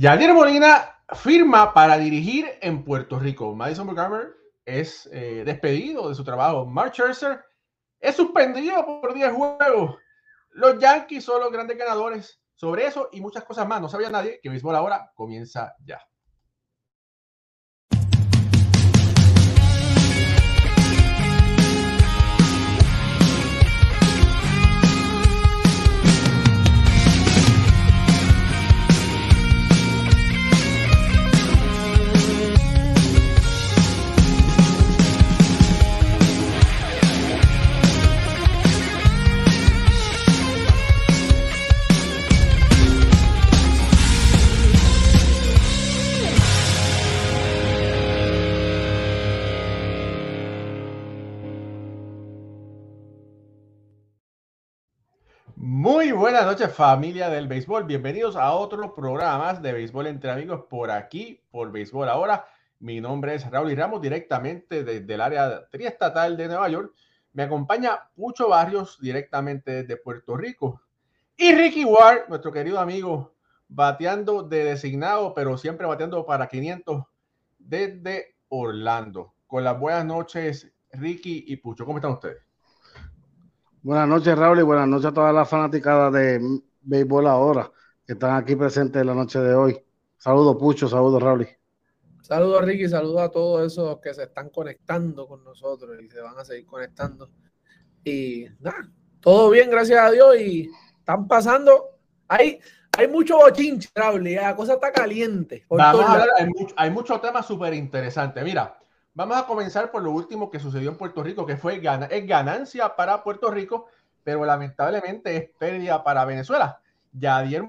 Yadier 0.00 0.32
Molina 0.32 0.94
firma 1.12 1.74
para 1.74 1.98
dirigir 1.98 2.46
en 2.60 2.84
Puerto 2.84 3.18
Rico. 3.18 3.52
Madison 3.52 3.84
Montgomery 3.84 4.28
es 4.64 5.08
eh, 5.12 5.42
despedido 5.44 6.08
de 6.08 6.14
su 6.14 6.22
trabajo. 6.22 6.64
Mark 6.66 6.92
Scherzer 6.92 7.44
es 7.98 8.14
suspendido 8.14 8.86
por 8.86 9.12
10 9.12 9.32
juegos. 9.32 9.96
Los 10.50 10.78
Yankees 10.78 11.24
son 11.24 11.40
los 11.40 11.50
grandes 11.50 11.76
ganadores. 11.76 12.40
Sobre 12.54 12.86
eso 12.86 13.08
y 13.10 13.20
muchas 13.20 13.42
cosas 13.42 13.66
más. 13.66 13.80
No 13.80 13.88
sabía 13.88 14.08
nadie 14.08 14.38
que 14.40 14.48
Béisbol 14.48 14.76
ahora 14.76 15.10
comienza 15.16 15.74
ya. 15.84 16.00
Muy 55.70 56.12
buenas 56.12 56.46
noches 56.46 56.72
familia 56.72 57.28
del 57.28 57.46
béisbol, 57.46 57.84
bienvenidos 57.84 58.36
a 58.36 58.52
otros 58.52 58.92
programas 58.96 59.60
de 59.60 59.74
béisbol 59.74 60.06
entre 60.06 60.30
amigos 60.30 60.64
por 60.70 60.90
aquí, 60.90 61.42
por 61.50 61.70
béisbol 61.70 62.08
ahora. 62.08 62.46
Mi 62.78 63.02
nombre 63.02 63.34
es 63.34 63.50
Raúl 63.50 63.72
y 63.72 63.74
Ramos, 63.74 64.00
directamente 64.00 64.82
desde 64.82 65.12
el 65.12 65.20
área 65.20 65.68
triestatal 65.68 66.38
de 66.38 66.48
Nueva 66.48 66.70
York. 66.70 66.94
Me 67.34 67.42
acompaña 67.42 68.08
Pucho 68.16 68.48
Barrios, 68.48 68.98
directamente 68.98 69.82
desde 69.82 69.98
Puerto 69.98 70.38
Rico. 70.38 70.80
Y 71.36 71.54
Ricky 71.54 71.84
Ward, 71.84 72.30
nuestro 72.30 72.50
querido 72.50 72.80
amigo, 72.80 73.34
bateando 73.68 74.44
de 74.44 74.64
designado, 74.64 75.34
pero 75.34 75.58
siempre 75.58 75.86
bateando 75.86 76.24
para 76.24 76.48
500 76.48 77.04
desde 77.58 78.36
Orlando. 78.48 79.34
Con 79.46 79.64
las 79.64 79.78
buenas 79.78 80.06
noches, 80.06 80.72
Ricky 80.92 81.44
y 81.46 81.56
Pucho. 81.56 81.84
¿Cómo 81.84 81.98
están 81.98 82.12
ustedes? 82.12 82.47
Buenas 83.82 84.08
noches, 84.08 84.36
Raúl, 84.36 84.58
y 84.58 84.62
buenas 84.62 84.88
noches 84.88 85.06
a 85.06 85.14
todas 85.14 85.32
las 85.32 85.48
fanaticadas 85.48 86.12
de 86.12 86.60
Béisbol 86.80 87.28
Ahora 87.28 87.70
que 88.04 88.14
están 88.14 88.34
aquí 88.34 88.56
presentes 88.56 89.00
en 89.00 89.06
la 89.06 89.14
noche 89.14 89.38
de 89.38 89.54
hoy. 89.54 89.80
Saludos, 90.16 90.56
Pucho, 90.56 90.88
saludos, 90.88 91.22
Raúl. 91.22 91.46
Saludos, 92.22 92.64
Ricky, 92.64 92.88
saludos 92.88 93.20
a 93.20 93.28
todos 93.30 93.70
esos 93.70 94.00
que 94.00 94.12
se 94.14 94.24
están 94.24 94.50
conectando 94.50 95.28
con 95.28 95.44
nosotros 95.44 95.96
y 96.02 96.08
se 96.08 96.20
van 96.20 96.36
a 96.38 96.44
seguir 96.44 96.66
conectando. 96.66 97.30
Y 98.02 98.46
nada, 98.58 98.90
todo 99.20 99.50
bien, 99.50 99.70
gracias 99.70 100.00
a 100.00 100.10
Dios, 100.10 100.40
y 100.40 100.70
están 100.98 101.28
pasando. 101.28 101.98
Hay, 102.26 102.58
hay 102.96 103.08
mucho 103.08 103.36
bochinche, 103.36 103.90
Raúl, 103.94 104.26
y 104.26 104.34
la 104.34 104.56
cosa 104.56 104.74
está 104.74 104.90
caliente. 104.90 105.66
Vamos 105.70 106.04
a 106.04 106.12
hablar, 106.14 106.28
hay, 106.36 106.46
mucho, 106.46 106.74
hay 106.76 106.90
muchos 106.90 107.20
temas 107.20 107.46
súper 107.46 107.74
interesantes. 107.74 108.42
Mira, 108.42 108.77
Vamos 109.18 109.36
a 109.36 109.46
comenzar 109.46 109.90
por 109.90 110.04
lo 110.04 110.12
último 110.12 110.48
que 110.48 110.60
sucedió 110.60 110.90
en 110.90 110.96
Puerto 110.96 111.24
Rico, 111.24 111.44
que 111.44 111.56
fue 111.56 111.80
ganancia 111.80 112.94
para 112.94 113.24
Puerto 113.24 113.50
Rico, 113.50 113.86
pero 114.22 114.44
lamentablemente 114.44 115.36
es 115.36 115.50
pérdida 115.58 116.04
para 116.04 116.24
Venezuela. 116.24 116.80
Yadier 117.10 117.68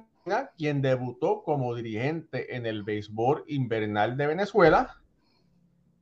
quien 0.56 0.83
debutó 0.83 1.41
como 1.41 1.73
dirigente 1.73 2.56
en 2.56 2.67
el 2.67 2.83
béisbol 2.83 3.45
invernal 3.47 4.16
de 4.16 4.28
Venezuela, 4.28 4.96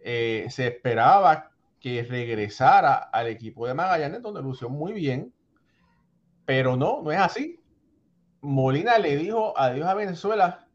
eh, 0.01 0.47
se 0.49 0.67
esperaba 0.67 1.51
que 1.79 2.03
regresara 2.03 2.95
al 2.95 3.27
equipo 3.27 3.65
de 3.67 3.73
Magallanes, 3.73 4.21
donde 4.21 4.41
lució 4.41 4.69
muy 4.69 4.91
bien, 4.91 5.33
pero 6.43 6.75
no, 6.75 7.01
no 7.01 7.09
es 7.09 7.19
así. 7.19 7.57
Molina 8.41 8.97
le 8.97 9.15
dijo 9.15 9.57
adiós 9.57 9.87
a 9.87 9.93
Venezuela 9.93 10.67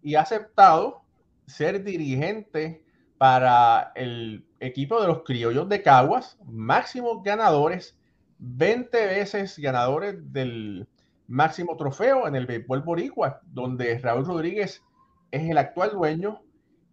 y 0.00 0.14
ha 0.14 0.20
aceptado 0.20 1.02
ser 1.44 1.82
dirigente 1.82 2.84
para 3.22 3.92
el 3.94 4.44
equipo 4.58 5.00
de 5.00 5.06
los 5.06 5.22
criollos 5.22 5.68
de 5.68 5.80
Caguas, 5.80 6.36
máximos 6.44 7.22
ganadores, 7.22 7.96
20 8.38 9.06
veces 9.06 9.56
ganadores 9.60 10.16
del 10.32 10.88
máximo 11.28 11.76
trofeo 11.76 12.26
en 12.26 12.34
el 12.34 12.46
béisbol 12.46 12.82
boricua, 12.82 13.40
donde 13.44 13.96
Raúl 14.00 14.26
Rodríguez 14.26 14.82
es 15.30 15.48
el 15.48 15.56
actual 15.56 15.92
dueño 15.92 16.42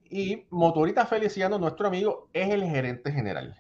y 0.08 0.46
Motorita 0.52 1.08
Feliciano, 1.08 1.58
nuestro 1.58 1.88
amigo, 1.88 2.30
es 2.32 2.54
el 2.54 2.64
gerente 2.64 3.12
general. 3.12 3.58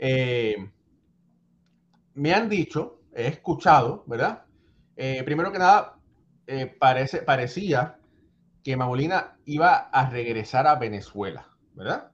Eh, 0.00 0.68
me 2.14 2.34
han 2.34 2.48
dicho, 2.48 3.02
he 3.14 3.28
escuchado, 3.28 4.02
¿verdad? 4.08 4.46
Eh, 4.96 5.22
primero 5.22 5.52
que 5.52 5.60
nada, 5.60 5.96
eh, 6.48 6.66
parece, 6.66 7.22
parecía 7.22 8.00
que 8.64 8.76
Mamolina 8.76 9.36
iba 9.44 9.76
a 9.76 10.10
regresar 10.10 10.66
a 10.66 10.74
Venezuela. 10.74 11.51
¿Verdad? 11.74 12.10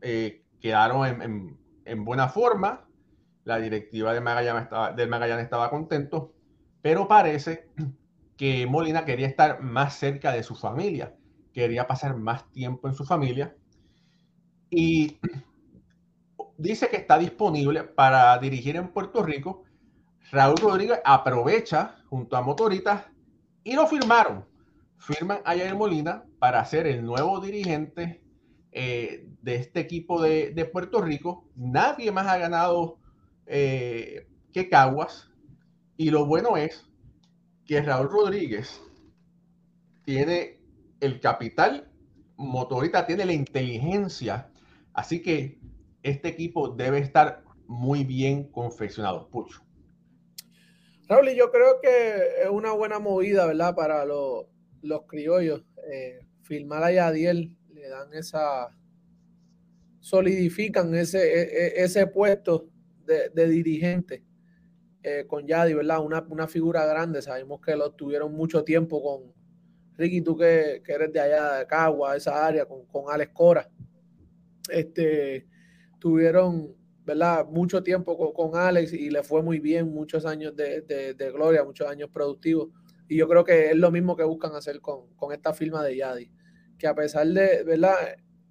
Eh, 0.00 0.44
quedaron 0.60 1.58
en, 1.84 2.04
buena 2.04 2.28
forma, 2.28 2.86
la 3.44 3.58
directiva 3.58 4.12
de 4.12 4.20
Magallanes 4.20 5.44
estaba, 5.44 5.70
contento, 5.70 6.32
pero 6.82 7.08
parece 7.08 7.68
que 8.36 8.66
Molina 8.66 9.04
quería 9.04 9.26
estar 9.26 9.60
más 9.60 9.94
cerca 9.94 10.32
de 10.32 10.42
su 10.42 10.54
familia, 10.54 11.14
quería 11.52 11.86
pasar 11.86 12.16
más 12.16 12.50
tiempo 12.52 12.88
en 12.88 12.94
su 12.94 13.04
familia 13.04 13.56
y 14.70 15.18
dice 16.56 16.88
que 16.88 16.96
está 16.96 17.18
disponible 17.18 17.82
para 17.82 18.38
dirigir 18.38 18.76
en 18.76 18.88
Puerto 18.88 19.22
Rico. 19.22 19.64
Raúl 20.30 20.58
Rodríguez 20.58 21.00
aprovecha 21.04 21.96
junto 22.08 22.36
a 22.36 22.42
Motoritas 22.42 23.06
y 23.64 23.74
lo 23.74 23.86
firmaron. 23.86 24.46
Firman 24.98 25.40
a 25.44 25.74
Molina 25.74 26.24
para 26.38 26.64
ser 26.64 26.86
el 26.86 27.04
nuevo 27.04 27.40
dirigente 27.40 28.22
eh, 28.72 29.26
de 29.42 29.56
este 29.56 29.80
equipo 29.80 30.22
de, 30.22 30.70
Puerto 30.72 31.00
Rico. 31.00 31.44
Nadie 31.56 32.12
más 32.12 32.26
ha 32.26 32.38
ganado 32.38 32.98
eh, 33.46 34.28
que 34.52 34.68
Caguas. 34.68 35.30
Y 35.96 36.10
lo 36.10 36.26
bueno 36.26 36.56
es 36.56 36.86
que 37.66 37.82
Raúl 37.82 38.08
Rodríguez 38.08 38.80
tiene 40.04 40.60
el 41.00 41.20
capital, 41.20 41.90
Motorita 42.36 43.06
tiene 43.06 43.24
la 43.24 43.32
inteligencia. 43.32 44.50
Así 44.92 45.20
que 45.20 45.58
este 46.02 46.28
equipo 46.28 46.68
debe 46.68 46.98
estar 46.98 47.42
muy 47.66 48.04
bien 48.04 48.44
confeccionado. 48.44 49.28
Pucho. 49.28 49.62
Raúl, 51.08 51.30
yo 51.34 51.50
creo 51.50 51.80
que 51.82 52.42
es 52.44 52.50
una 52.50 52.72
buena 52.72 52.98
movida, 52.98 53.46
¿verdad? 53.46 53.74
Para 53.74 54.04
los, 54.04 54.46
criollos. 55.08 55.64
Eh, 55.92 56.20
firmar 56.42 56.82
a 56.82 56.92
Yadiel 56.92 57.56
le 57.80 57.88
dan 57.88 58.12
esa, 58.12 58.68
solidifican 60.00 60.94
ese, 60.94 61.18
e, 61.18 61.42
e, 61.42 61.84
ese 61.84 62.06
puesto 62.06 62.68
de, 63.06 63.48
dirigente 63.48 64.22
eh, 65.02 65.24
con 65.26 65.46
Yadi, 65.46 65.74
¿verdad? 65.74 66.04
Una, 66.04 66.24
una, 66.28 66.46
figura 66.46 66.86
grande, 66.86 67.22
sabemos 67.22 67.60
que 67.60 67.74
lo 67.74 67.92
tuvieron 67.92 68.32
mucho 68.32 68.62
tiempo 68.62 69.02
con 69.02 69.32
Ricky, 69.96 70.20
tú 70.20 70.36
que, 70.36 70.82
eres 70.86 71.12
de 71.12 71.20
allá 71.20 71.54
de 71.54 71.66
Cagua, 71.66 72.16
esa 72.16 72.46
área, 72.46 72.66
con, 72.66 72.86
con 72.86 73.12
Alex 73.12 73.32
Cora. 73.32 73.68
Este, 74.68 75.46
tuvieron, 75.98 76.76
¿verdad? 77.04 77.46
Mucho 77.46 77.82
tiempo 77.82 78.32
con, 78.32 78.54
Alex 78.54 78.92
y 78.92 79.10
le 79.10 79.22
fue 79.22 79.42
muy 79.42 79.58
bien, 79.58 79.92
muchos 79.92 80.24
años 80.24 80.54
de, 80.54 80.82
de, 80.82 81.30
gloria, 81.32 81.64
muchos 81.64 81.88
años 81.88 82.10
productivos. 82.10 82.68
Y 83.08 83.16
yo 83.16 83.28
creo 83.28 83.42
que 83.42 83.70
es 83.70 83.76
lo 83.76 83.90
mismo 83.90 84.16
que 84.16 84.22
buscan 84.22 84.54
hacer 84.54 84.80
con, 84.80 85.12
con 85.16 85.32
esta 85.32 85.52
firma 85.52 85.82
de 85.82 85.96
Yadi 85.96 86.30
que 86.80 86.88
a 86.88 86.94
pesar 86.94 87.28
de, 87.28 87.62
¿verdad? 87.62 87.94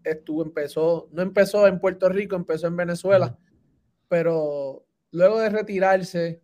Estuvo, 0.04 0.44
empezó, 0.44 1.10
no 1.12 1.22
empezó 1.22 1.68
en 1.68 1.80
Puerto 1.80 2.08
Rico, 2.08 2.38
empezó 2.38 2.68
en 2.68 2.78
Venezuela, 2.78 3.38
pero 4.08 4.86
luego 5.12 5.40
de 5.40 5.50
retirarse, 5.50 6.42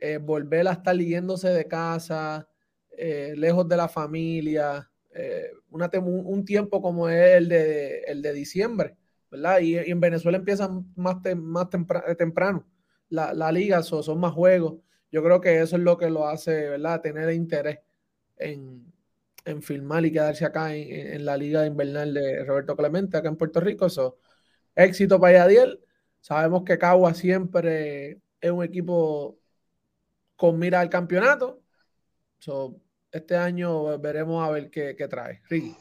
eh, 0.00 0.18
volver 0.18 0.68
a 0.68 0.72
estar 0.72 0.96
yéndose 0.96 1.48
de 1.48 1.66
casa, 1.66 2.48
eh, 2.90 3.32
lejos 3.36 3.66
de 3.68 3.76
la 3.76 3.88
familia, 3.88 4.90
eh, 5.14 5.50
un, 5.70 6.44
tiempo 6.44 6.82
como 6.82 7.08
es 7.08 7.36
el 7.36 7.48
de, 7.48 8.00
el 8.00 8.20
de 8.20 8.32
diciembre, 8.32 8.96
¿verdad? 9.30 9.60
Y, 9.60 9.78
en 9.78 10.00
Venezuela 10.00 10.36
empiezan 10.36 10.92
más, 10.96 11.16
más 11.36 11.68
temprano, 11.70 12.66
la, 13.08 13.32
la 13.32 13.50
liga, 13.52 13.82
son 13.82 14.20
más 14.20 14.32
juegos. 14.32 14.80
Yo 15.12 15.22
creo 15.22 15.40
que 15.40 15.60
eso 15.60 15.76
es 15.76 15.82
lo 15.82 15.96
que 15.96 16.10
lo 16.10 16.26
hace, 16.28 16.68
¿verdad? 16.68 17.00
Tener 17.00 17.32
interés 17.32 17.80
en, 18.36 18.89
en 19.50 19.62
filmar 19.62 20.04
y 20.04 20.12
quedarse 20.12 20.44
acá 20.44 20.74
en, 20.74 21.24
la 21.24 21.36
liga 21.36 21.66
invernal 21.66 22.14
de 22.14 22.44
Roberto 22.44 22.76
Clemente, 22.76 23.16
acá 23.16 23.28
en 23.28 23.36
Puerto 23.36 23.60
Rico. 23.60 23.86
Eso, 23.86 24.18
éxito 24.74 25.20
para 25.20 25.34
Yadiel. 25.34 25.80
Sabemos 26.20 26.64
que 26.64 26.78
Cagua 26.78 27.14
siempre 27.14 28.20
es 28.40 28.50
un 28.50 28.62
equipo 28.62 29.38
con 30.36 30.58
mira 30.58 30.80
al 30.80 30.88
campeonato. 30.88 31.62
este 33.10 33.36
año 33.36 33.98
veremos 33.98 34.46
a 34.46 34.50
ver 34.50 34.70
qué, 34.70 34.94
trae. 35.08 35.42
Ricky. 35.48 35.76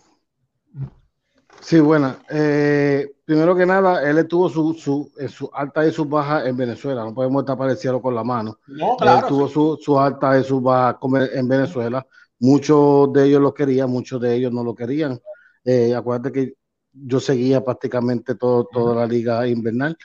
Sí, 1.62 1.80
bueno. 1.80 2.16
Eh, 2.30 3.16
primero 3.25 3.56
que 3.56 3.66
nada, 3.66 4.10
él 4.10 4.27
tuvo 4.27 4.50
su, 4.50 4.74
su, 4.74 5.12
su 5.27 5.50
alta 5.54 5.86
y 5.86 5.92
sus 5.92 6.07
bajas 6.07 6.45
en 6.45 6.56
Venezuela. 6.56 7.04
No 7.04 7.13
podemos 7.13 7.45
tapar 7.45 7.69
el 7.69 7.77
cielo 7.77 8.01
con 8.01 8.16
la 8.16 8.24
mano. 8.24 8.60
No, 8.68 8.95
claro. 8.98 9.19
Él 9.19 9.25
tuvo 9.27 9.48
su, 9.48 9.77
su 9.81 10.00
alta 10.00 10.39
y 10.39 10.44
sus 10.44 10.62
bajas 10.62 10.98
en 11.33 11.48
Venezuela. 11.48 12.06
Muchos 12.39 13.12
de 13.13 13.25
ellos 13.25 13.41
lo 13.41 13.53
querían, 13.53 13.89
muchos 13.89 14.21
de 14.21 14.36
ellos 14.36 14.51
no 14.51 14.63
lo 14.63 14.74
querían. 14.74 15.19
Eh, 15.63 15.94
acuérdate 15.94 16.31
que 16.31 16.53
yo 16.91 17.19
seguía 17.19 17.63
prácticamente 17.63 18.36
todo, 18.36 18.68
toda 18.71 18.95
la 18.95 19.06
liga 19.06 19.47
invernal. 19.47 19.97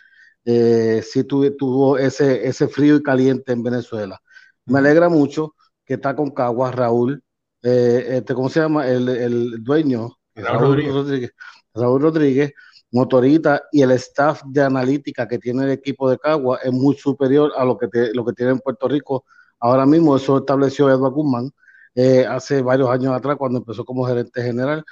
Eh, 0.45 1.03
sí 1.03 1.25
tuve, 1.25 1.53
tuvo 1.53 1.97
ese, 1.97 2.47
ese 2.47 2.69
frío 2.69 2.97
y 2.97 3.03
caliente 3.03 3.53
en 3.53 3.63
Venezuela. 3.63 4.21
Me 4.67 4.79
alegra 4.79 5.09
mucho 5.09 5.55
que 5.85 5.95
está 5.95 6.15
con 6.17 6.31
Caguas, 6.31 6.75
Raúl, 6.75 7.23
eh, 7.63 8.19
este, 8.19 8.35
¿cómo 8.35 8.49
se 8.49 8.61
llama? 8.61 8.87
El, 8.87 9.09
el 9.09 9.65
dueño, 9.65 10.19
Raúl, 10.35 10.85
Rodríguez. 10.87 11.33
Raúl 11.73 12.03
Rodríguez, 12.03 12.53
Motorita 12.93 13.63
y 13.73 13.83
el 13.83 13.93
staff 13.93 14.43
de 14.47 14.63
analítica 14.63 15.27
que 15.27 15.39
tiene 15.39 15.65
el 15.65 15.71
equipo 15.71 16.11
de 16.11 16.19
Caguas 16.19 16.61
es 16.65 16.73
muy 16.73 16.95
superior 16.97 17.53
a 17.57 17.65
lo 17.65 17.77
que, 17.79 17.89
lo 18.13 18.25
que 18.25 18.33
tiene 18.33 18.53
en 18.53 18.61
Puerto 18.61 18.87
Rico. 18.87 19.25
Ahora 19.59 19.87
mismo 19.87 20.17
eso 20.17 20.39
estableció 20.39 20.89
Eduardo 20.89 21.11
Guzmán 21.13 21.51
eh, 21.95 22.27
hace 22.27 22.63
varios 22.63 22.91
años 22.91 23.13
atrás 23.15 23.37
cuando 23.37 23.59
empezó 23.59 23.85
como 23.85 24.07
gerente 24.07 24.43
general. 24.43 24.85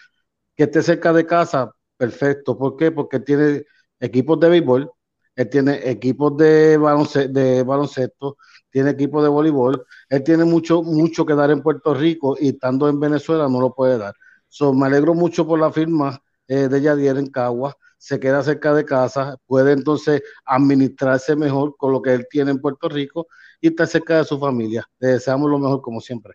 Que 0.57 0.65
esté 0.65 0.83
cerca 0.83 1.13
de 1.13 1.27
casa, 1.27 1.73
perfecto. 1.97 2.59
¿Por 2.59 2.77
qué? 2.77 2.93
Porque 2.93 3.21
tiene 3.21 3.65
equipos 4.01 4.41
de 4.41 4.49
béisbol, 4.51 4.93
él 5.37 5.49
tiene 5.51 5.89
equipos 5.91 6.37
de 6.37 6.77
baloncesto, 6.79 7.33
de 7.33 7.63
baloncesto 7.63 8.37
tiene 8.73 8.91
equipos 8.91 9.23
de 9.23 9.29
voleibol, 9.29 9.87
él 10.09 10.25
tiene 10.25 10.45
mucho, 10.45 10.83
mucho 10.83 11.27
que 11.27 11.35
dar 11.35 11.51
en 11.51 11.63
Puerto 11.63 11.95
Rico 11.95 12.37
y 12.41 12.49
estando 12.49 12.89
en 12.89 12.99
Venezuela 12.99 13.49
no 13.49 13.61
lo 13.61 13.75
puede 13.75 13.99
dar. 13.99 14.15
So, 14.49 14.73
me 14.75 14.87
alegro 14.87 15.15
mucho 15.15 15.47
por 15.47 15.61
la 15.61 15.71
firma 15.71 16.21
eh, 16.49 16.69
de 16.69 16.81
Yadier 16.81 17.19
en 17.19 17.31
Cagua, 17.31 17.77
se 17.99 18.19
queda 18.19 18.43
cerca 18.43 18.75
de 18.75 18.85
casa, 18.85 19.37
puede 19.47 19.73
entonces 19.73 20.23
administrarse 20.47 21.37
mejor 21.37 21.77
con 21.77 21.93
lo 21.93 22.03
que 22.03 22.15
él 22.15 22.27
tiene 22.31 22.51
en 22.53 22.61
Puerto 22.61 22.89
Rico 22.89 23.27
y 23.61 23.69
está 23.69 23.87
cerca 23.87 24.19
de 24.19 24.25
su 24.25 24.39
familia. 24.39 24.87
Le 24.99 25.09
deseamos 25.09 25.51
lo 25.51 25.59
mejor 25.59 25.83
como 25.83 26.01
siempre. 26.01 26.35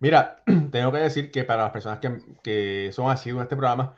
Mira, 0.00 0.42
tengo 0.72 0.90
que 0.90 0.98
decir 0.98 1.30
que 1.30 1.44
para 1.44 1.62
las 1.62 1.72
personas 1.72 2.00
que, 2.00 2.18
que 2.42 2.90
son 2.92 3.10
así 3.10 3.30
en 3.30 3.38
este 3.38 3.56
programa, 3.56 3.96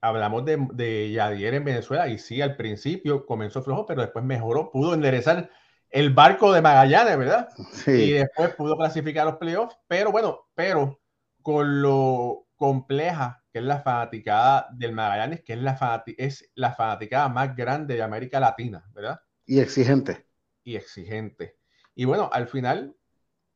hablamos 0.00 0.44
de, 0.44 0.66
de 0.72 1.10
Yadier 1.10 1.54
en 1.54 1.64
Venezuela 1.64 2.08
y 2.08 2.18
sí, 2.18 2.40
al 2.40 2.56
principio 2.56 3.26
comenzó 3.26 3.62
flojo, 3.62 3.86
pero 3.86 4.02
después 4.02 4.24
mejoró, 4.24 4.70
pudo 4.70 4.94
enderezar 4.94 5.50
el 5.90 6.10
barco 6.10 6.52
de 6.52 6.62
Magallanes, 6.62 7.18
¿verdad? 7.18 7.48
Sí. 7.72 7.90
Y 7.90 8.12
después 8.12 8.54
pudo 8.54 8.76
clasificar 8.76 9.26
los 9.26 9.36
playoffs, 9.36 9.76
pero 9.88 10.10
bueno, 10.12 10.48
pero 10.54 11.00
con 11.42 11.82
lo 11.82 12.46
compleja 12.56 13.42
que 13.52 13.58
es 13.58 13.64
la 13.64 13.80
fanaticada 13.80 14.68
del 14.72 14.92
Magallanes, 14.92 15.42
que 15.42 15.52
es 15.52 15.58
la, 15.58 16.04
es 16.16 16.50
la 16.54 16.72
fanaticada 16.72 17.28
más 17.28 17.54
grande 17.54 17.96
de 17.96 18.02
América 18.02 18.40
Latina, 18.40 18.88
¿verdad? 18.94 19.20
Y 19.44 19.60
exigente. 19.60 20.26
Y 20.64 20.76
exigente. 20.76 21.58
Y 21.94 22.06
bueno, 22.06 22.30
al 22.32 22.48
final, 22.48 22.96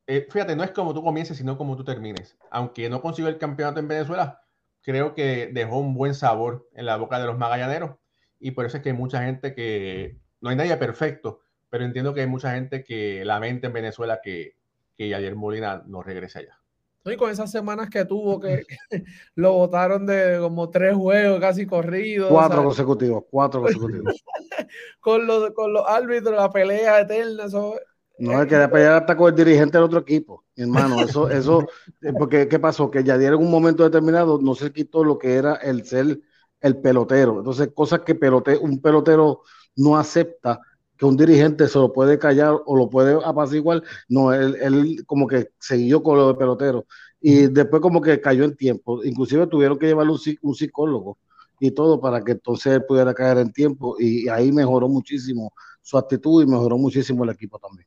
eh, 0.06 0.26
fíjate, 0.30 0.56
no 0.56 0.64
es 0.64 0.70
como 0.70 0.94
tú 0.94 1.02
comiences, 1.02 1.36
sino 1.36 1.58
como 1.58 1.76
tú 1.76 1.84
termines. 1.84 2.36
Aunque 2.50 2.88
no 2.88 3.00
consiguió 3.00 3.28
el 3.28 3.38
campeonato 3.38 3.80
en 3.80 3.88
Venezuela, 3.88 4.42
creo 4.82 5.14
que 5.14 5.50
dejó 5.52 5.78
un 5.78 5.94
buen 5.94 6.14
sabor 6.14 6.68
en 6.74 6.86
la 6.86 6.96
boca 6.96 7.18
de 7.18 7.26
los 7.26 7.36
magallaneros 7.36 7.96
y 8.38 8.52
por 8.52 8.66
eso 8.66 8.76
es 8.76 8.82
que 8.82 8.90
hay 8.90 8.96
mucha 8.96 9.22
gente 9.22 9.54
que 9.54 10.18
no 10.40 10.50
hay 10.50 10.56
nadie 10.56 10.76
perfecto, 10.76 11.40
pero 11.70 11.84
entiendo 11.84 12.14
que 12.14 12.20
hay 12.20 12.26
mucha 12.26 12.52
gente 12.52 12.84
que 12.84 13.24
lamenta 13.24 13.66
en 13.66 13.72
Venezuela 13.72 14.20
que, 14.22 14.56
que 14.96 15.14
ayer 15.14 15.34
Molina 15.34 15.82
no 15.86 16.02
regrese 16.02 16.40
allá. 16.40 16.60
Y 17.04 17.16
con 17.16 17.30
esas 17.30 17.50
semanas 17.52 17.88
que 17.88 18.04
tuvo, 18.04 18.40
que, 18.40 18.64
lo 19.36 19.52
votaron 19.52 20.06
de 20.06 20.38
como 20.40 20.70
tres 20.70 20.94
juegos 20.94 21.40
casi 21.40 21.66
corridos. 21.66 22.28
Cuatro 22.30 22.64
consecutivos, 22.64 23.24
cuatro 23.30 23.62
consecutivos. 23.62 24.24
con, 25.00 25.26
los, 25.26 25.50
con 25.52 25.72
los 25.72 25.84
árbitros, 25.86 26.36
la 26.36 26.50
pelea 26.50 27.00
eterna. 27.00 27.44
Eso, 27.44 27.76
no, 28.18 28.40
es 28.40 28.48
que 28.48 28.56
de 28.56 28.68
pelear 28.68 28.94
hasta 28.94 29.16
con 29.16 29.28
el 29.28 29.36
dirigente 29.36 29.76
del 29.76 29.84
otro 29.84 30.00
equipo, 30.00 30.44
mi 30.56 30.64
hermano. 30.64 31.02
Eso, 31.02 31.28
eso, 31.30 31.66
eh, 32.02 32.12
porque 32.18 32.48
¿qué 32.48 32.58
pasó? 32.58 32.90
Que 32.90 33.04
ya 33.04 33.18
dieron 33.18 33.42
un 33.42 33.50
momento 33.50 33.84
determinado 33.84 34.38
no 34.40 34.54
se 34.54 34.72
quitó 34.72 35.04
lo 35.04 35.18
que 35.18 35.34
era 35.34 35.54
el 35.56 35.84
ser 35.84 36.20
el 36.60 36.76
pelotero. 36.78 37.38
Entonces, 37.38 37.68
cosas 37.74 38.00
que 38.00 38.14
pelote, 38.14 38.56
un 38.56 38.80
pelotero 38.80 39.42
no 39.76 39.96
acepta 39.96 40.60
que 40.96 41.04
un 41.04 41.16
dirigente 41.16 41.68
se 41.68 41.78
lo 41.78 41.92
puede 41.92 42.18
callar 42.18 42.56
o 42.64 42.76
lo 42.76 42.88
puede 42.88 43.18
apaciguar. 43.24 43.82
No, 44.08 44.32
él, 44.32 44.56
él 44.60 45.04
como 45.06 45.26
que 45.26 45.50
siguió 45.58 46.02
con 46.02 46.16
lo 46.16 46.28
de 46.28 46.34
pelotero. 46.34 46.86
Y 47.20 47.48
después 47.48 47.82
como 47.82 48.00
que 48.00 48.20
cayó 48.20 48.44
en 48.44 48.56
tiempo. 48.56 49.04
Inclusive 49.04 49.46
tuvieron 49.46 49.78
que 49.78 49.86
llevarle 49.86 50.12
un, 50.12 50.20
un 50.42 50.54
psicólogo 50.54 51.18
y 51.60 51.70
todo 51.70 52.00
para 52.00 52.22
que 52.24 52.32
entonces 52.32 52.74
él 52.74 52.84
pudiera 52.84 53.12
caer 53.14 53.38
en 53.38 53.52
tiempo. 53.52 53.96
Y 53.98 54.28
ahí 54.28 54.52
mejoró 54.52 54.88
muchísimo 54.88 55.52
su 55.82 55.98
actitud 55.98 56.42
y 56.42 56.46
mejoró 56.46 56.78
muchísimo 56.78 57.24
el 57.24 57.30
equipo 57.30 57.58
también. 57.58 57.86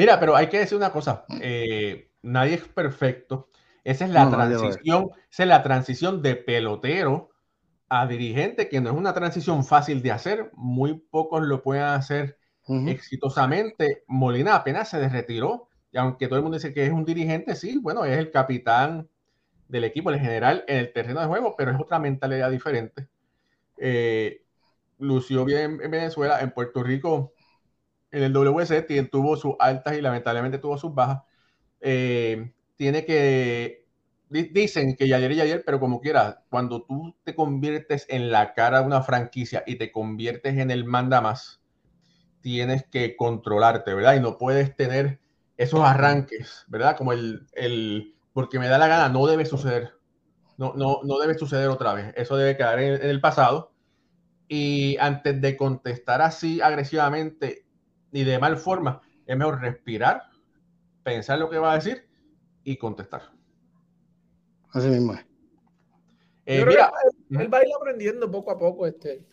Mira, 0.00 0.18
pero 0.18 0.34
hay 0.34 0.46
que 0.46 0.60
decir 0.60 0.78
una 0.78 0.92
cosa, 0.92 1.26
eh, 1.42 2.08
nadie 2.22 2.54
es 2.54 2.66
perfecto. 2.66 3.50
Esa 3.84 4.06
es 4.06 4.10
la 4.10 4.30
transición, 4.30 5.10
esa 5.30 5.42
es 5.42 5.48
la 5.50 5.62
transición 5.62 6.22
de 6.22 6.36
pelotero 6.36 7.28
a 7.90 8.06
dirigente, 8.06 8.70
que 8.70 8.80
no 8.80 8.88
es 8.88 8.96
una 8.96 9.12
transición 9.12 9.62
fácil 9.62 10.00
de 10.00 10.10
hacer. 10.10 10.52
Muy 10.54 10.94
pocos 10.94 11.42
lo 11.42 11.62
pueden 11.62 11.82
hacer 11.82 12.38
exitosamente. 12.86 14.04
Molina 14.06 14.54
apenas 14.54 14.88
se 14.88 15.06
retiró, 15.06 15.68
y 15.92 15.98
aunque 15.98 16.28
todo 16.28 16.38
el 16.38 16.44
mundo 16.44 16.56
dice 16.56 16.72
que 16.72 16.86
es 16.86 16.92
un 16.92 17.04
dirigente, 17.04 17.54
sí, 17.54 17.78
bueno, 17.78 18.06
es 18.06 18.16
el 18.16 18.30
capitán 18.30 19.06
del 19.68 19.84
equipo, 19.84 20.08
el 20.08 20.18
general 20.18 20.64
en 20.66 20.78
el 20.78 20.94
terreno 20.94 21.20
de 21.20 21.26
juego, 21.26 21.56
pero 21.58 21.72
es 21.72 21.78
otra 21.78 21.98
mentalidad 21.98 22.50
diferente. 22.50 23.06
Eh, 23.76 24.44
lució 24.98 25.44
bien 25.44 25.78
en 25.82 25.90
Venezuela, 25.90 26.40
en 26.40 26.52
Puerto 26.52 26.82
Rico 26.82 27.34
en 28.12 28.22
el 28.22 28.32
WC 28.32 29.04
tuvo 29.04 29.36
sus 29.36 29.54
altas 29.58 29.96
y 29.96 30.00
lamentablemente 30.00 30.58
tuvo 30.58 30.78
sus 30.78 30.94
bajas. 30.94 31.22
Eh, 31.80 32.52
tiene 32.76 33.04
que, 33.04 33.86
dicen 34.28 34.96
que 34.96 35.04
ayer 35.04 35.32
y 35.32 35.40
ayer, 35.40 35.62
pero 35.64 35.80
como 35.80 36.00
quiera, 36.00 36.44
cuando 36.48 36.82
tú 36.82 37.16
te 37.24 37.34
conviertes 37.34 38.06
en 38.08 38.30
la 38.30 38.54
cara 38.54 38.80
de 38.80 38.86
una 38.86 39.02
franquicia 39.02 39.62
y 39.66 39.76
te 39.76 39.92
conviertes 39.92 40.56
en 40.58 40.70
el 40.70 40.84
manda 40.84 41.20
más, 41.20 41.60
tienes 42.40 42.84
que 42.86 43.16
controlarte, 43.16 43.94
¿verdad? 43.94 44.16
Y 44.16 44.20
no 44.20 44.38
puedes 44.38 44.74
tener 44.76 45.20
esos 45.56 45.80
arranques, 45.80 46.64
¿verdad? 46.68 46.96
Como 46.96 47.12
el, 47.12 47.46
el 47.52 48.14
porque 48.32 48.58
me 48.58 48.68
da 48.68 48.78
la 48.78 48.88
gana, 48.88 49.08
no 49.08 49.26
debe 49.26 49.44
suceder. 49.44 49.92
No, 50.56 50.74
no, 50.74 51.00
no 51.04 51.18
debe 51.18 51.34
suceder 51.34 51.68
otra 51.68 51.94
vez. 51.94 52.12
Eso 52.16 52.36
debe 52.36 52.56
quedar 52.56 52.80
en 52.80 53.02
el 53.02 53.20
pasado. 53.20 53.72
Y 54.48 54.96
antes 54.98 55.40
de 55.40 55.56
contestar 55.56 56.22
así 56.22 56.60
agresivamente, 56.60 57.64
ni 58.12 58.24
de 58.24 58.38
mal 58.38 58.56
forma. 58.56 59.00
Es 59.26 59.36
mejor 59.36 59.60
respirar, 59.60 60.22
pensar 61.02 61.38
lo 61.38 61.48
que 61.50 61.58
va 61.58 61.72
a 61.72 61.76
decir 61.76 62.08
y 62.64 62.76
contestar. 62.76 63.22
Así 64.72 64.88
mismo 64.88 65.14
eh, 66.46 66.64
mira, 66.64 66.90
él, 67.30 67.52
va 67.52 67.58
a 67.58 67.66
ir 67.66 67.72
aprendiendo 67.78 68.28
poco 68.30 68.50
a 68.50 68.58
poco, 68.58 68.86
este, 68.86 69.24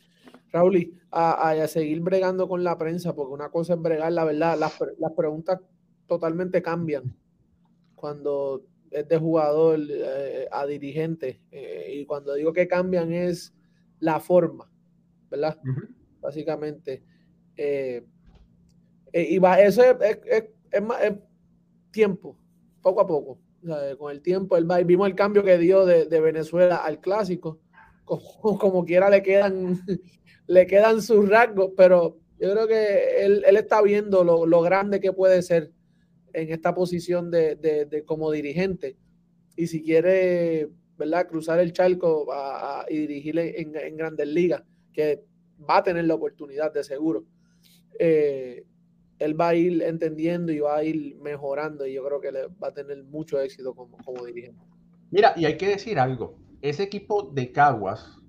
Raúl, 0.51 0.99
a, 1.09 1.49
a, 1.49 1.67
seguir 1.67 2.01
bregando 2.01 2.47
con 2.47 2.63
la 2.63 2.77
prensa, 2.77 3.15
porque 3.15 3.33
una 3.33 3.49
cosa 3.49 3.73
es 3.73 3.81
bregar, 3.81 4.11
la 4.11 4.23
verdad, 4.23 4.57
las, 4.57 4.77
las 4.99 5.11
preguntas 5.13 5.59
totalmente 6.05 6.61
cambian 6.61 7.15
cuando 7.95 8.63
es 8.91 9.07
de 9.07 9.17
jugador 9.17 9.79
eh, 9.89 10.47
a 10.51 10.65
dirigente. 10.65 11.41
Eh, 11.51 11.95
y 11.95 12.05
cuando 12.05 12.33
digo 12.33 12.53
que 12.53 12.67
cambian 12.67 13.11
es 13.11 13.53
la 13.99 14.19
forma, 14.19 14.71
¿verdad? 15.29 15.59
Básicamente. 16.21 17.03
Eh, 17.55 18.05
y 19.13 19.37
va, 19.39 19.59
eso 19.61 19.83
es, 19.83 20.19
es, 20.71 20.81
más, 20.81 20.99
tiempo, 21.91 22.37
poco 22.81 23.01
a 23.01 23.07
poco. 23.07 23.39
con 23.97 24.11
el 24.11 24.21
tiempo, 24.21 24.57
él 24.57 24.69
va, 24.69 24.77
vimos 24.79 25.07
el 25.07 25.15
cambio 25.15 25.43
que 25.43 25.57
dio 25.57 25.85
de, 25.85 26.19
Venezuela 26.19 26.77
al 26.77 26.99
clásico. 26.99 27.59
Como, 28.05 28.85
quiera 28.85 29.09
le 29.09 29.21
quedan, 29.21 29.79
le 30.47 30.67
quedan 30.67 31.01
sus 31.01 31.27
rasgos, 31.27 31.71
pero 31.75 32.17
yo 32.39 32.51
creo 32.51 32.67
que 32.67 33.25
él, 33.25 33.43
está 33.45 33.81
viendo 33.81 34.23
lo, 34.23 34.61
grande 34.61 34.99
que 34.99 35.11
puede 35.11 35.41
ser 35.41 35.71
en 36.33 36.51
esta 36.51 36.73
posición 36.73 37.31
de, 37.31 38.03
como 38.05 38.31
dirigente. 38.31 38.95
Y 39.55 39.67
si 39.67 39.81
quiere, 39.81 40.69
¿verdad?, 40.97 41.27
cruzar 41.27 41.59
el 41.59 41.73
charco 41.73 42.27
y 42.89 42.97
dirigirle 42.99 43.59
en, 43.59 43.75
en, 43.75 43.97
grandes 43.97 44.27
ligas, 44.27 44.63
que 44.93 45.23
va 45.67 45.77
a 45.77 45.83
tener 45.83 46.05
la 46.05 46.13
oportunidad 46.13 46.71
de 46.71 46.83
seguro. 46.83 47.25
Eh, 47.97 48.63
él 49.19 49.39
va 49.39 49.49
a 49.49 49.55
ir 49.55 49.81
entendiendo 49.81 50.51
y 50.51 50.59
va 50.59 50.77
a 50.77 50.83
ir 50.83 51.17
mejorando 51.21 51.85
y 51.85 51.93
yo 51.93 52.05
creo 52.05 52.21
que 52.21 52.31
le 52.31 52.47
va 52.61 52.69
a 52.69 52.73
tener 52.73 53.03
mucho 53.03 53.39
éxito 53.39 53.73
como, 53.73 53.97
como 53.97 54.25
dirigente. 54.25 54.59
Mira, 55.09 55.33
y 55.35 55.45
hay 55.45 55.57
que 55.57 55.67
decir 55.67 55.99
algo, 55.99 56.37
ese 56.61 56.83
equipo 56.83 57.31
de 57.33 57.51
Caguas 57.51 58.19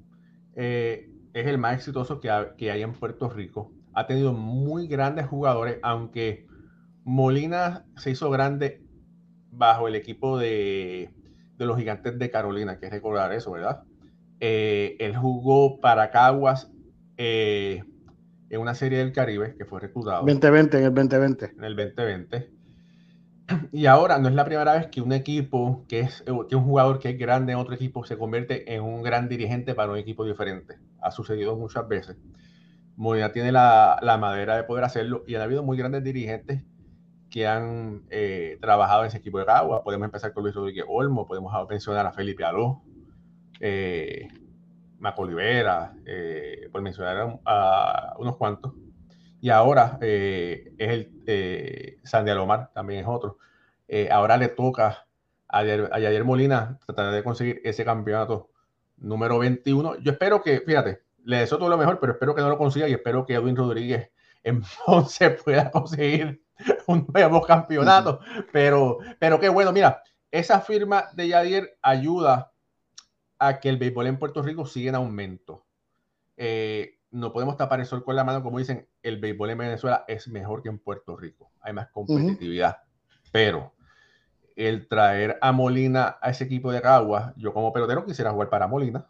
eh, 0.54 1.11
es 1.33 1.47
el 1.47 1.59
más 1.59 1.76
exitoso 1.76 2.21
que, 2.21 2.30
que 2.57 2.71
hay 2.71 2.83
en 2.83 2.92
Puerto 2.92 3.28
Rico. 3.28 3.73
Ha 3.95 4.07
tenido 4.07 4.33
muy 4.33 4.87
grandes 4.87 5.26
jugadores, 5.26 5.78
aunque 5.83 6.47
Molina 7.04 7.87
se 7.97 8.11
hizo 8.11 8.30
grande 8.30 8.83
bajo 9.50 9.88
el 9.88 9.95
equipo 9.95 10.38
de, 10.38 11.11
los 11.59 11.76
gigantes 11.78 12.18
de 12.18 12.30
Carolina, 12.30 12.78
que 12.78 12.90
recordar 12.90 13.33
eso, 13.33 13.52
¿verdad? 13.52 13.83
Eh, 14.40 14.97
él 15.00 15.16
jugó 15.16 15.80
para 15.80 16.11
Caguas 16.11 16.71
eh, 17.16 17.83
en 18.50 18.60
una 18.60 18.74
serie 18.74 18.98
del 18.98 19.12
Caribe 19.12 19.54
que 19.56 19.64
fue 19.64 19.80
reclutado. 19.80 20.24
2020, 20.24 20.78
en 20.78 20.84
el 20.84 20.94
2020. 20.94 21.44
En 21.56 21.64
el 21.64 21.76
2020. 21.76 22.50
Y 23.72 23.86
ahora 23.86 24.18
no 24.18 24.28
es 24.28 24.34
la 24.34 24.44
primera 24.44 24.74
vez 24.74 24.88
que 24.88 25.00
un 25.00 25.12
equipo, 25.12 25.86
que 25.88 26.00
es 26.00 26.22
que 26.48 26.56
un 26.56 26.64
jugador 26.64 26.98
que 26.98 27.10
es 27.10 27.18
grande 27.18 27.52
en 27.52 27.58
otro 27.58 27.74
equipo, 27.74 28.04
se 28.04 28.18
convierte 28.18 28.74
en 28.74 28.82
un 28.82 29.02
gran 29.02 29.28
dirigente 29.28 29.74
para 29.74 29.90
un 29.90 29.98
equipo 29.98 30.24
diferente. 30.24 30.78
Ha 31.00 31.10
sucedido 31.10 31.56
muchas 31.56 31.88
veces. 31.88 32.18
Molina 32.96 33.32
tiene 33.32 33.52
la, 33.52 33.98
la 34.02 34.18
madera 34.18 34.56
de 34.56 34.64
poder 34.64 34.84
hacerlo 34.84 35.24
y 35.26 35.36
ha 35.36 35.42
habido 35.42 35.62
muy 35.62 35.78
grandes 35.78 36.04
dirigentes 36.04 36.62
que 37.30 37.46
han 37.46 38.04
eh, 38.10 38.58
trabajado 38.60 39.02
en 39.02 39.08
ese 39.08 39.18
equipo 39.18 39.38
de 39.38 39.50
agua. 39.50 39.84
Podemos 39.84 40.06
empezar 40.06 40.32
con 40.32 40.42
Luis 40.42 40.54
Rodríguez 40.54 40.84
Olmo, 40.88 41.26
podemos 41.26 41.52
mencionar 41.68 42.06
a 42.06 42.12
Felipe 42.12 42.44
Aló, 42.44 42.82
eh, 43.60 44.28
Maco 44.98 45.22
Olivera, 45.22 45.94
eh, 46.04 46.68
por 46.72 46.82
mencionar 46.82 47.38
a, 47.44 48.14
unos 48.18 48.36
cuantos. 48.36 48.72
Y 49.40 49.50
ahora 49.50 49.98
es 50.00 50.72
el 50.80 52.00
Sandy 52.02 52.30
Alomar, 52.30 52.72
también 52.72 53.00
es 53.00 53.06
otro. 53.06 53.38
ahora 54.10 54.36
le 54.36 54.48
toca 54.48 55.06
a, 55.48 55.64
Yadir 55.64 56.24
Molina 56.24 56.78
tratar 56.86 57.12
de 57.12 57.24
conseguir 57.24 57.60
ese 57.64 57.84
campeonato 57.84 58.50
número 58.96 59.38
21. 59.38 59.96
Yo 60.00 60.12
espero 60.12 60.42
que, 60.42 60.60
fíjate, 60.60 61.02
le 61.24 61.38
deseo 61.38 61.58
todo 61.58 61.68
lo 61.68 61.78
mejor, 61.78 61.98
pero 62.00 62.12
espero 62.12 62.34
que 62.34 62.42
no 62.42 62.48
lo 62.48 62.58
consiga 62.58 62.88
y 62.88 62.92
espero 62.92 63.24
que 63.24 63.34
Edwin 63.34 63.56
Rodríguez 63.56 64.10
en 64.42 64.62
Ponce 64.86 65.30
pueda 65.30 65.70
conseguir 65.70 66.42
un 66.86 67.06
nuevo 67.12 67.42
campeonato. 67.42 68.20
Pero, 68.52 68.98
pero 69.18 69.40
qué 69.40 69.48
bueno, 69.48 69.72
mira, 69.72 70.02
esa 70.30 70.60
firma 70.60 71.06
de 71.14 71.28
Yadir 71.28 71.70
ayuda 71.82 72.52
a 73.38 73.61
que 73.61 73.68
el 73.68 73.76
béisbol 73.76 74.07
en 74.07 74.18
Puerto 74.18 74.42
Rico 74.42 74.66
siga 74.66 74.90
en 74.90 74.95
aumento. 74.97 75.66
Eh, 76.37 76.99
no 77.11 77.33
podemos 77.33 77.57
tapar 77.57 77.80
el 77.80 77.87
sol 77.87 78.04
con 78.04 78.16
la 78.16 78.25
mano, 78.25 78.42
como 78.42 78.59
dicen, 78.59 78.88
el 79.02 79.18
béisbol 79.18 79.50
en 79.50 79.59
Venezuela 79.59 80.04
es 80.09 80.28
mejor 80.28 80.62
que 80.62 80.68
en 80.68 80.78
Puerto 80.78 81.16
Rico. 81.16 81.52
Hay 81.61 81.73
más 81.73 81.88
competitividad. 81.88 82.78
Pero 83.33 83.75
el 84.57 84.88
traer 84.88 85.38
a 85.40 85.52
Molina 85.52 86.18
a 86.21 86.30
ese 86.30 86.45
equipo 86.45 86.73
de 86.73 86.83
Caguas, 86.83 87.33
yo 87.37 87.52
como 87.52 87.73
pelotero 87.73 88.04
quisiera 88.04 88.33
jugar 88.33 88.50
para 88.50 88.66
Molina 88.66 89.09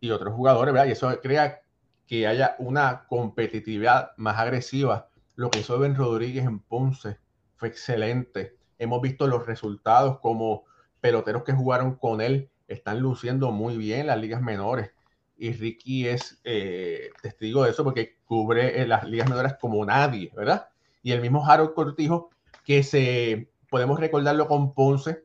y 0.00 0.10
otros 0.10 0.34
jugadores, 0.34 0.74
¿verdad? 0.74 0.88
Y 0.88 0.92
eso 0.92 1.20
crea 1.20 1.62
que 2.06 2.26
haya 2.26 2.56
una 2.58 3.06
competitividad 3.08 4.10
más 4.16 4.38
agresiva 4.38 5.08
lo 5.36 5.50
que 5.50 5.60
hizo 5.60 5.78
Ben 5.78 5.96
Rodríguez 5.96 6.44
en 6.44 6.60
Ponce 6.60 7.18
fue 7.56 7.68
excelente. 7.68 8.56
Hemos 8.78 9.00
visto 9.00 9.26
los 9.26 9.46
resultados 9.46 10.20
como 10.20 10.64
peloteros 11.00 11.42
que 11.44 11.52
jugaron 11.52 11.96
con 11.96 12.20
él 12.20 12.50
están 12.68 13.00
luciendo 13.00 13.50
muy 13.52 13.76
bien 13.76 14.00
en 14.00 14.06
las 14.08 14.18
ligas 14.18 14.42
menores. 14.42 14.90
Y 15.36 15.52
Ricky 15.52 16.08
es 16.08 16.40
eh, 16.44 17.10
testigo 17.22 17.64
de 17.64 17.70
eso 17.70 17.84
porque 17.84 18.18
cubre 18.24 18.80
en 18.80 18.88
las 18.88 19.04
ligas 19.04 19.28
menores 19.28 19.54
como 19.60 19.84
nadie, 19.84 20.30
¿verdad? 20.34 20.68
Y 21.02 21.12
el 21.12 21.20
mismo 21.20 21.46
Harold 21.46 21.74
Cortijo, 21.74 22.30
que 22.64 22.82
se 22.82 23.50
podemos 23.68 23.98
recordarlo 23.98 24.46
con 24.46 24.74
Ponce, 24.74 25.24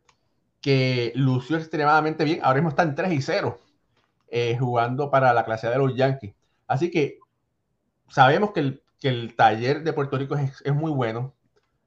que 0.61 1.11
lució 1.15 1.57
extremadamente 1.57 2.23
bien. 2.23 2.39
Ahora 2.43 2.55
mismo 2.55 2.69
están 2.69 2.95
3 2.95 3.13
y 3.13 3.21
0 3.21 3.59
eh, 4.29 4.57
jugando 4.59 5.09
para 5.11 5.33
la 5.33 5.45
clase 5.45 5.69
de 5.69 5.77
los 5.77 5.95
Yankees. 5.95 6.33
Así 6.67 6.91
que 6.91 7.19
sabemos 8.09 8.51
que 8.51 8.59
el 8.61 8.83
que 8.99 9.07
el 9.09 9.35
taller 9.35 9.83
de 9.83 9.93
Puerto 9.93 10.17
Rico 10.17 10.35
es, 10.35 10.73
muy 10.73 10.91
bueno. 10.91 11.33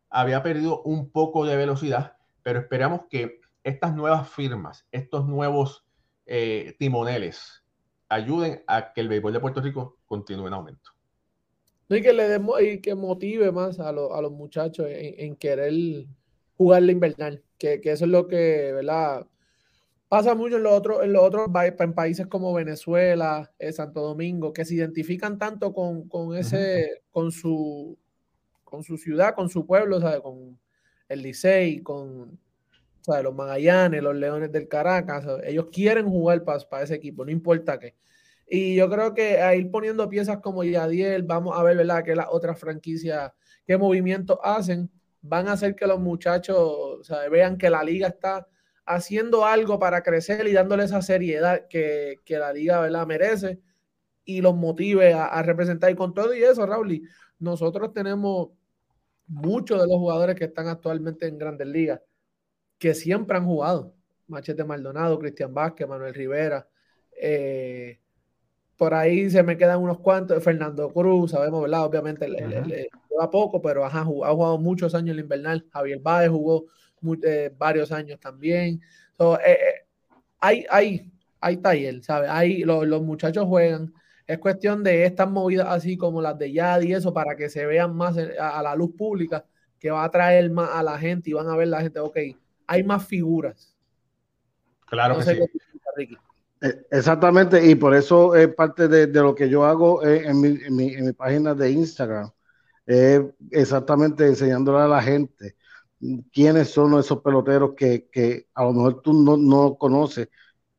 Había 0.08 0.42
perdido 0.42 0.82
un 0.82 1.10
poco 1.10 1.44
de 1.46 1.56
velocidad, 1.56 2.16
pero 2.42 2.60
esperamos 2.60 3.02
que 3.10 3.40
estas 3.64 3.94
nuevas 3.94 4.28
firmas, 4.30 4.86
estos 4.90 5.26
nuevos 5.26 5.84
eh, 6.26 6.74
timoneles, 6.78 7.64
ayuden 8.08 8.62
a 8.66 8.92
que 8.92 9.00
el 9.00 9.08
béisbol 9.08 9.32
de 9.32 9.40
Puerto 9.40 9.60
Rico 9.60 9.98
continúe 10.06 10.46
en 10.46 10.52
aumento. 10.54 10.90
y 11.88 12.02
que 12.02 12.12
le 12.12 12.28
demos 12.28 12.60
y 12.60 12.80
que 12.80 12.94
motive 12.94 13.52
más 13.52 13.80
a, 13.80 13.92
los 13.92 14.32
muchachos 14.32 14.86
en, 14.88 15.36
querer 15.36 15.72
jugar 16.56 16.82
la 16.82 16.92
invernal, 16.92 17.42
que, 17.58 17.80
que, 17.80 17.92
eso 17.92 18.04
es 18.04 18.10
lo 18.10 18.28
que, 18.28 18.72
¿verdad? 18.72 19.26
Pasa 20.12 20.34
mucho 20.34 20.56
en 20.56 20.62
los 20.62 20.74
otros, 20.74 21.02
en 21.02 21.14
los 21.14 21.22
otros 21.22 21.48
en 21.78 21.94
países 21.94 22.26
como 22.26 22.52
Venezuela, 22.52 23.50
eh, 23.58 23.72
Santo 23.72 24.02
Domingo, 24.02 24.52
que 24.52 24.66
se 24.66 24.74
identifican 24.74 25.38
tanto 25.38 25.72
con, 25.72 26.36
ese, 26.36 27.02
con 27.10 27.32
su, 27.32 27.98
con 28.62 28.84
su 28.84 28.98
ciudad, 28.98 29.34
con 29.34 29.48
su 29.48 29.64
pueblo, 29.64 29.98
con 30.22 30.58
el 31.08 31.22
Licey, 31.22 31.82
con 31.82 32.38
los 33.22 33.34
Magallanes, 33.34 34.02
los 34.02 34.14
Leones 34.14 34.52
del 34.52 34.68
Caracas. 34.68 35.26
Ellos 35.44 35.66
quieren 35.72 36.08
jugar 36.08 36.44
para, 36.44 36.82
ese 36.82 36.94
equipo, 36.94 37.24
no 37.24 37.30
importa 37.30 37.78
qué. 37.78 37.94
Y 38.46 38.76
yo 38.76 38.88
creo 38.90 39.14
que 39.14 39.40
a 39.40 39.54
ir 39.54 39.70
poniendo 39.70 40.08
piezas 40.08 40.38
como 40.38 40.64
Yadiel, 40.64 41.22
vamos 41.22 41.58
a 41.58 41.62
ver, 41.62 41.76
¿verdad?, 41.76 42.04
que 42.04 42.14
las 42.14 42.26
otras 42.30 42.58
franquicias, 42.58 43.32
qué 43.66 43.78
movimientos 43.78 44.38
hacen, 44.42 44.90
van 45.22 45.48
a 45.48 45.52
hacer 45.52 45.74
que 45.74 45.86
los 45.86 46.00
muchachos 46.00 47.08
vean 47.30 47.56
que 47.56 47.70
la 47.70 47.82
liga 47.82 48.08
está 48.08 48.46
haciendo 48.84 49.44
algo 49.44 49.78
para 49.78 50.02
crecer 50.02 50.46
y 50.46 50.52
dándole 50.52 50.84
esa 50.84 51.00
seriedad 51.02 51.66
que, 51.68 52.20
la 52.28 52.52
liga 52.52 52.80
¿verdad? 52.80 53.06
merece 53.06 53.60
y 54.24 54.40
los 54.40 54.54
motive 54.54 55.14
a, 55.14 55.42
representar. 55.42 55.90
Y 55.90 55.94
con 55.94 56.12
todo 56.12 56.34
y 56.34 56.42
eso, 56.42 56.66
Raúl, 56.66 57.08
nosotros 57.38 57.92
tenemos 57.92 58.50
muchos 59.26 59.80
de 59.80 59.86
los 59.86 59.96
jugadores 59.96 60.36
que 60.36 60.44
están 60.44 60.68
actualmente 60.68 61.26
en 61.26 61.38
grandes 61.38 61.68
ligas 61.68 62.00
que 62.82 62.94
siempre 62.96 63.36
han 63.36 63.46
jugado. 63.46 63.94
Machete 64.26 64.64
Maldonado, 64.64 65.16
Cristian 65.20 65.54
Vázquez, 65.54 65.86
Manuel 65.86 66.12
Rivera. 66.12 66.66
Eh, 67.16 68.00
por 68.76 68.92
ahí 68.92 69.30
se 69.30 69.44
me 69.44 69.56
quedan 69.56 69.80
unos 69.80 70.00
cuantos. 70.00 70.42
Fernando 70.42 70.92
Cruz, 70.92 71.30
sabemos, 71.30 71.62
¿verdad? 71.62 71.84
Obviamente 71.84 72.28
le, 72.28 72.40
lleva 73.08 73.30
poco, 73.30 73.62
pero 73.62 73.84
ha 73.84 74.04
jugado 74.04 74.58
muchos 74.58 74.96
años 74.96 75.10
en 75.10 75.18
el 75.18 75.20
invernal. 75.20 75.64
Javier 75.72 76.00
Báez 76.00 76.30
jugó 76.30 76.64
eh, 77.22 77.54
varios 77.56 77.92
años 77.92 78.18
también. 78.18 78.80
So, 79.16 79.38
eh, 79.38 79.86
hay, 80.40 80.66
hay, 80.68 81.12
hay 81.40 81.56
taller, 81.58 82.02
¿sabes? 82.02 82.30
Hay, 82.30 82.64
los 82.64 83.00
muchachos 83.00 83.46
juegan. 83.46 83.94
Es 84.26 84.40
cuestión 84.40 84.82
de 84.82 85.04
estas 85.04 85.30
movidas 85.30 85.68
así 85.68 85.96
como 85.96 86.20
las 86.20 86.36
de 86.36 86.52
Yad 86.52 86.80
y 86.80 86.94
eso 86.94 87.12
para 87.12 87.36
que 87.36 87.48
se 87.48 87.64
vean 87.64 87.94
más 87.94 88.16
a, 88.18 88.60
la 88.60 88.74
luz 88.74 88.90
pública, 88.98 89.46
que 89.78 89.92
va 89.92 90.02
a 90.02 90.06
atraer 90.06 90.50
más 90.50 90.70
a 90.72 90.82
la 90.82 90.98
gente 90.98 91.30
y 91.30 91.32
van 91.32 91.46
a 91.46 91.56
ver 91.56 91.68
la 91.68 91.80
gente, 91.80 92.00
ok, 92.00 92.18
hay 92.72 92.82
más 92.82 93.06
figuras. 93.06 93.76
Claro 94.86 95.18
que 95.18 95.24
sí. 95.24 96.16
Exactamente, 96.90 97.66
y 97.66 97.74
por 97.74 97.94
eso 97.94 98.36
es 98.36 98.48
parte 98.54 98.86
de, 98.86 99.06
lo 99.08 99.34
que 99.34 99.48
yo 99.48 99.64
hago 99.64 100.04
en 100.04 100.40
mi, 100.40 100.48
en, 100.48 100.76
mi, 100.76 100.94
en 100.94 101.06
mi, 101.06 101.12
página 101.12 101.54
de 101.54 101.70
Instagram, 101.72 102.30
exactamente 103.50 104.26
enseñándole 104.26 104.78
a 104.78 104.88
la 104.88 105.02
gente 105.02 105.56
quiénes 106.32 106.70
son 106.70 106.98
esos 106.98 107.20
peloteros 107.20 107.72
que, 107.76 108.46
a 108.54 108.64
lo 108.64 108.72
mejor 108.72 109.02
tú 109.02 109.12
no, 109.12 109.74
conoces 109.76 110.28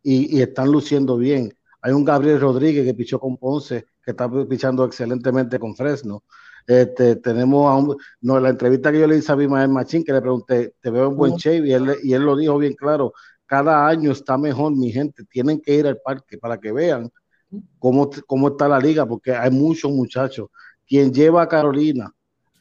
y, 0.01 0.41
están 0.41 0.71
luciendo 0.71 1.17
bien. 1.17 1.53
Hay 1.81 1.93
un 1.93 2.05
Gabriel 2.05 2.39
Rodríguez 2.39 2.85
que 2.85 2.93
pichó 2.93 3.19
con 3.19 3.37
Ponce, 3.37 3.85
que 4.03 4.11
está 4.11 4.29
pichando 4.47 4.85
excelentemente 4.85 5.59
con 5.59 5.75
Fresno. 5.75 6.23
Este, 6.65 7.17
tenemos 7.17 7.69
a 7.69 7.75
un, 7.75 7.97
no, 8.21 8.39
la 8.39 8.49
entrevista 8.49 8.91
que 8.91 8.99
yo 8.99 9.07
le 9.07 9.17
hice 9.17 9.31
a 9.31 9.35
Bimael 9.35 9.69
Machín, 9.69 10.03
que 10.03 10.13
le 10.13 10.21
pregunté, 10.21 10.75
te 10.79 10.89
veo 10.89 11.09
en 11.09 11.15
buen 11.15 11.35
shape, 11.35 11.67
y 11.67 11.73
él, 11.73 11.97
y 12.03 12.13
él 12.13 12.23
lo 12.23 12.35
dijo 12.35 12.57
bien 12.57 12.73
claro, 12.73 13.13
cada 13.45 13.87
año 13.87 14.11
está 14.11 14.37
mejor, 14.37 14.75
mi 14.75 14.91
gente, 14.91 15.23
tienen 15.25 15.61
que 15.61 15.75
ir 15.75 15.87
al 15.87 15.97
parque 15.97 16.37
para 16.37 16.57
que 16.57 16.71
vean 16.71 17.11
cómo, 17.79 18.09
cómo 18.25 18.49
está 18.49 18.67
la 18.67 18.79
liga, 18.79 19.05
porque 19.05 19.35
hay 19.35 19.51
muchos 19.51 19.91
muchachos. 19.91 20.47
Quien 20.87 21.13
lleva 21.13 21.41
a 21.43 21.47
Carolina 21.47 22.11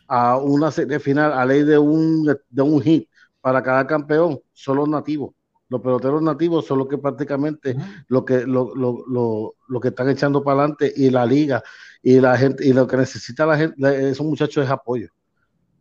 a 0.08 0.36
una 0.36 0.70
serie 0.70 0.98
final 0.98 1.32
a 1.32 1.46
ley 1.46 1.62
de 1.62 1.78
un, 1.78 2.24
de 2.24 2.62
un 2.62 2.80
hit 2.82 3.08
para 3.40 3.62
cada 3.62 3.86
campeón 3.86 4.40
son 4.52 4.76
los 4.76 4.88
nativos. 4.88 5.34
Los 5.68 5.80
peloteros 5.80 6.20
nativos 6.20 6.66
son 6.66 6.80
los 6.80 6.88
que 6.88 6.98
prácticamente 6.98 7.74
lo 8.08 8.24
que, 8.24 8.46
lo, 8.46 8.74
lo, 8.74 9.04
lo, 9.08 9.54
lo, 9.66 9.80
que 9.80 9.88
están 9.88 10.10
echando 10.10 10.44
para 10.44 10.58
adelante 10.60 10.92
y 10.94 11.08
la 11.08 11.24
liga 11.24 11.62
y 12.02 12.20
la 12.20 12.36
gente 12.36 12.66
y 12.66 12.72
lo 12.72 12.86
que 12.86 12.96
necesita 12.96 13.46
la 13.46 13.56
gente, 13.56 14.10
esos 14.10 14.26
muchachos 14.26 14.64
es 14.64 14.70
apoyo. 14.70 15.08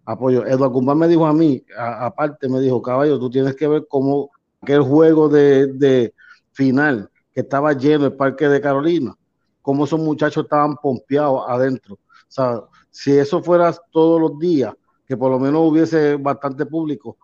Apoyo. 0.05 0.45
Eduardo 0.45 0.71
Guzmán 0.71 0.97
me 0.97 1.07
dijo 1.07 1.25
a 1.25 1.33
mí, 1.33 1.63
aparte 1.77 2.49
me 2.49 2.59
dijo, 2.59 2.81
caballo, 2.81 3.19
tú 3.19 3.29
tienes 3.29 3.55
que 3.55 3.67
ver 3.67 3.85
cómo 3.87 4.31
aquel 4.61 4.81
juego 4.81 5.29
de, 5.29 5.67
de 5.67 6.13
final 6.51 7.09
que 7.33 7.41
estaba 7.41 7.73
lleno 7.73 8.05
el 8.05 8.13
parque 8.13 8.47
de 8.47 8.61
Carolina, 8.61 9.15
cómo 9.61 9.85
esos 9.85 9.99
muchachos 9.99 10.43
estaban 10.43 10.75
pompeados 10.75 11.43
adentro. 11.47 11.95
O 11.95 11.99
sea, 12.27 12.61
si 12.89 13.17
eso 13.17 13.41
fuera 13.41 13.73
todos 13.91 14.19
los 14.19 14.37
días, 14.37 14.73
que 15.07 15.17
por 15.17 15.31
lo 15.31 15.39
menos 15.39 15.61
hubiese 15.69 16.15
bastante 16.15 16.65
público, 16.65 17.17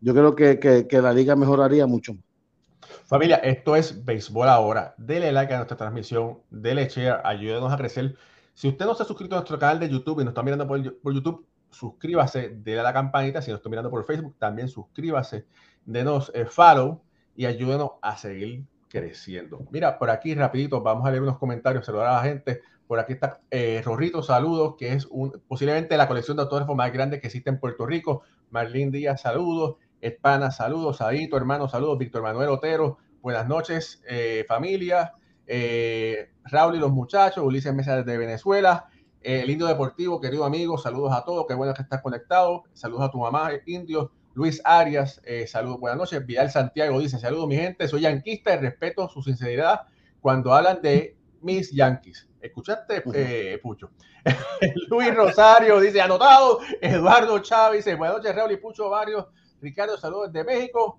yo 0.00 0.12
creo 0.14 0.34
que, 0.34 1.00
la 1.00 1.12
liga 1.12 1.36
mejoraría 1.36 1.86
mucho. 1.86 2.14
Familia, 3.04 3.36
esto 3.36 3.76
es 3.76 4.04
Béisbol 4.04 4.48
Ahora. 4.48 4.94
Dele 4.98 5.32
like 5.32 5.52
a 5.52 5.58
nuestra 5.58 5.76
transmisión, 5.76 6.38
dele 6.50 6.88
share, 6.88 7.20
ayúdenos 7.24 7.72
a 7.72 7.76
crecer. 7.76 8.16
Si 8.54 8.68
usted 8.68 8.84
no 8.84 8.94
se 8.94 9.02
ha 9.02 9.06
suscrito 9.06 9.34
a 9.34 9.38
nuestro 9.38 9.58
canal 9.58 9.80
de 9.80 9.88
YouTube 9.88 10.20
y 10.20 10.24
nos 10.24 10.32
está 10.32 10.42
mirando 10.42 10.66
por, 10.66 11.14
YouTube, 11.14 11.46
suscríbase, 11.70 12.50
déle 12.50 12.80
a 12.80 12.82
la 12.82 12.92
campanita. 12.92 13.40
Si 13.40 13.50
nos 13.50 13.58
está 13.58 13.70
mirando 13.70 13.90
por 13.90 14.04
Facebook, 14.04 14.36
también 14.38 14.68
suscríbase, 14.68 15.46
denos 15.84 16.30
eh, 16.34 16.44
follow 16.44 17.02
y 17.34 17.46
ayúdenos 17.46 17.92
a 18.02 18.16
seguir 18.16 18.64
creciendo. 18.88 19.66
Mira, 19.70 19.98
por 19.98 20.10
aquí 20.10 20.34
rapidito, 20.34 20.82
vamos 20.82 21.06
a 21.06 21.10
leer 21.10 21.22
unos 21.22 21.38
comentarios, 21.38 21.86
saludar 21.86 22.08
a 22.08 22.16
la 22.16 22.22
gente. 22.22 22.60
Por 22.86 22.98
aquí 22.98 23.14
está 23.14 23.40
eh, 23.50 23.80
Rorrito, 23.82 24.22
saludos, 24.22 24.74
que 24.76 24.92
es 24.92 25.06
un, 25.06 25.40
posiblemente 25.48 25.96
la 25.96 26.06
colección 26.06 26.36
de 26.36 26.42
autógrafos 26.42 26.76
más 26.76 26.92
grande 26.92 27.20
que 27.20 27.28
existe 27.28 27.48
en 27.48 27.58
Puerto 27.58 27.86
Rico. 27.86 28.22
Marlene 28.50 28.90
Díaz, 28.90 29.22
saludos. 29.22 29.76
Espana, 30.02 30.50
saludos. 30.50 31.00
Adito, 31.00 31.38
hermano, 31.38 31.68
saludos. 31.68 31.96
Víctor 31.96 32.22
Manuel 32.22 32.50
Otero, 32.50 32.98
buenas 33.22 33.48
noches, 33.48 34.02
eh, 34.06 34.44
familia. 34.46 35.14
Eh, 35.46 36.30
Raúl 36.44 36.76
y 36.76 36.78
los 36.78 36.92
muchachos, 36.92 37.44
Ulises 37.44 37.74
Mesa 37.74 37.96
desde 37.96 38.18
Venezuela. 38.18 38.88
el 39.20 39.48
Indio 39.48 39.66
Deportivo, 39.66 40.20
querido 40.20 40.44
amigo, 40.44 40.76
saludos 40.78 41.12
a 41.12 41.24
todos, 41.24 41.46
qué 41.46 41.54
bueno 41.54 41.74
que 41.74 41.82
estás 41.82 42.02
conectado. 42.02 42.64
Saludos 42.72 43.02
a 43.04 43.10
tu 43.10 43.18
mamá, 43.18 43.50
Indio. 43.66 44.10
Luis 44.34 44.62
Arias, 44.64 45.20
eh, 45.24 45.46
saludos, 45.46 45.78
buenas 45.78 45.98
noches. 45.98 46.24
Vidal 46.24 46.50
Santiago 46.50 46.98
dice, 46.98 47.18
saludos 47.18 47.46
mi 47.48 47.56
gente, 47.56 47.86
soy 47.86 48.00
yanquista 48.00 48.54
y 48.54 48.58
respeto 48.58 49.08
su 49.08 49.22
sinceridad 49.22 49.82
cuando 50.20 50.54
hablan 50.54 50.80
de 50.80 51.16
mis 51.42 51.70
yanquis. 51.70 52.28
¿Escuchaste, 52.40 53.02
eh, 53.14 53.58
Pucho? 53.62 53.90
Luis 54.88 55.14
Rosario 55.14 55.78
dice, 55.80 56.00
anotado. 56.00 56.60
Eduardo 56.80 57.38
Chávez 57.40 57.84
dice, 57.84 57.96
buenas 57.96 58.16
noches, 58.16 58.34
Raúl 58.34 58.52
y 58.52 58.56
Pucho 58.56 58.88
Barrios. 58.88 59.26
Ricardo, 59.60 59.96
saludos 59.98 60.32
desde 60.32 60.46
México. 60.46 60.98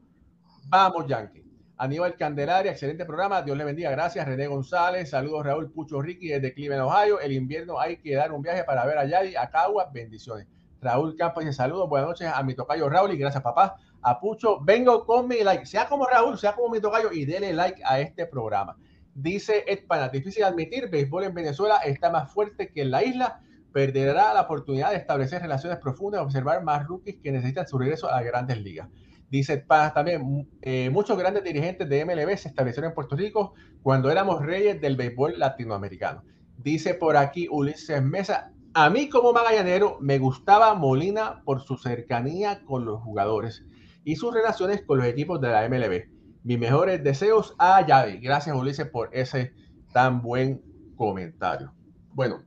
Vamos, 0.70 1.06
Yankees. 1.08 1.43
Aníbal 1.84 2.16
Candelaria, 2.16 2.72
excelente 2.72 3.04
programa. 3.04 3.42
Dios 3.42 3.58
le 3.58 3.66
bendiga. 3.66 3.92
Gracias. 3.92 4.26
René 4.26 4.48
González, 4.48 5.10
saludos 5.10 5.46
Raúl 5.46 5.70
Pucho 5.70 6.02
Ricky 6.02 6.30
desde 6.30 6.54
Cleveland, 6.54 6.84
Ohio. 6.84 7.20
El 7.20 7.34
invierno 7.34 7.78
hay 7.78 7.98
que 7.98 8.16
dar 8.16 8.32
un 8.32 8.42
viaje 8.42 8.64
para 8.64 8.86
ver 8.86 8.98
a 8.98 9.06
Yadi, 9.06 9.36
a 9.36 9.50
Cagua. 9.50 9.90
Bendiciones. 9.94 10.48
Raúl 10.80 11.18
Campos 11.18 11.44
saludos, 11.54 11.90
buenas 11.90 12.08
noches 12.08 12.32
a 12.34 12.42
mi 12.42 12.56
tocayo 12.56 12.88
Raúl 12.88 13.12
y 13.12 13.18
gracias 13.18 13.44
papá. 13.44 13.76
A 14.02 14.18
Pucho, 14.18 14.62
vengo 14.62 15.06
con 15.06 15.28
mi 15.28 15.44
like, 15.44 15.66
sea 15.66 15.90
como 15.90 16.06
Raúl, 16.06 16.38
sea 16.38 16.54
como 16.54 16.70
mi 16.70 16.80
tocayo 16.80 17.12
y 17.12 17.26
dele 17.26 17.52
like 17.52 17.82
a 17.86 18.00
este 18.00 18.28
programa. 18.28 18.78
Dice 19.14 19.66
Ed 19.68 19.86
Pana, 19.86 20.08
difícil 20.08 20.46
admitir, 20.46 20.90
béisbol 20.90 21.26
en 21.26 21.34
Venezuela 21.34 21.80
está 21.84 22.10
más 22.12 22.32
fuerte 22.32 22.72
que 22.72 22.84
en 22.84 22.92
la 22.92 23.04
isla, 23.04 23.42
perderá 23.74 24.34
la 24.34 24.44
oportunidad 24.44 24.92
de 24.92 24.98
establecer 24.98 25.42
relaciones 25.42 25.80
profundas 25.80 26.22
observar 26.22 26.64
más 26.64 26.88
rookies 26.88 27.18
que 27.22 27.34
necesitan 27.34 27.68
su 27.68 27.78
regreso 27.78 28.10
a 28.10 28.16
las 28.16 28.24
grandes 28.24 28.62
ligas. 28.62 28.88
Dice 29.34 29.58
Pana 29.58 29.92
también, 29.96 30.48
eh, 30.62 30.92
muchos 30.92 31.18
grandes 31.18 31.44
dirigentes 31.44 31.90
de 31.90 32.06
MLB 32.06 32.38
se 32.38 32.50
establecieron 32.50 32.92
en 32.92 32.94
Puerto 32.94 33.16
Rico 33.16 33.56
cuando 33.82 34.12
éramos 34.12 34.46
reyes 34.46 34.80
del 34.80 34.96
béisbol 34.96 35.40
latinoamericano. 35.40 36.24
Dice 36.60 36.94
por 36.94 37.18
aquí 37.18 37.48
Ulises 37.50 38.04
Mesa, 38.04 38.52
a 38.76 38.92
mí 38.92 39.10
como 39.10 39.34
magallanero 39.34 39.98
me 40.00 40.20
gustaba 40.20 40.76
Molina 40.76 41.42
por 41.46 41.64
su 41.64 41.78
cercanía 41.78 42.64
con 42.64 42.86
los 42.86 43.02
jugadores 43.02 43.66
y 44.04 44.18
sus 44.18 44.36
relaciones 44.36 44.84
con 44.84 45.00
los 45.00 45.08
equipos 45.08 45.42
de 45.42 45.48
la 45.48 45.68
MLB. 45.68 46.12
Mis 46.44 46.60
mejores 46.60 47.04
deseos 47.04 47.56
a 47.58 47.84
Yavi. 47.84 48.20
Gracias 48.20 48.56
Ulises 48.56 48.86
por 48.86 49.10
ese 49.14 49.52
tan 49.94 50.22
buen 50.22 50.62
comentario. 50.96 51.74
Bueno, 52.12 52.44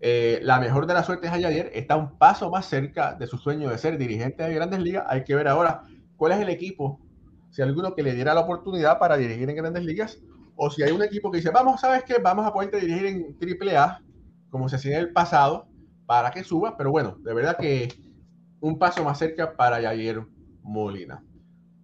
eh, 0.00 0.38
la 0.44 0.60
mejor 0.60 0.86
de 0.86 0.94
las 0.94 1.06
suertes 1.06 1.32
a 1.32 1.38
Yadier 1.38 1.72
está 1.74 1.96
un 1.96 2.16
paso 2.16 2.48
más 2.48 2.66
cerca 2.66 3.14
de 3.14 3.26
su 3.26 3.38
sueño 3.38 3.68
de 3.70 3.78
ser 3.78 3.98
dirigente 3.98 4.44
de 4.44 4.54
grandes 4.54 4.78
ligas. 4.78 5.04
Hay 5.08 5.24
que 5.24 5.34
ver 5.34 5.48
ahora 5.48 5.82
cuál 6.18 6.32
es 6.32 6.40
el 6.40 6.50
equipo, 6.50 7.00
si 7.50 7.62
alguno 7.62 7.94
que 7.94 8.02
le 8.02 8.14
diera 8.14 8.34
la 8.34 8.40
oportunidad 8.40 8.98
para 8.98 9.16
dirigir 9.16 9.48
en 9.48 9.56
grandes 9.56 9.84
ligas, 9.84 10.18
o 10.56 10.70
si 10.70 10.82
hay 10.82 10.92
un 10.92 11.02
equipo 11.02 11.30
que 11.30 11.38
dice, 11.38 11.50
vamos, 11.50 11.80
¿sabes 11.80 12.04
qué? 12.04 12.18
Vamos 12.22 12.44
a 12.44 12.52
poderte 12.52 12.80
dirigir 12.80 13.06
en 13.06 13.38
AAA 13.40 14.02
como 14.50 14.68
se 14.68 14.76
hacía 14.76 14.96
en 14.96 15.04
el 15.04 15.12
pasado, 15.12 15.68
para 16.06 16.30
que 16.30 16.42
suba, 16.42 16.76
pero 16.76 16.90
bueno, 16.90 17.16
de 17.20 17.34
verdad 17.34 17.56
que 17.58 17.88
un 18.60 18.78
paso 18.78 19.04
más 19.04 19.18
cerca 19.18 19.56
para 19.56 19.80
Jair 19.80 20.26
Molina. 20.62 21.22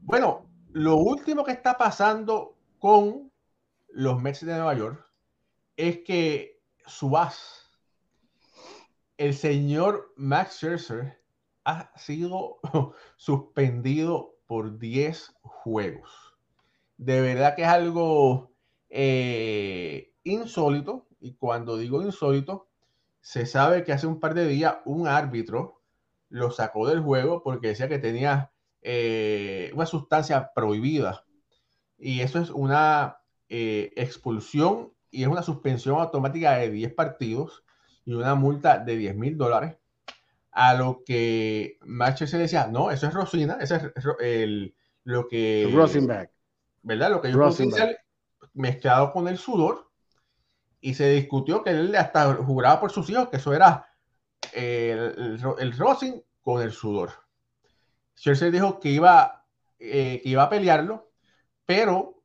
Bueno, 0.00 0.50
lo 0.72 0.96
último 0.96 1.44
que 1.44 1.52
está 1.52 1.76
pasando 1.76 2.56
con 2.78 3.30
los 3.88 4.20
Mets 4.20 4.44
de 4.44 4.54
Nueva 4.54 4.74
York 4.74 5.06
es 5.76 5.98
que 5.98 6.62
Subas, 6.86 7.70
el 9.18 9.34
señor 9.34 10.12
Max 10.16 10.54
Scherzer, 10.54 11.22
ha 11.64 11.92
sido 11.96 12.58
suspendido 13.16 14.36
por 14.46 14.78
10 14.78 15.34
juegos. 15.42 16.10
De 16.96 17.20
verdad 17.20 17.56
que 17.56 17.62
es 17.62 17.68
algo 17.68 18.52
eh, 18.88 20.12
insólito 20.22 21.06
y 21.20 21.34
cuando 21.34 21.76
digo 21.76 22.02
insólito, 22.02 22.68
se 23.20 23.46
sabe 23.46 23.84
que 23.84 23.92
hace 23.92 24.06
un 24.06 24.20
par 24.20 24.34
de 24.34 24.46
días 24.46 24.76
un 24.84 25.08
árbitro 25.08 25.80
lo 26.28 26.50
sacó 26.50 26.86
del 26.88 27.00
juego 27.00 27.42
porque 27.42 27.68
decía 27.68 27.88
que 27.88 27.98
tenía 27.98 28.52
eh, 28.82 29.70
una 29.74 29.86
sustancia 29.86 30.52
prohibida. 30.54 31.24
Y 31.96 32.20
eso 32.20 32.38
es 32.38 32.50
una 32.50 33.18
eh, 33.48 33.92
expulsión 33.96 34.92
y 35.10 35.22
es 35.22 35.28
una 35.28 35.42
suspensión 35.42 35.98
automática 35.98 36.56
de 36.56 36.70
10 36.70 36.92
partidos 36.94 37.64
y 38.04 38.12
una 38.12 38.34
multa 38.34 38.78
de 38.78 38.96
10 38.96 39.16
mil 39.16 39.38
dólares. 39.38 39.76
A 40.56 40.74
lo 40.74 41.02
que 41.04 41.78
Macho 41.82 42.26
se 42.26 42.38
decía, 42.38 42.68
no, 42.68 42.90
eso 42.90 43.08
es 43.08 43.14
Rosina, 43.14 43.58
eso 43.60 43.74
es 43.74 43.92
el, 44.20 44.74
lo 45.02 45.26
que... 45.26 45.68
Rosenberg. 45.72 46.30
¿Verdad? 46.82 47.10
Lo 47.10 47.20
que 47.20 47.32
yo 47.32 47.50
mezclado 48.52 49.12
con 49.12 49.26
el 49.26 49.36
sudor 49.36 49.90
y 50.80 50.94
se 50.94 51.10
discutió 51.10 51.62
que 51.62 51.70
él 51.70 51.96
hasta 51.96 52.34
juraba 52.34 52.78
por 52.78 52.92
sus 52.92 53.08
hijos 53.10 53.30
que 53.30 53.38
eso 53.38 53.52
era 53.52 53.88
el, 54.52 55.40
el, 55.58 55.74
con 56.40 56.62
el 56.62 56.72
sudor. 56.72 57.10
Scherzer 58.16 58.52
dijo 58.52 58.78
que 58.78 58.90
iba, 58.90 59.44
eh, 59.78 60.20
que 60.22 60.28
iba 60.28 60.44
a 60.44 60.50
pelearlo, 60.50 61.10
pero 61.66 62.22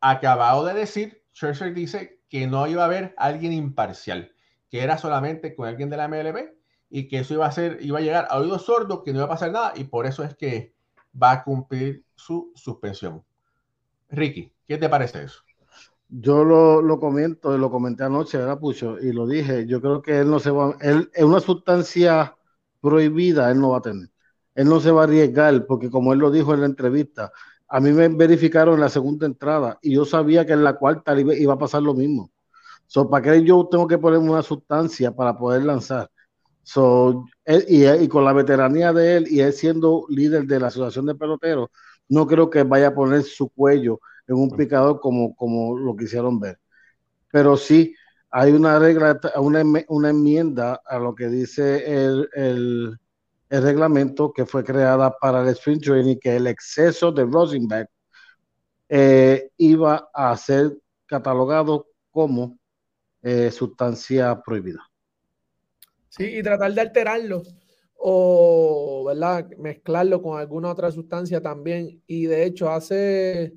acabado 0.00 0.64
de 0.64 0.74
decir, 0.74 1.24
Scherzer 1.32 1.72
dice 1.72 2.20
que 2.28 2.46
no 2.46 2.66
iba 2.66 2.82
a 2.82 2.86
haber 2.86 3.14
alguien 3.16 3.52
imparcial, 3.52 4.34
que 4.68 4.82
era 4.82 4.98
solamente 4.98 5.54
con 5.54 5.66
alguien 5.66 5.88
de 5.88 5.96
la 5.96 6.08
MLB 6.08 6.59
y 6.90 7.08
que 7.08 7.20
eso 7.20 7.34
iba 7.34 7.46
a 7.46 7.52
ser, 7.52 7.78
iba 7.80 7.98
a 7.98 8.02
llegar 8.02 8.26
a 8.28 8.38
oídos 8.38 8.66
sordos, 8.66 9.02
que 9.04 9.12
no 9.12 9.18
iba 9.18 9.26
a 9.26 9.30
pasar 9.30 9.52
nada 9.52 9.72
y 9.76 9.84
por 9.84 10.06
eso 10.06 10.24
es 10.24 10.34
que 10.36 10.74
va 11.20 11.30
a 11.32 11.44
cumplir 11.44 12.04
su 12.16 12.52
suspensión. 12.54 13.22
Ricky, 14.10 14.52
¿qué 14.66 14.76
te 14.76 14.88
parece 14.88 15.22
eso? 15.22 15.40
Yo 16.08 16.42
lo, 16.44 16.82
lo 16.82 16.98
comento, 16.98 17.56
lo 17.56 17.70
comenté 17.70 18.02
anoche, 18.02 18.38
¿verdad, 18.38 18.58
Pucho? 18.58 18.98
Y 18.98 19.12
lo 19.12 19.28
dije, 19.28 19.66
yo 19.66 19.80
creo 19.80 20.02
que 20.02 20.18
él 20.18 20.28
no 20.28 20.40
se 20.40 20.50
va, 20.50 20.76
él 20.80 21.08
es 21.14 21.22
una 21.22 21.38
sustancia 21.38 22.36
prohibida, 22.80 23.50
él 23.50 23.60
no 23.60 23.70
va 23.70 23.78
a 23.78 23.82
tener. 23.82 24.10
Él 24.56 24.68
no 24.68 24.80
se 24.80 24.90
va 24.90 25.02
a 25.02 25.04
arriesgar, 25.04 25.66
porque 25.66 25.88
como 25.88 26.12
él 26.12 26.18
lo 26.18 26.32
dijo 26.32 26.52
en 26.52 26.60
la 26.60 26.66
entrevista, 26.66 27.30
a 27.68 27.78
mí 27.78 27.92
me 27.92 28.08
verificaron 28.08 28.74
en 28.74 28.80
la 28.80 28.88
segunda 28.88 29.26
entrada 29.26 29.78
y 29.80 29.94
yo 29.94 30.04
sabía 30.04 30.44
que 30.44 30.52
en 30.54 30.64
la 30.64 30.74
cuarta 30.74 31.18
iba 31.18 31.54
a 31.54 31.58
pasar 31.58 31.82
lo 31.82 31.94
mismo. 31.94 32.32
So, 32.88 33.08
¿Para 33.08 33.22
qué 33.22 33.44
yo 33.44 33.68
tengo 33.70 33.86
que 33.86 33.98
poner 33.98 34.18
una 34.18 34.42
sustancia 34.42 35.14
para 35.14 35.38
poder 35.38 35.62
lanzar? 35.62 36.10
So, 36.62 37.26
y, 37.46 37.86
y, 37.86 38.08
con 38.08 38.24
la 38.24 38.32
veteranía 38.32 38.92
de 38.92 39.16
él 39.16 39.26
y 39.28 39.40
él 39.40 39.52
siendo 39.52 40.04
líder 40.08 40.44
de 40.44 40.60
la 40.60 40.68
asociación 40.68 41.06
de 41.06 41.14
peloteros, 41.14 41.70
no 42.08 42.26
creo 42.26 42.50
que 42.50 42.62
vaya 42.64 42.88
a 42.88 42.94
poner 42.94 43.22
su 43.22 43.48
cuello 43.48 44.00
en 44.26 44.36
un 44.36 44.50
picador 44.50 45.00
como, 45.00 45.34
como 45.34 45.78
lo 45.78 45.96
quisieron 45.96 46.38
ver. 46.38 46.58
Pero 47.32 47.56
sí, 47.56 47.94
hay 48.30 48.52
una 48.52 48.78
regla, 48.78 49.20
una, 49.36 49.62
una 49.88 50.10
enmienda 50.10 50.80
a 50.86 50.98
lo 50.98 51.14
que 51.14 51.28
dice 51.28 51.84
el, 51.86 52.28
el, 52.34 52.98
el, 53.48 53.62
reglamento 53.62 54.32
que 54.32 54.46
fue 54.46 54.64
creada 54.64 55.16
para 55.20 55.42
el 55.42 55.48
sprint 55.48 55.84
training, 55.84 56.16
que 56.20 56.36
el 56.36 56.46
exceso 56.46 57.10
de 57.12 57.24
Rosenberg 57.24 57.88
eh, 58.88 59.50
iba 59.56 60.10
a 60.12 60.36
ser 60.36 60.76
catalogado 61.06 61.86
como 62.10 62.58
eh, 63.22 63.50
sustancia 63.50 64.40
prohibida. 64.42 64.89
Sí, 66.10 66.24
y 66.24 66.42
tratar 66.42 66.74
de 66.74 66.80
alterarlo 66.80 67.42
o 67.94 69.04
¿verdad? 69.06 69.48
mezclarlo 69.58 70.20
con 70.22 70.38
alguna 70.38 70.70
otra 70.70 70.90
sustancia 70.90 71.40
también. 71.40 72.02
Y 72.06 72.26
de 72.26 72.44
hecho, 72.44 72.70
hace 72.70 73.54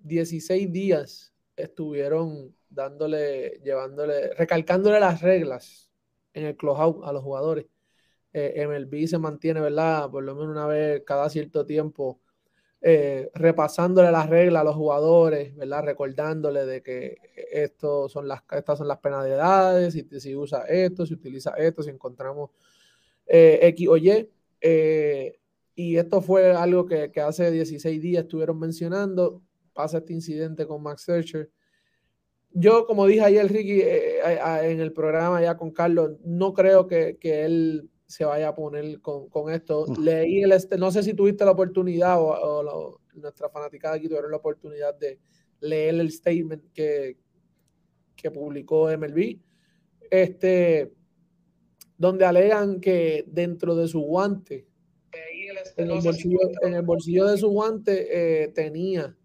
16 0.00 0.72
días 0.72 1.32
estuvieron 1.56 2.54
dándole, 2.68 3.60
llevándole, 3.62 4.34
recalcándole 4.34 4.98
las 4.98 5.20
reglas 5.20 5.90
en 6.32 6.46
el 6.46 6.56
closeout 6.56 7.04
a 7.04 7.12
los 7.12 7.22
jugadores. 7.22 7.66
Eh, 8.32 8.66
MLB 8.66 9.06
se 9.06 9.18
mantiene, 9.18 9.60
¿verdad? 9.60 10.10
Por 10.10 10.24
lo 10.24 10.34
menos 10.34 10.50
una 10.50 10.66
vez 10.66 11.02
cada 11.04 11.28
cierto 11.28 11.66
tiempo, 11.66 12.20
eh, 12.82 13.30
repasándole 13.34 14.10
las 14.10 14.28
reglas 14.28 14.62
a 14.62 14.64
los 14.64 14.74
jugadores, 14.74 15.54
¿verdad? 15.56 15.84
Recordándole 15.84 16.64
de 16.64 16.82
que 16.82 17.18
esto 17.52 18.08
son 18.08 18.26
las, 18.26 18.42
estas 18.52 18.78
son 18.78 18.88
las 18.88 18.98
penalidades, 18.98 19.92
si, 19.92 20.08
si 20.18 20.34
usa 20.34 20.64
esto, 20.68 21.04
si 21.04 21.14
utiliza 21.14 21.50
esto, 21.58 21.82
si 21.82 21.90
encontramos 21.90 22.50
eh, 23.26 23.58
X 23.62 23.88
o 23.88 23.96
Y. 23.96 24.28
Eh, 24.60 25.38
y 25.74 25.96
esto 25.96 26.20
fue 26.22 26.52
algo 26.52 26.86
que, 26.86 27.10
que, 27.10 27.20
hace 27.20 27.50
16 27.50 28.00
días 28.00 28.24
estuvieron 28.24 28.58
mencionando 28.58 29.42
pasa 29.72 29.98
este 29.98 30.12
incidente 30.12 30.66
con 30.66 30.82
Max 30.82 31.02
Searcher. 31.02 31.50
Yo, 32.52 32.86
como 32.86 33.06
dije 33.06 33.22
ayer, 33.22 33.50
Ricky, 33.50 33.82
en 33.82 34.80
el 34.80 34.92
programa 34.92 35.40
ya 35.40 35.56
con 35.56 35.70
Carlos, 35.70 36.12
no 36.24 36.52
creo 36.52 36.86
que, 36.88 37.16
él 37.22 37.88
se 38.10 38.24
vaya 38.24 38.48
a 38.48 38.54
poner 38.56 39.00
con, 39.00 39.52
esto. 39.52 39.86
Leí 40.00 40.42
el, 40.42 40.50
este, 40.50 40.76
no 40.76 40.90
sé 40.90 41.04
si 41.04 41.14
tuviste 41.14 41.44
la 41.44 41.52
oportunidad 41.52 42.16
o, 42.18 42.98
nuestra 43.14 43.48
fanaticada 43.48 43.94
aquí 43.94 44.08
tuvieron 44.08 44.32
la 44.32 44.38
oportunidad 44.38 44.94
de 44.96 45.20
leer 45.60 45.94
el 45.94 46.10
statement 46.10 46.72
que, 46.72 47.18
que 48.16 48.30
publicó 48.32 48.88
MLB, 48.88 49.38
este, 50.10 50.92
donde 51.96 52.24
alegan 52.24 52.80
que 52.80 53.24
dentro 53.28 53.76
de 53.76 53.86
su 53.86 54.00
guante, 54.00 54.66
en 55.76 55.90
el 55.90 56.00
bolsillo, 56.00 56.38
en 56.62 56.74
el 56.74 56.82
bolsillo 56.82 57.26
de 57.26 57.38
su 57.38 57.48
guante 57.48 58.42
eh, 58.42 58.48
tenía 58.48 59.16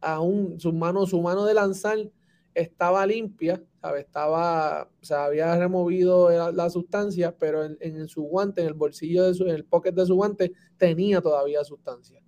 aún 0.00 0.58
su 0.58 0.72
mano, 0.72 1.06
su 1.06 1.20
mano 1.22 1.44
de 1.44 1.54
lanzar 1.54 2.10
estaba 2.54 3.06
limpia, 3.06 3.62
¿sabe? 3.80 4.00
Estaba, 4.00 4.90
se 5.00 5.14
había 5.14 5.56
removido 5.56 6.30
la, 6.52 6.70
sustancia, 6.70 7.36
pero 7.38 7.64
en, 7.64 8.08
su 8.08 8.22
guante, 8.22 8.62
en 8.62 8.68
el 8.68 8.74
bolsillo 8.74 9.24
de 9.24 9.34
su, 9.34 9.44
en 9.44 9.54
el 9.54 9.64
pocket 9.64 9.92
de 9.92 10.06
su 10.06 10.14
guante, 10.14 10.52
tenía 10.76 11.20
todavía 11.20 11.64
sustancia. 11.64 12.22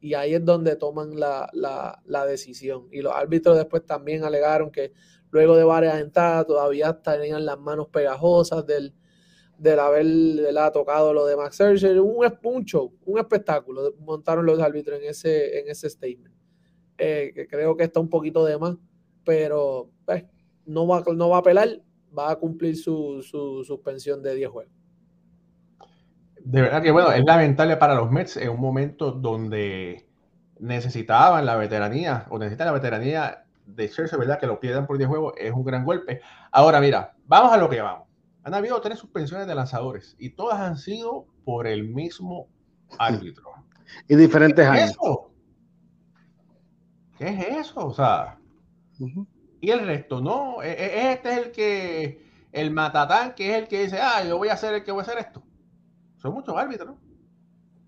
Y 0.00 0.14
ahí 0.14 0.34
es 0.34 0.44
donde 0.44 0.76
toman 0.76 1.18
la, 1.18 1.50
la, 1.52 2.26
decisión. 2.26 2.88
Y 2.90 3.02
los 3.02 3.12
árbitros 3.12 3.56
después 3.56 3.84
también 3.84 4.24
alegaron 4.24 4.70
que 4.70 4.92
luego 5.30 5.56
de 5.56 5.64
varias 5.64 6.00
entradas 6.00 6.46
todavía 6.46 7.00
tenían 7.00 7.44
las 7.44 7.58
manos 7.58 7.88
pegajosas 7.88 8.64
del, 8.66 8.94
del 9.58 9.78
haber 9.80 10.06
tocado 10.72 11.12
lo 11.12 11.26
de 11.26 11.36
Max 11.36 11.56
Scherzer. 11.56 12.00
Un, 12.00 12.16
un 12.42 12.90
un 13.04 13.18
espectáculo 13.18 13.94
montaron 13.98 14.46
los 14.46 14.60
árbitros 14.60 15.00
en 15.00 15.08
ese, 15.08 15.60
en 15.60 15.68
ese 15.68 15.90
statement. 15.90 16.34
Eh, 17.00 17.30
que 17.32 17.46
creo 17.46 17.76
que 17.76 17.84
está 17.84 18.00
un 18.00 18.08
poquito 18.08 18.44
de 18.44 18.58
más 18.58 18.76
pero 19.28 19.90
pues, 20.06 20.24
no, 20.64 20.86
va, 20.86 21.04
no 21.14 21.28
va 21.28 21.36
a 21.36 21.40
apelar, 21.40 21.68
va 22.18 22.30
a 22.30 22.36
cumplir 22.36 22.78
su, 22.78 23.22
suspensión 23.62 24.22
de 24.22 24.34
10 24.34 24.48
juegos. 24.48 24.72
De 26.40 26.62
verdad 26.62 26.82
que 26.82 26.90
bueno, 26.90 27.12
es 27.12 27.22
lamentable 27.26 27.76
para 27.76 27.94
los 27.94 28.10
Mets 28.10 28.38
en 28.38 28.48
un 28.48 28.58
momento 28.58 29.12
donde 29.12 30.08
necesitaban 30.60 31.44
la 31.44 31.56
veteranía 31.56 32.26
o 32.30 32.38
necesitan 32.38 32.68
la 32.68 32.72
veteranía 32.72 33.44
de 33.66 33.88
Scherzer, 33.88 34.18
¿verdad? 34.18 34.40
Que 34.40 34.46
lo 34.46 34.60
pierdan 34.60 34.86
por 34.86 34.96
10 34.96 35.10
juegos 35.10 35.34
es 35.36 35.52
un 35.52 35.62
gran 35.62 35.84
golpe. 35.84 36.22
Ahora, 36.50 36.80
mira, 36.80 37.14
vamos 37.26 37.52
a 37.52 37.58
lo 37.58 37.68
que 37.68 37.82
vamos. 37.82 38.08
Han 38.44 38.54
habido 38.54 38.80
tres 38.80 38.98
suspensiones 38.98 39.46
de 39.46 39.54
lanzadores 39.54 40.16
y 40.18 40.30
todas 40.30 40.58
han 40.58 40.78
sido 40.78 41.26
por 41.44 41.66
el 41.66 41.86
mismo 41.86 42.48
árbitro. 42.98 43.52
Y 44.08 44.16
diferentes 44.16 44.64
¿Qué 44.64 44.70
años. 44.70 44.84
Es 44.84 44.90
eso? 44.92 45.30
¿Qué 47.18 47.28
es 47.28 47.68
eso? 47.68 47.86
O 47.88 47.92
sea, 47.92 48.37
y 49.60 49.70
el 49.70 49.86
resto, 49.86 50.20
no. 50.20 50.62
E, 50.62 50.70
e, 50.70 51.12
este 51.12 51.30
es 51.30 51.38
el 51.38 51.52
que, 51.52 52.24
el 52.52 52.70
matatán, 52.70 53.34
que 53.34 53.50
es 53.50 53.62
el 53.62 53.68
que 53.68 53.82
dice, 53.84 53.98
ah, 54.00 54.24
yo 54.24 54.38
voy 54.38 54.48
a 54.48 54.54
hacer 54.54 54.74
el 54.74 54.84
que 54.84 54.92
voy 54.92 55.00
a 55.00 55.02
hacer 55.02 55.18
esto. 55.18 55.42
Son 56.16 56.34
muchos 56.34 56.56
árbitros. 56.56 56.96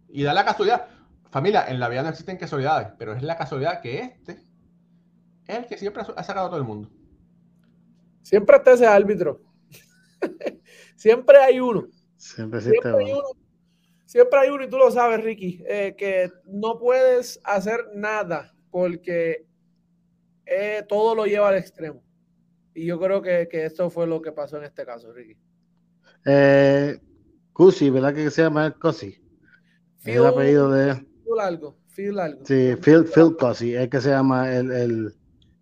Y 0.09 0.23
da 0.23 0.35
la 0.35 0.45
casualidad. 0.45 0.87
Familia, 1.31 1.67
en 1.69 1.79
la 1.79 1.89
vida 1.89 2.03
no 2.03 2.09
existen 2.09 2.37
casualidades, 2.37 2.89
pero 2.99 3.15
es 3.15 3.23
la 3.23 3.37
casualidad 3.37 3.81
que 3.81 4.01
este 4.01 4.33
es 5.47 5.59
el 5.59 5.67
que 5.67 5.79
siempre 5.79 6.03
ha 6.03 6.23
sacado 6.23 6.47
a 6.47 6.51
todo 6.51 6.61
el 6.61 6.67
mundo. 6.67 6.89
Siempre 8.23 8.57
está 8.57 8.73
ese 8.73 8.87
árbitro. 8.87 9.41
siempre 10.97 11.39
hay 11.39 11.61
uno. 11.61 11.87
Siempre, 12.17 12.61
siempre 12.61 12.91
hay 12.91 13.13
uno. 13.13 13.23
Siempre 14.05 14.41
hay 14.41 14.51
uno 14.51 14.65
y 14.65 14.69
tú 14.69 14.77
lo 14.77 14.91
sabes, 14.91 15.23
Ricky, 15.23 15.63
eh, 15.67 15.95
que 15.97 16.31
no 16.45 16.79
puedes 16.79 17.41
hacer 17.45 17.91
nada 17.95 18.53
porque 18.71 19.47
eh, 20.51 20.85
todo 20.89 21.15
lo 21.15 21.27
lleva 21.27 21.49
al 21.49 21.57
extremo. 21.57 22.03
Y 22.75 22.87
yo 22.87 22.99
creo 22.99 23.23
que, 23.23 23.49
que 23.49 23.67
eso 23.67 23.89
fue 23.89 24.07
lo 24.07 24.21
que 24.21 24.33
pasó 24.33 24.59
en 24.59 24.65
este 24.65 24.85
caso, 24.85 25.13
Ricky. 25.13 25.37
Eh, 26.27 26.99
Cusi, 27.53 27.89
¿verdad 27.91 28.13
que 28.13 28.31
se 28.31 28.43
llama 28.43 28.73
Cusi? 28.73 29.17
El 30.05 30.27
apellido 30.27 30.71
de. 30.71 30.95
Phil 30.95 31.41
algo, 31.41 31.77
Phil 31.95 32.19
algo. 32.19 32.45
Sí, 32.45 32.75
Phil, 32.83 33.05
Phil 33.05 33.37
Cusi, 33.39 33.75
es 33.75 33.89
que 33.89 34.01
se 34.01 34.11
llama 34.11 34.53
el, 34.55 34.73
el, 34.73 35.15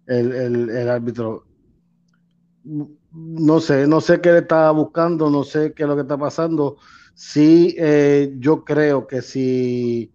el, 0.06 0.70
el, 0.70 0.88
árbitro. 0.88 1.44
No 2.64 3.60
sé, 3.60 3.86
no 3.86 4.00
sé 4.00 4.20
qué 4.20 4.32
le 4.32 4.38
estaba 4.38 4.70
buscando, 4.70 5.28
no 5.30 5.44
sé 5.44 5.74
qué 5.74 5.82
es 5.82 5.88
lo 5.88 5.96
que 5.96 6.02
está 6.02 6.16
pasando. 6.16 6.78
Sí, 7.14 7.74
eh, 7.78 8.34
yo 8.38 8.64
creo 8.64 9.06
que 9.06 9.20
si 9.20 10.12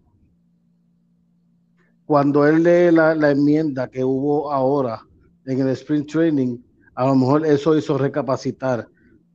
cuando 2.06 2.46
él 2.46 2.62
lee 2.62 2.94
la, 2.94 3.14
la, 3.14 3.30
enmienda 3.30 3.88
que 3.88 4.04
hubo 4.04 4.52
ahora 4.52 5.00
en 5.46 5.60
el 5.60 5.68
sprint 5.70 6.10
training, 6.10 6.58
a 6.94 7.06
lo 7.06 7.14
mejor 7.14 7.46
eso 7.46 7.76
hizo 7.76 7.98
recapacitar 7.98 8.86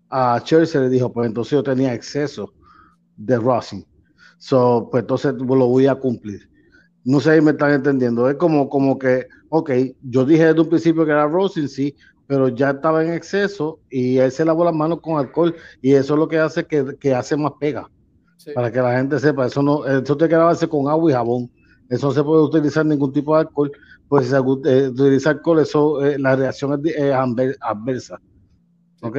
a 0.09 0.39
Chelsea. 0.43 0.81
Le 0.81 0.89
dijo, 0.89 1.11
pues 1.11 1.27
entonces 1.27 1.51
yo 1.51 1.63
tenía 1.63 1.93
exceso 1.93 2.53
de 3.17 3.37
Racing. 3.37 3.83
So, 4.37 4.87
pues 4.91 5.03
entonces 5.03 5.33
lo 5.33 5.67
voy 5.67 5.87
a 5.87 5.95
cumplir. 5.95 6.49
No 7.03 7.19
sé 7.19 7.35
si 7.35 7.41
me 7.41 7.51
están 7.51 7.71
entendiendo. 7.71 8.29
Es 8.29 8.35
como, 8.35 8.69
como 8.69 8.97
que, 8.97 9.25
ok, 9.49 9.71
yo 10.03 10.25
dije 10.25 10.45
desde 10.45 10.61
un 10.61 10.69
principio 10.69 11.05
que 11.05 11.11
era 11.11 11.27
Racing, 11.27 11.67
sí, 11.67 11.95
pero 12.27 12.47
ya 12.49 12.71
estaba 12.71 13.03
en 13.03 13.13
exceso 13.13 13.79
y 13.89 14.17
él 14.17 14.31
se 14.31 14.45
lavó 14.45 14.63
las 14.63 14.75
manos 14.75 15.01
con 15.01 15.17
alcohol 15.17 15.55
y 15.81 15.93
eso 15.93 16.13
es 16.13 16.19
lo 16.19 16.27
que 16.27 16.37
hace 16.37 16.65
que, 16.65 16.95
que 16.99 17.13
hace 17.13 17.35
más 17.35 17.53
pega. 17.59 17.89
Para 18.55 18.71
que 18.71 18.79
la 18.79 18.95
gente 18.95 19.19
sepa, 19.19 19.47
eso 19.47 19.61
no, 19.61 19.85
eso 19.85 20.15
te 20.15 20.29
que 20.29 20.35
lavarse 20.35 20.67
con 20.67 20.87
agua 20.87 21.11
y 21.11 21.13
jabón 21.13 21.51
eso 21.89 22.07
no 22.07 22.13
se 22.13 22.23
puede 22.23 22.43
utilizar 22.43 22.85
ningún 22.85 23.11
tipo 23.11 23.33
de 23.33 23.41
alcohol, 23.41 23.71
pues 24.07 24.25
si 24.25 24.31
se 24.31 24.37
eh, 24.37 24.89
utiliza 24.89 25.31
alcohol, 25.31 25.59
eso, 25.59 26.05
eh, 26.05 26.19
la 26.19 26.35
reacción 26.35 26.81
es, 26.85 27.57
adversa. 27.61 28.21
¿Ok? 29.01 29.17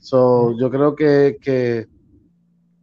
So, 0.00 0.54
yo 0.58 0.70
creo 0.70 0.94
que, 0.94 1.38
que 1.40 1.88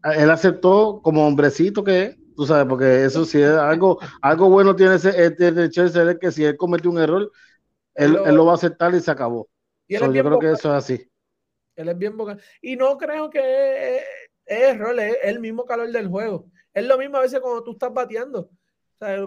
él 0.03 0.29
aceptó 0.29 1.01
como 1.03 1.27
hombrecito 1.27 1.83
que 1.83 2.03
es, 2.03 2.17
tú 2.35 2.45
sabes, 2.45 2.65
porque 2.67 3.05
eso 3.05 3.25
sí 3.25 3.39
es 3.41 3.51
algo, 3.51 3.99
algo 4.21 4.49
bueno 4.49 4.75
tiene 4.75 4.95
ese, 4.95 5.09
eh, 5.23 5.31
tiene 5.31 5.69
Chelsea, 5.69 6.17
que 6.17 6.31
si 6.31 6.43
él 6.43 6.57
cometió 6.57 6.89
un 6.89 6.99
error, 6.99 7.31
él, 7.93 8.13
lo 8.13 8.45
va 8.45 8.53
a 8.53 8.55
aceptar 8.55 8.93
y 8.95 8.99
se 8.99 9.11
acabó. 9.11 9.49
yo 9.87 9.99
creo 10.11 10.39
que 10.39 10.51
eso 10.51 10.69
es 10.69 10.83
así. 10.83 11.11
Él 11.75 11.89
es 11.89 11.97
bien 11.97 12.17
vocal. 12.17 12.41
Y 12.61 12.75
no 12.75 12.97
creo 12.97 13.29
que 13.29 13.97
es, 13.97 14.03
error, 14.45 14.99
es 14.99 15.17
el 15.23 15.39
mismo 15.39 15.63
calor 15.65 15.91
del 15.91 16.07
juego. 16.07 16.49
Es 16.73 16.85
lo 16.85 16.97
mismo 16.97 17.17
a 17.17 17.21
veces 17.21 17.39
cuando 17.39 17.63
tú 17.63 17.71
estás 17.71 17.93
bateando 17.93 18.49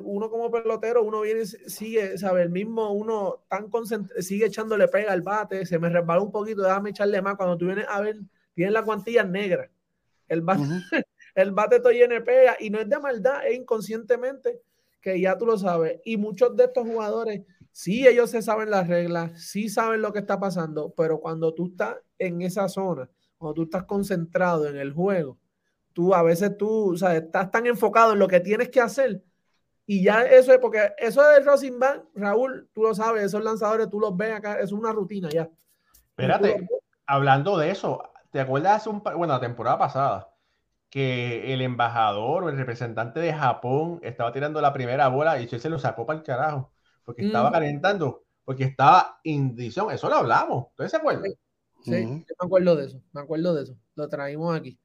uno 0.03 0.31
como 0.31 0.51
pelotero, 0.51 1.03
uno 1.03 1.21
viene, 1.21 1.47
sigue, 1.47 2.19
¿sabe? 2.19 2.43
El 2.43 2.51
mismo, 2.51 2.93
uno 2.93 3.45
tan 3.49 3.69
concentrado, 3.71 4.21
sigue 4.21 4.47
echándole 4.47 4.89
pega 4.89 5.13
al 5.13 5.23
bate, 5.23 5.65
se 5.65 5.79
me 5.79 5.89
resbaló 5.89 6.25
un 6.25 6.33
poquito, 6.33 6.63
déjame 6.63 6.91
echarle 6.91 7.23
más. 7.23 7.37
Cuando 7.37 7.57
tú 7.57 7.67
vienes 7.67 7.87
a 7.89 8.01
ver, 8.01 8.19
tienes 8.55 8.73
la 8.73 8.83
cuantilla 8.83 9.23
negra. 9.23 9.71
El 10.29 10.43
bate, 10.43 10.63
el 11.35 11.53
bate 11.53 11.81
te 11.81 11.93
llena 11.93 12.23
pega 12.23 12.57
y 12.59 12.71
no 12.71 12.81
es 12.81 12.89
de 12.89 12.99
maldad, 12.99 13.47
es 13.47 13.57
inconscientemente 13.57 14.61
que 15.01 15.21
ya 15.21 15.39
tú 15.39 15.47
lo 15.47 15.57
sabes. 15.57 16.01
Y 16.05 16.17
muchos 16.17 16.57
de 16.57 16.65
estos 16.65 16.87
jugadores, 16.87 17.43
sí, 17.71 18.07
ellos 18.07 18.31
se 18.31 18.43
saben 18.43 18.71
las 18.71 18.89
reglas, 18.89 19.41
sí 19.41 19.69
saben 19.69 20.03
lo 20.03 20.13
que 20.13 20.19
está 20.19 20.39
pasando, 20.41 20.93
pero 20.97 21.21
cuando 21.21 21.55
tú 21.55 21.69
estás 21.69 21.97
en 22.19 22.43
esa 22.43 22.69
zona, 22.69 23.09
cuando 23.39 23.55
tú 23.55 23.63
estás 23.63 23.85
concentrado 23.85 24.69
en 24.69 24.77
el 24.77 24.93
juego, 24.93 25.39
tú 25.93 26.13
a 26.13 26.23
veces 26.23 26.57
tú, 26.57 26.93
o 26.93 26.97
sea, 26.97 27.17
estás 27.17 27.51
tan 27.51 27.67
enfocado 27.67 28.13
en 28.13 28.19
lo 28.19 28.29
que 28.29 28.41
tienes 28.41 28.69
que 28.69 28.81
hacer 28.81 29.23
y 29.93 30.05
ya 30.05 30.23
eso 30.23 30.53
es 30.53 30.61
porque 30.61 30.95
eso 30.99 31.21
del 31.21 31.45
Racing 31.45 31.81
Bank, 31.81 32.05
Raúl, 32.15 32.71
tú 32.73 32.85
lo 32.85 32.95
sabes, 32.95 33.25
esos 33.25 33.43
lanzadores 33.43 33.91
tú 33.91 33.99
los 33.99 34.17
ves 34.17 34.37
acá, 34.37 34.61
es 34.61 34.71
una 34.71 34.93
rutina 34.93 35.29
ya. 35.31 35.51
Espérate, 36.11 36.69
hablando 37.07 37.59
de 37.59 37.73
eso, 37.73 38.01
¿te 38.31 38.39
acuerdas 38.39 38.87
un 38.87 39.03
bueno, 39.03 39.27
la 39.33 39.41
temporada 39.41 39.79
pasada 39.79 40.33
que 40.91 41.53
el 41.53 41.61
embajador 41.61 42.45
o 42.45 42.51
el 42.51 42.57
representante 42.57 43.19
de 43.19 43.35
Japón 43.35 43.99
estaba 44.05 44.31
tirando 44.31 44.61
la 44.61 44.73
primera 44.73 45.09
bola 45.09 45.41
y 45.41 45.49
se 45.49 45.69
lo 45.69 45.81
sacó 45.81 46.07
para 46.07 46.21
el 46.21 46.25
carajo 46.25 46.71
porque 47.05 47.27
estaba 47.27 47.51
calentando, 47.51 48.23
porque 48.45 48.63
estaba 48.63 49.19
indicción, 49.25 49.91
eso 49.91 50.09
lo 50.09 50.19
hablamos, 50.19 50.69
¿ustedes 50.69 50.93
se 50.93 50.99
acuerdan? 50.99 51.33
Sí, 51.83 51.91
me 51.91 52.25
acuerdo 52.39 52.77
de 52.77 52.87
eso, 52.87 53.03
me 53.11 53.23
acuerdo 53.23 53.55
de 53.55 53.65
eso, 53.65 53.77
lo 53.97 54.09
traímos 54.09 54.57
aquí. 54.57 54.79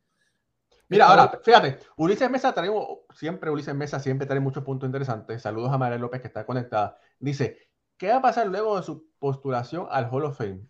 Mira, 0.88 1.08
ahora, 1.08 1.40
fíjate, 1.44 1.80
Ulises 1.98 2.30
Mesa 2.30 2.54
traemos, 2.54 2.86
siempre 3.14 3.50
Ulises 3.50 3.74
Mesa 3.74 4.00
siempre 4.00 4.28
trae 4.28 4.40
muchos 4.40 4.64
puntos 4.64 4.88
interesantes. 4.88 5.42
Saludos 5.42 5.72
a 5.72 5.78
María 5.78 5.98
López 5.98 6.22
que 6.22 6.28
está 6.28 6.46
conectada. 6.46 6.98
Dice, 7.20 7.58
¿qué 7.98 8.10
va 8.10 8.18
a 8.18 8.22
pasar 8.22 8.48
luego 8.48 8.78
de 8.78 8.84
su 8.84 9.10
postulación 9.18 9.88
al 9.90 10.08
Hall 10.12 10.26
of 10.26 10.38
Fame? 10.38 10.68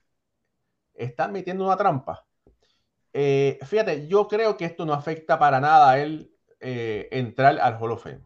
¿Están 0.93 1.34
metiendo 1.34 1.65
una 1.65 1.75
trampa? 1.75 2.25
Eh, 3.12 3.60
fíjate, 3.63 4.08
yo 4.08 4.28
creo 4.28 4.56
que 4.56 4.65
esto 4.65 4.86
no 4.86 4.93
afecta 4.93 5.38
para 5.38 5.60
nada 5.60 5.89
a 5.89 5.99
él 5.99 6.34
eh, 6.60 7.10
entrar 7.12 7.60
al 7.60 7.78
Hall 7.82 7.91
of 7.91 8.04
Fame. 8.04 8.25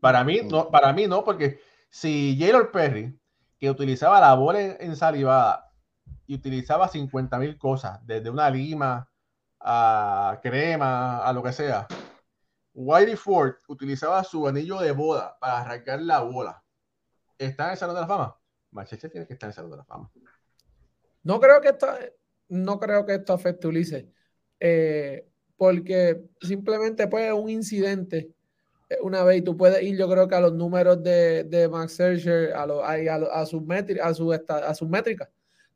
Para 0.00 0.24
mí, 0.24 0.40
no, 0.42 0.68
para 0.70 0.92
mí 0.92 1.06
no, 1.06 1.24
porque 1.24 1.60
si 1.88 2.36
Jaylor 2.38 2.72
Perry, 2.72 3.16
que 3.58 3.70
utilizaba 3.70 4.20
la 4.20 4.34
bola 4.34 4.60
ensalivada 4.60 5.70
y 6.26 6.34
utilizaba 6.34 6.88
50 6.88 7.38
mil 7.38 7.56
cosas, 7.56 8.04
desde 8.04 8.28
una 8.28 8.50
lima, 8.50 9.11
a 9.62 10.40
crema, 10.42 11.24
a 11.24 11.32
lo 11.32 11.42
que 11.42 11.52
sea. 11.52 11.86
Whitey 12.74 13.16
Ford 13.16 13.54
utilizaba 13.68 14.24
su 14.24 14.46
anillo 14.46 14.80
de 14.80 14.92
boda 14.92 15.36
para 15.38 15.60
arrancar 15.60 16.00
la 16.00 16.20
bola. 16.20 16.62
¿Está 17.38 17.66
en 17.66 17.70
el 17.72 17.76
Salón 17.76 17.94
de 17.94 18.00
la 18.00 18.06
Fama? 18.06 18.36
Machete 18.70 19.08
tiene 19.08 19.26
que 19.26 19.34
estar 19.34 19.48
en 19.48 19.50
el 19.50 19.54
Salón 19.54 19.70
de 19.70 19.76
la 19.78 19.84
Fama. 19.84 20.10
No 21.22 21.38
creo 21.38 21.60
que 21.60 21.68
esto, 21.68 21.86
no 22.48 22.80
creo 22.80 23.04
que 23.04 23.14
esto 23.14 23.32
afecte 23.32 23.68
Ulises. 23.68 24.06
Eh, 24.58 25.28
porque 25.56 26.24
simplemente 26.40 27.06
pues 27.08 27.32
un 27.32 27.48
incidente 27.48 28.32
eh, 28.88 28.98
una 29.02 29.22
vez 29.24 29.38
y 29.38 29.42
tú 29.42 29.56
puedes 29.56 29.82
ir 29.82 29.96
yo 29.96 30.08
creo 30.08 30.28
que 30.28 30.34
a 30.34 30.40
los 30.40 30.52
números 30.52 31.02
de, 31.02 31.44
de 31.44 31.68
Max 31.68 31.94
Scherzer, 31.94 32.52
a, 32.52 32.62
a, 32.62 32.92
a, 32.92 33.40
a, 33.40 33.46
sus 33.46 33.62
a, 34.02 34.14
su, 34.14 34.32
a 34.32 34.74
sus 34.74 34.88
métricas 34.88 35.28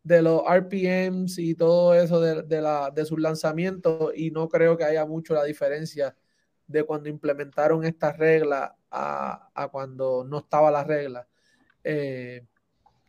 de 0.06 0.22
los 0.22 0.42
RPMs 0.46 1.36
y 1.38 1.56
todo 1.56 1.92
eso 1.92 2.20
de, 2.20 2.44
de, 2.44 2.60
la, 2.60 2.92
de 2.94 3.04
sus 3.04 3.18
lanzamientos 3.18 4.12
y 4.14 4.30
no 4.30 4.48
creo 4.48 4.76
que 4.76 4.84
haya 4.84 5.04
mucho 5.04 5.34
la 5.34 5.42
diferencia 5.42 6.16
de 6.64 6.84
cuando 6.84 7.08
implementaron 7.08 7.84
esta 7.84 8.12
regla 8.12 8.76
a, 8.88 9.50
a 9.52 9.68
cuando 9.68 10.24
no 10.24 10.38
estaba 10.38 10.70
la 10.70 10.84
regla. 10.84 11.26
Eh, 11.82 12.46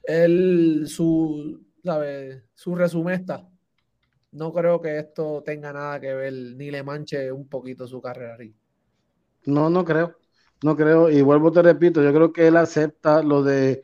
él, 0.05 0.85
su, 0.87 1.63
¿sabe? 1.83 2.45
su 2.55 2.73
resumen 2.73 3.21
está. 3.21 3.47
No 4.31 4.51
creo 4.51 4.81
que 4.81 4.97
esto 4.97 5.43
tenga 5.45 5.71
nada 5.71 5.99
que 5.99 6.15
ver 6.15 6.33
ni 6.33 6.71
le 6.71 6.81
manche 6.81 7.31
un 7.31 7.47
poquito 7.47 7.87
su 7.87 8.01
carrera. 8.01 8.37
No, 9.45 9.69
no 9.69 9.85
creo. 9.85 10.15
No 10.63 10.75
creo. 10.75 11.11
Y 11.11 11.21
vuelvo, 11.21 11.51
te 11.51 11.61
repito, 11.61 12.01
yo 12.01 12.11
creo 12.11 12.33
que 12.33 12.47
él 12.47 12.57
acepta 12.57 13.21
lo 13.21 13.43
de 13.43 13.83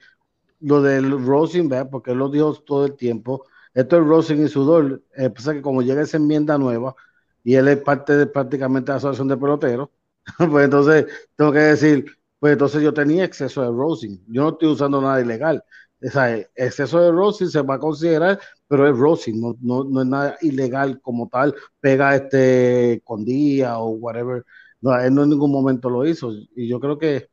lo 0.63 0.81
del 0.81 1.11
Rosing, 1.25 1.69
porque 1.91 2.11
él 2.11 2.17
lo 2.19 2.29
dijo 2.29 2.53
todo 2.55 2.85
el 2.85 2.95
tiempo. 2.95 3.45
Esto 3.73 3.97
es 3.97 4.07
Rosing 4.07 4.45
y 4.45 4.47
sudor. 4.47 5.03
Eh, 5.15 5.29
pasa 5.29 5.53
que 5.53 5.61
como 5.61 5.81
llega 5.81 6.01
esa 6.01 6.17
enmienda 6.17 6.57
nueva 6.57 6.95
y 7.43 7.55
él 7.55 7.67
es 7.67 7.77
parte 7.81 8.15
de 8.15 8.27
prácticamente 8.27 8.91
la 8.91 8.97
asociación 8.97 9.27
de 9.27 9.37
peloteros, 9.37 9.89
pues 10.49 10.65
entonces 10.65 11.05
tengo 11.35 11.51
que 11.51 11.59
decir, 11.59 12.05
pues 12.39 12.53
entonces 12.53 12.81
yo 12.81 12.93
tenía 12.93 13.25
exceso 13.25 13.61
de 13.61 13.67
Rosing. 13.69 14.19
Yo 14.27 14.43
no 14.43 14.49
estoy 14.49 14.69
usando 14.69 15.01
nada 15.01 15.21
ilegal. 15.21 15.63
O 16.01 16.09
sea, 16.09 16.37
exceso 16.55 16.99
de 17.01 17.11
Rosing 17.11 17.47
se 17.47 17.61
va 17.61 17.75
a 17.75 17.79
considerar, 17.79 18.39
pero 18.67 18.87
es 18.89 18.97
Rosing, 18.97 19.39
no, 19.39 19.55
no, 19.61 19.83
no 19.85 20.01
es 20.01 20.07
nada 20.07 20.37
ilegal 20.41 20.99
como 21.01 21.29
tal. 21.29 21.55
Pega 21.79 22.15
este 22.15 23.01
con 23.03 23.23
día 23.25 23.77
o 23.79 23.89
whatever. 23.91 24.43
No, 24.81 24.97
él 24.99 25.13
no 25.13 25.23
en 25.23 25.29
ningún 25.29 25.51
momento 25.51 25.89
lo 25.89 26.05
hizo. 26.05 26.31
Y 26.55 26.67
yo 26.67 26.79
creo 26.79 26.97
que 26.97 27.29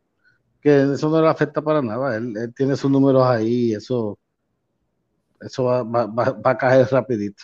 que 0.61 0.93
eso 0.93 1.09
no 1.09 1.21
le 1.21 1.29
afecta 1.29 1.63
para 1.63 1.83
nada. 1.83 2.17
Él, 2.17 2.53
tiene 2.55 2.77
sus 2.77 2.91
números 2.91 3.27
ahí 3.27 3.73
eso, 3.73 4.19
eso 5.41 5.65
va, 5.65 5.83
va, 5.83 6.35
a 6.45 6.59
caer 6.59 6.87
rapidito. 6.91 7.43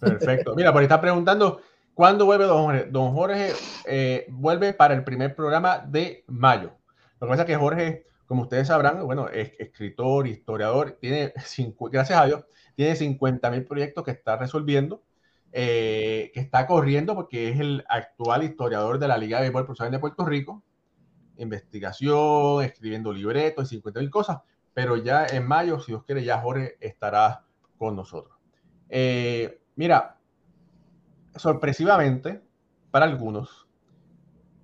Perfecto. 0.00 0.54
Mira, 0.54 0.72
por 0.72 0.80
ahí 0.80 0.84
está 0.84 1.00
preguntando, 1.00 1.60
¿cuándo 1.94 2.26
vuelve 2.26 2.44
don 2.44 2.64
Jorge? 2.64 2.84
Don 2.90 3.12
Jorge 3.12 3.52
eh, 3.86 4.26
vuelve 4.28 4.72
para 4.74 4.94
el 4.94 5.04
primer 5.04 5.34
programa 5.34 5.78
de 5.78 6.24
mayo. 6.26 6.72
Lo 7.20 7.26
que 7.26 7.30
pasa 7.30 7.42
es 7.42 7.46
que 7.46 7.56
Jorge, 7.56 8.06
como 8.26 8.42
ustedes 8.42 8.68
sabrán, 8.68 9.04
bueno, 9.04 9.28
es 9.28 9.52
escritor, 9.58 10.26
historiador, 10.26 10.98
tiene, 11.00 11.32
gracias 11.90 12.18
a 12.18 12.26
Dios, 12.26 12.44
tiene 12.74 12.96
50 12.96 13.50
mil 13.50 13.64
proyectos 13.64 14.04
que 14.04 14.10
está 14.10 14.36
resolviendo, 14.36 15.02
eh, 15.52 16.30
que 16.34 16.40
está 16.40 16.66
corriendo 16.66 17.14
porque 17.14 17.48
es 17.48 17.58
el 17.58 17.84
actual 17.88 18.42
historiador 18.42 18.98
de 18.98 19.08
la 19.08 19.16
Liga 19.16 19.38
de 19.38 19.44
Béisbol 19.44 19.64
Profesional 19.64 19.92
de 19.92 19.98
Puerto 19.98 20.26
Rico 20.26 20.62
investigación, 21.38 22.62
escribiendo 22.62 23.12
libretos 23.12 23.66
y 23.66 23.76
50 23.76 24.00
mil 24.00 24.10
cosas, 24.10 24.38
pero 24.74 24.96
ya 24.96 25.26
en 25.26 25.46
mayo, 25.46 25.80
si 25.80 25.92
Dios 25.92 26.04
quiere, 26.04 26.22
ya 26.22 26.40
Jorge 26.40 26.76
estará 26.80 27.44
con 27.78 27.96
nosotros. 27.96 28.36
Eh, 28.88 29.60
mira, 29.76 30.18
sorpresivamente, 31.34 32.42
para 32.90 33.06
algunos, 33.06 33.66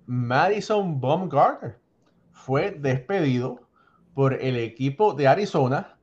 Madison 0.05 0.99
Baumgartner 0.99 1.79
fue 2.31 2.71
despedido 2.71 3.67
por 4.13 4.33
el 4.33 4.57
equipo 4.57 5.13
de 5.13 5.27
Arizona 5.27 5.97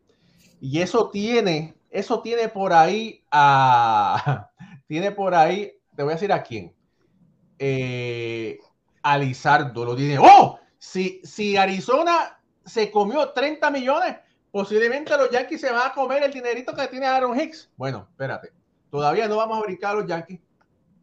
y 0.61 0.80
eso 0.80 1.11
tiene, 1.11 1.74
eso 1.90 2.20
tiene 2.20 2.48
por 2.48 2.72
ahí 2.72 3.24
a, 3.30 4.50
tiene 4.87 5.12
por 5.12 5.35
ahí, 5.35 5.72
te 5.96 6.02
voy 6.02 6.12
a 6.12 6.16
decir 6.16 6.32
a 6.32 6.42
quién, 6.42 6.74
eh, 7.58 8.58
lo 9.04 9.96
tiene, 9.96 10.18
¡oh! 10.18 10.58
Si, 10.83 11.57
Arizona 11.57 12.40
se 12.64 12.90
comió 12.90 13.31
30 13.31 13.71
millones, 13.71 14.16
posiblemente 14.51 15.16
los 15.16 15.31
Yankees 15.31 15.61
se 15.61 15.71
van 15.71 15.88
a 15.88 15.95
comer 15.95 16.25
el 16.25 16.33
dinerito 16.33 16.75
que 16.75 16.88
tiene 16.88 17.07
Aaron 17.07 17.38
Hicks. 17.38 17.71
Bueno, 17.77 18.09
espérate, 18.11 18.53
todavía 18.90 19.29
no 19.29 19.37
vamos 19.37 19.59
a 19.59 19.62
brincar 19.62 19.92
a 19.92 20.01
los 20.01 20.09
Yankees, 20.09 20.40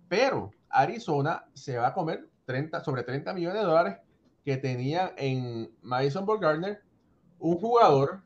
pero 0.09 0.51
Arizona 0.69 1.45
se 1.53 1.77
va 1.77 1.87
a 1.87 1.93
comer 1.93 2.27
30, 2.43 2.83
sobre 2.83 3.03
30 3.03 3.33
millones 3.33 3.61
de 3.61 3.67
dólares 3.67 3.97
que 4.43 4.57
tenía 4.57 5.13
en 5.15 5.71
Madison 5.81 6.25
Ballgardner, 6.25 6.83
un 7.39 7.57
jugador 7.57 8.21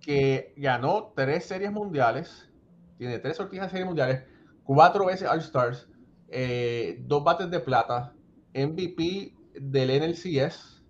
que 0.00 0.54
ganó 0.56 1.12
tres 1.14 1.44
series 1.44 1.70
mundiales, 1.70 2.48
tiene 2.96 3.18
tres 3.18 3.36
sortijas 3.36 3.66
de 3.66 3.70
series 3.72 3.86
mundiales, 3.86 4.24
cuatro 4.64 5.04
veces 5.04 5.28
All 5.28 5.40
Stars, 5.40 5.86
eh, 6.28 6.96
dos 7.02 7.22
bates 7.22 7.50
de 7.50 7.60
plata, 7.60 8.14
MVP 8.54 9.34
del 9.54 10.00
NLCS 10.00 10.82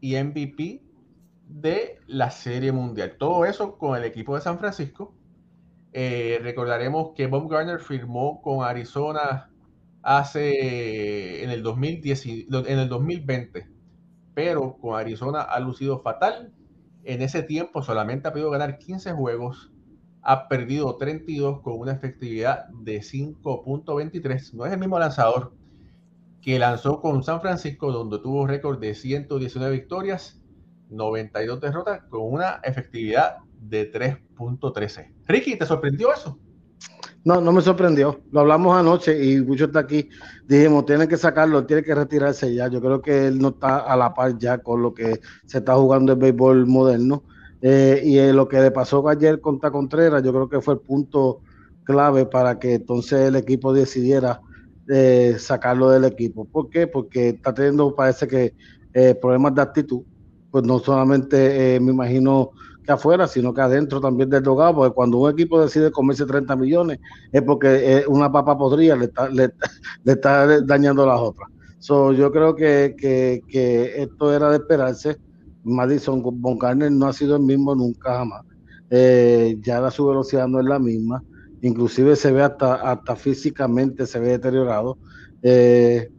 y 0.00 0.16
MVP 0.16 0.82
de 1.46 1.98
la 2.06 2.30
Serie 2.30 2.72
Mundial. 2.72 3.16
Todo 3.18 3.44
eso 3.44 3.76
con 3.76 3.96
el 3.96 4.04
equipo 4.04 4.34
de 4.34 4.40
San 4.40 4.58
Francisco. 4.58 5.14
Eh, 5.92 6.38
recordaremos 6.42 7.12
que 7.16 7.26
Bob 7.26 7.50
Garner 7.50 7.80
firmó 7.80 8.40
con 8.42 8.64
Arizona 8.64 9.50
hace 10.02 11.42
en 11.42 11.50
el, 11.50 11.62
2010, 11.62 12.26
en 12.26 12.78
el 12.78 12.88
2020, 12.88 13.68
pero 14.34 14.78
con 14.78 14.98
Arizona 14.98 15.42
ha 15.42 15.60
lucido 15.60 16.00
fatal. 16.00 16.54
En 17.02 17.22
ese 17.22 17.42
tiempo 17.42 17.82
solamente 17.82 18.28
ha 18.28 18.32
podido 18.32 18.50
ganar 18.50 18.78
15 18.78 19.12
juegos, 19.12 19.72
ha 20.22 20.48
perdido 20.48 20.96
32 20.96 21.60
con 21.62 21.78
una 21.78 21.92
efectividad 21.92 22.66
de 22.68 23.00
5.23. 23.00 24.54
No 24.54 24.66
es 24.66 24.72
el 24.72 24.78
mismo 24.78 24.98
lanzador 24.98 25.54
que 26.40 26.58
lanzó 26.58 27.00
con 27.00 27.22
San 27.22 27.40
Francisco, 27.40 27.92
donde 27.92 28.18
tuvo 28.18 28.46
récord 28.46 28.78
de 28.78 28.94
119 28.94 29.72
victorias, 29.72 30.40
92 30.88 31.60
derrotas, 31.60 32.02
con 32.08 32.22
una 32.22 32.60
efectividad 32.62 33.38
de 33.60 33.92
3.13. 33.92 35.12
Ricky, 35.26 35.56
¿te 35.56 35.66
sorprendió 35.66 36.12
eso? 36.12 36.38
No, 37.22 37.40
no 37.40 37.52
me 37.52 37.60
sorprendió. 37.60 38.22
Lo 38.32 38.40
hablamos 38.40 38.76
anoche 38.76 39.22
y 39.22 39.42
mucho 39.42 39.66
está 39.66 39.80
aquí. 39.80 40.08
Dijimos, 40.46 40.86
tiene 40.86 41.06
que 41.06 41.18
sacarlo, 41.18 41.66
tiene 41.66 41.82
que 41.82 41.94
retirarse 41.94 42.54
ya. 42.54 42.68
Yo 42.68 42.80
creo 42.80 43.02
que 43.02 43.26
él 43.26 43.38
no 43.38 43.48
está 43.48 43.78
a 43.80 43.96
la 43.96 44.14
par 44.14 44.38
ya 44.38 44.58
con 44.58 44.82
lo 44.82 44.94
que 44.94 45.20
se 45.44 45.58
está 45.58 45.74
jugando 45.74 46.12
el 46.12 46.18
béisbol 46.18 46.66
moderno. 46.66 47.24
Eh, 47.60 48.00
y 48.04 48.32
lo 48.32 48.48
que 48.48 48.60
le 48.60 48.70
pasó 48.70 49.06
ayer 49.06 49.40
contra 49.40 49.70
Contreras, 49.70 50.22
yo 50.22 50.32
creo 50.32 50.48
que 50.48 50.62
fue 50.62 50.74
el 50.74 50.80
punto 50.80 51.42
clave 51.84 52.24
para 52.24 52.58
que 52.58 52.74
entonces 52.74 53.28
el 53.28 53.36
equipo 53.36 53.74
decidiera 53.74 54.40
sacarlo 55.38 55.90
del 55.90 56.04
equipo. 56.04 56.44
¿Por 56.44 56.68
qué? 56.68 56.86
Porque 56.86 57.30
está 57.30 57.54
teniendo, 57.54 57.94
parece 57.94 58.26
que, 58.26 58.54
eh, 58.92 59.14
problemas 59.14 59.54
de 59.54 59.62
actitud, 59.62 60.02
pues 60.50 60.64
no 60.64 60.80
solamente 60.80 61.76
eh, 61.76 61.80
me 61.80 61.92
imagino 61.92 62.50
que 62.84 62.90
afuera, 62.90 63.28
sino 63.28 63.54
que 63.54 63.60
adentro 63.60 64.00
también 64.00 64.28
del 64.28 64.42
dogado, 64.42 64.74
porque 64.74 64.94
cuando 64.94 65.18
un 65.18 65.30
equipo 65.30 65.60
decide 65.60 65.92
comerse 65.92 66.26
30 66.26 66.56
millones 66.56 66.98
es 67.30 67.42
porque 67.42 67.98
eh, 67.98 68.04
una 68.08 68.32
papa 68.32 68.58
podría 68.58 68.96
le 68.96 69.04
está, 69.04 69.28
le, 69.30 69.52
está 70.04 70.60
dañando 70.62 71.06
las 71.06 71.20
otras. 71.20 71.48
So, 71.78 72.12
yo 72.12 72.32
creo 72.32 72.54
que, 72.56 73.42
esto 73.96 74.34
era 74.34 74.50
de 74.50 74.56
esperarse. 74.56 75.16
Madison 75.62 76.20
Boncarner 76.22 76.90
no 76.90 77.06
ha 77.06 77.12
sido 77.12 77.36
el 77.36 77.42
mismo 77.42 77.74
nunca 77.74 78.18
jamás. 78.18 78.44
ya 78.90 79.80
la 79.80 79.90
su 79.90 80.06
velocidad 80.06 80.48
no 80.48 80.58
es 80.58 80.66
la 80.66 80.78
misma 80.78 81.22
inclusive 81.62 82.16
se 82.16 82.32
ve 82.32 82.42
hasta, 82.42 82.74
hasta 82.74 83.16
físicamente, 83.16 84.06
se 84.06 84.18
ve 84.18 84.28
deteriorado. 84.28 84.98
Eh, 85.42 86.10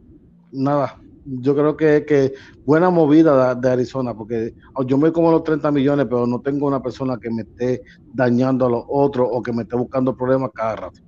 nada, 0.52 1.00
yo 1.24 1.54
creo 1.54 1.76
que, 1.76 2.04
que 2.04 2.34
buena 2.64 2.90
movida 2.90 3.54
de, 3.54 3.70
Arizona, 3.70 4.14
porque 4.14 4.54
yo 4.86 4.98
me 4.98 5.12
como 5.12 5.30
los 5.30 5.44
30 5.44 5.70
millones, 5.70 6.06
pero 6.08 6.26
no 6.26 6.40
tengo 6.40 6.66
una 6.66 6.82
persona 6.82 7.18
que 7.20 7.30
me 7.30 7.42
esté 7.42 7.82
dañando 8.12 8.66
a 8.66 8.70
los 8.70 8.84
otros 8.88 9.28
o 9.30 9.42
que 9.42 9.52
me 9.52 9.62
esté 9.62 9.76
buscando 9.76 10.16
problemas 10.16 10.50
cada 10.54 10.76
rato. 10.76 11.00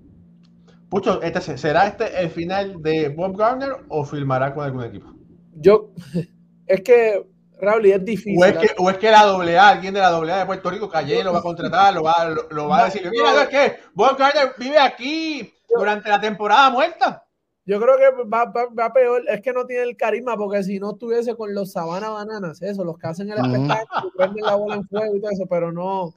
Pucho, 0.88 1.20
este, 1.22 1.58
¿será 1.58 1.88
este 1.88 2.04
el 2.22 2.30
final 2.30 2.80
de 2.80 3.08
Bob 3.08 3.36
Garner 3.36 3.72
o 3.88 4.04
filmará 4.04 4.54
con 4.54 4.64
algún 4.64 4.84
equipo? 4.84 5.12
Yo, 5.56 5.90
es 6.66 6.80
que 6.82 7.33
Raúl, 7.60 7.86
es 7.86 8.04
difícil. 8.04 8.38
O 8.40 8.44
es, 8.44 8.56
que, 8.56 8.70
o 8.78 8.90
es 8.90 8.98
que 8.98 9.10
la 9.10 9.20
AA, 9.20 9.68
alguien 9.68 9.94
de 9.94 10.00
la 10.00 10.08
AA 10.08 10.38
de 10.38 10.46
Puerto 10.46 10.70
Rico, 10.70 10.88
Calle 10.88 11.22
lo 11.22 11.32
va 11.32 11.38
a 11.38 11.42
contratar, 11.42 11.94
lo 11.94 12.02
va, 12.02 12.34
lo, 12.50 12.68
va 12.68 12.82
a 12.82 12.84
decir, 12.86 13.08
mira, 13.10 13.42
es 13.42 13.48
que 13.48 13.76
Bob 13.94 14.16
Carter 14.16 14.54
vive 14.58 14.78
aquí 14.78 15.54
durante 15.68 16.08
la 16.08 16.20
temporada 16.20 16.70
muerta. 16.70 17.24
Yo 17.66 17.80
creo 17.80 17.96
que 17.96 18.24
va, 18.24 18.44
va, 18.44 18.92
peor, 18.92 19.22
es 19.26 19.40
que 19.40 19.52
no 19.52 19.64
tiene 19.64 19.84
el 19.84 19.96
carisma, 19.96 20.36
porque 20.36 20.62
si 20.62 20.78
no 20.78 20.92
estuviese 20.92 21.34
con 21.34 21.54
los 21.54 21.72
sabana 21.72 22.10
bananas, 22.10 22.60
eso, 22.60 22.84
los 22.84 22.98
que 22.98 23.06
hacen 23.06 23.30
el 23.30 23.38
espectáculo, 23.38 24.12
prenden 24.16 24.44
la 24.44 24.54
bola 24.54 24.74
en 24.76 24.86
fuego 24.86 25.16
y 25.16 25.20
todo 25.20 25.30
eso, 25.30 25.46
pero 25.48 25.72
no, 25.72 26.12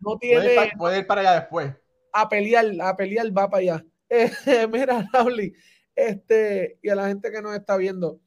no 0.00 0.18
tiene. 0.18 0.70
Puede 0.76 0.98
ir, 0.98 1.06
para, 1.06 1.22
allá 1.22 1.32
después. 1.40 1.72
A 2.12 2.28
pelear, 2.28 2.66
a 2.82 2.96
pelear 2.96 3.26
va 3.36 3.48
para 3.48 3.60
allá. 3.60 3.84
mira, 4.70 5.08
Raúl, 5.10 5.54
este, 5.94 6.78
y 6.82 6.90
a 6.90 6.94
la 6.94 7.08
gente 7.08 7.30
que 7.30 7.40
nos 7.40 7.54
está 7.54 7.78
viendo, 7.78 8.20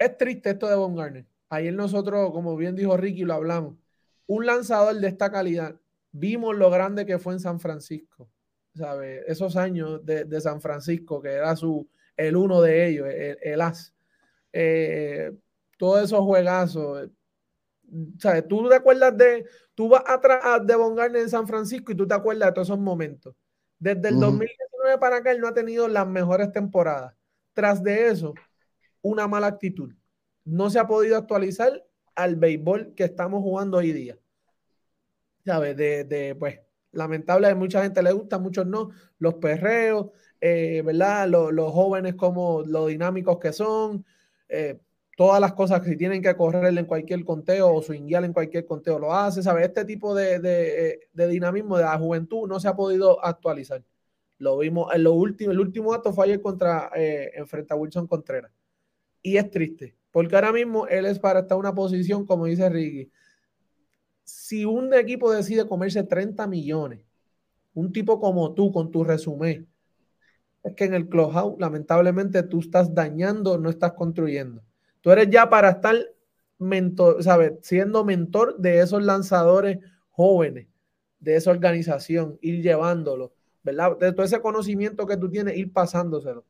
es 0.00 0.16
triste 0.16 0.50
esto 0.50 0.68
de 0.68 0.74
Von 0.74 0.96
Garner. 0.96 1.26
Ayer 1.50 1.74
nosotros, 1.74 2.32
como 2.32 2.56
bien 2.56 2.74
dijo 2.74 2.96
Ricky, 2.96 3.22
lo 3.22 3.34
hablamos. 3.34 3.76
Un 4.26 4.46
lanzador 4.46 4.96
de 4.96 5.06
esta 5.06 5.30
calidad. 5.30 5.76
Vimos 6.10 6.56
lo 6.56 6.70
grande 6.70 7.06
que 7.06 7.18
fue 7.18 7.34
en 7.34 7.40
San 7.40 7.60
Francisco. 7.60 8.28
¿sabes? 8.74 9.24
Esos 9.26 9.56
años 9.56 10.04
de, 10.04 10.40
San 10.40 10.60
Francisco, 10.60 11.20
que 11.20 11.30
era 11.30 11.54
su, 11.56 11.88
el 12.16 12.36
uno 12.36 12.62
de 12.62 12.86
ellos, 12.86 13.08
el, 13.10 13.60
as. 13.60 13.94
Eh, 14.52 15.32
todos 15.76 16.04
esos 16.04 16.20
juegazos. 16.20 17.08
¿Sabes? 18.18 18.46
Tú 18.46 18.68
te 18.68 18.76
acuerdas 18.76 19.16
de, 19.16 19.44
tú 19.74 19.88
vas 19.88 20.04
atrás 20.06 20.64
de 20.64 20.76
Von 20.76 20.98
en 21.16 21.28
San 21.28 21.46
Francisco 21.46 21.92
y 21.92 21.96
tú 21.96 22.06
te 22.06 22.14
acuerdas 22.14 22.48
de 22.48 22.52
todos 22.52 22.68
esos 22.68 22.78
momentos. 22.78 23.34
Desde 23.78 24.08
el 24.08 24.20
2019 24.20 24.98
para 24.98 25.16
acá, 25.16 25.32
él 25.32 25.40
no 25.40 25.48
ha 25.48 25.54
tenido 25.54 25.88
las 25.88 26.06
mejores 26.06 26.52
temporadas. 26.52 27.14
Tras 27.52 27.82
de 27.82 28.08
eso, 28.08 28.34
una 29.02 29.28
mala 29.28 29.46
actitud. 29.46 29.92
No 30.44 30.70
se 30.70 30.78
ha 30.78 30.86
podido 30.86 31.16
actualizar 31.16 31.84
al 32.14 32.36
béisbol 32.36 32.94
que 32.94 33.04
estamos 33.04 33.42
jugando 33.42 33.78
hoy 33.78 33.92
día. 33.92 34.18
¿Sabes? 35.44 35.76
De, 35.76 36.04
de 36.04 36.34
pues, 36.34 36.60
lamentable, 36.92 37.48
a 37.48 37.54
mucha 37.54 37.82
gente 37.82 38.02
le 38.02 38.12
gusta, 38.12 38.38
muchos 38.38 38.66
no, 38.66 38.90
los 39.18 39.34
perreos, 39.34 40.08
eh, 40.40 40.82
¿verdad? 40.84 41.28
Los, 41.28 41.72
jóvenes 41.72 42.14
como 42.14 42.62
lo 42.62 42.86
dinámicos 42.86 43.38
que 43.38 43.52
son, 43.52 44.04
eh, 44.48 44.78
todas 45.16 45.40
las 45.40 45.52
cosas 45.52 45.82
que 45.82 45.96
tienen 45.96 46.22
que 46.22 46.34
correr 46.36 46.76
en 46.76 46.86
cualquier 46.86 47.24
conteo 47.24 47.74
o 47.74 47.82
swinguear 47.82 48.24
en 48.24 48.32
cualquier 48.32 48.64
conteo 48.64 48.98
lo 48.98 49.14
hace, 49.14 49.42
¿sabes? 49.42 49.66
Este 49.66 49.84
tipo 49.84 50.14
de, 50.14 50.38
de, 50.38 51.08
de, 51.12 51.28
dinamismo 51.28 51.76
de 51.76 51.84
la 51.84 51.98
juventud 51.98 52.48
no 52.48 52.58
se 52.58 52.68
ha 52.68 52.74
podido 52.74 53.22
actualizar. 53.24 53.82
Lo 54.38 54.58
vimos 54.58 54.94
en 54.94 55.04
lo 55.04 55.12
último, 55.12 55.52
el 55.52 55.60
último 55.60 55.92
acto 55.92 56.12
fue 56.12 56.24
ayer 56.24 56.40
contra, 56.40 56.90
eh, 56.96 57.32
a 57.68 57.74
Wilson 57.74 58.06
Contreras. 58.06 58.50
Y 59.22 59.36
es 59.36 59.50
triste, 59.50 59.96
porque 60.10 60.34
ahora 60.34 60.52
mismo 60.52 60.86
él 60.86 61.06
es 61.06 61.18
para 61.18 61.40
estar 61.40 61.56
en 61.56 61.60
una 61.60 61.74
posición, 61.74 62.26
como 62.26 62.46
dice 62.46 62.68
Ricky, 62.68 63.10
si 64.24 64.64
un 64.64 64.94
equipo 64.94 65.30
decide 65.30 65.66
comerse 65.66 66.02
30 66.02 66.46
millones, 66.46 67.04
un 67.74 67.92
tipo 67.92 68.20
como 68.20 68.54
tú 68.54 68.72
con 68.72 68.90
tu 68.90 69.04
resumen, 69.04 69.68
es 70.62 70.74
que 70.74 70.84
en 70.84 70.94
el 70.94 71.08
clubhouse 71.08 71.56
lamentablemente 71.58 72.42
tú 72.42 72.60
estás 72.60 72.94
dañando, 72.94 73.58
no 73.58 73.70
estás 73.70 73.92
construyendo. 73.92 74.62
Tú 75.00 75.10
eres 75.10 75.30
ya 75.30 75.48
para 75.48 75.70
estar 75.70 75.96
mentor, 76.58 77.22
¿sabes? 77.22 77.54
siendo 77.62 78.04
mentor 78.04 78.58
de 78.58 78.80
esos 78.80 79.02
lanzadores 79.02 79.78
jóvenes, 80.10 80.68
de 81.18 81.36
esa 81.36 81.50
organización, 81.50 82.38
ir 82.42 82.62
llevándolo, 82.62 83.32
¿verdad? 83.62 83.96
De 83.98 84.12
todo 84.12 84.24
ese 84.24 84.40
conocimiento 84.40 85.06
que 85.06 85.16
tú 85.16 85.30
tienes, 85.30 85.56
ir 85.56 85.72
pasándoselo. 85.72 86.44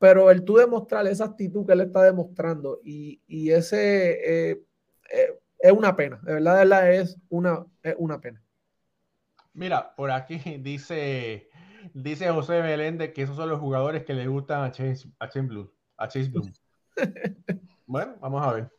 Pero 0.00 0.30
el 0.30 0.44
tú 0.44 0.56
demostrar 0.56 1.06
esa 1.06 1.26
actitud 1.26 1.66
que 1.66 1.74
él 1.74 1.82
está 1.82 2.02
demostrando 2.02 2.80
y, 2.82 3.20
ese 3.50 4.50
eh, 4.50 4.64
eh, 5.12 5.38
es 5.58 5.72
una 5.72 5.94
pena, 5.94 6.18
de 6.22 6.32
verdad, 6.32 6.54
de 6.54 6.58
verdad 6.60 6.94
es 6.94 7.18
una, 7.28 7.66
es 7.82 7.94
una 7.98 8.18
pena. 8.18 8.42
Mira, 9.52 9.94
por 9.94 10.10
aquí 10.10 10.38
dice, 10.62 11.50
dice 11.92 12.30
José 12.30 12.62
Meléndez 12.62 13.12
que 13.12 13.22
esos 13.22 13.36
son 13.36 13.50
los 13.50 13.60
jugadores 13.60 14.04
que 14.04 14.14
le 14.14 14.26
gustan 14.26 14.64
a 14.64 14.72
Chase, 14.72 15.06
a 15.18 15.28
Chase 15.28 15.42
Bloom. 15.42 15.70
A 15.98 16.08
Chase 16.08 16.30
Bloom. 16.30 16.50
bueno, 17.86 18.16
vamos 18.20 18.42
a 18.42 18.54
ver. 18.54 18.72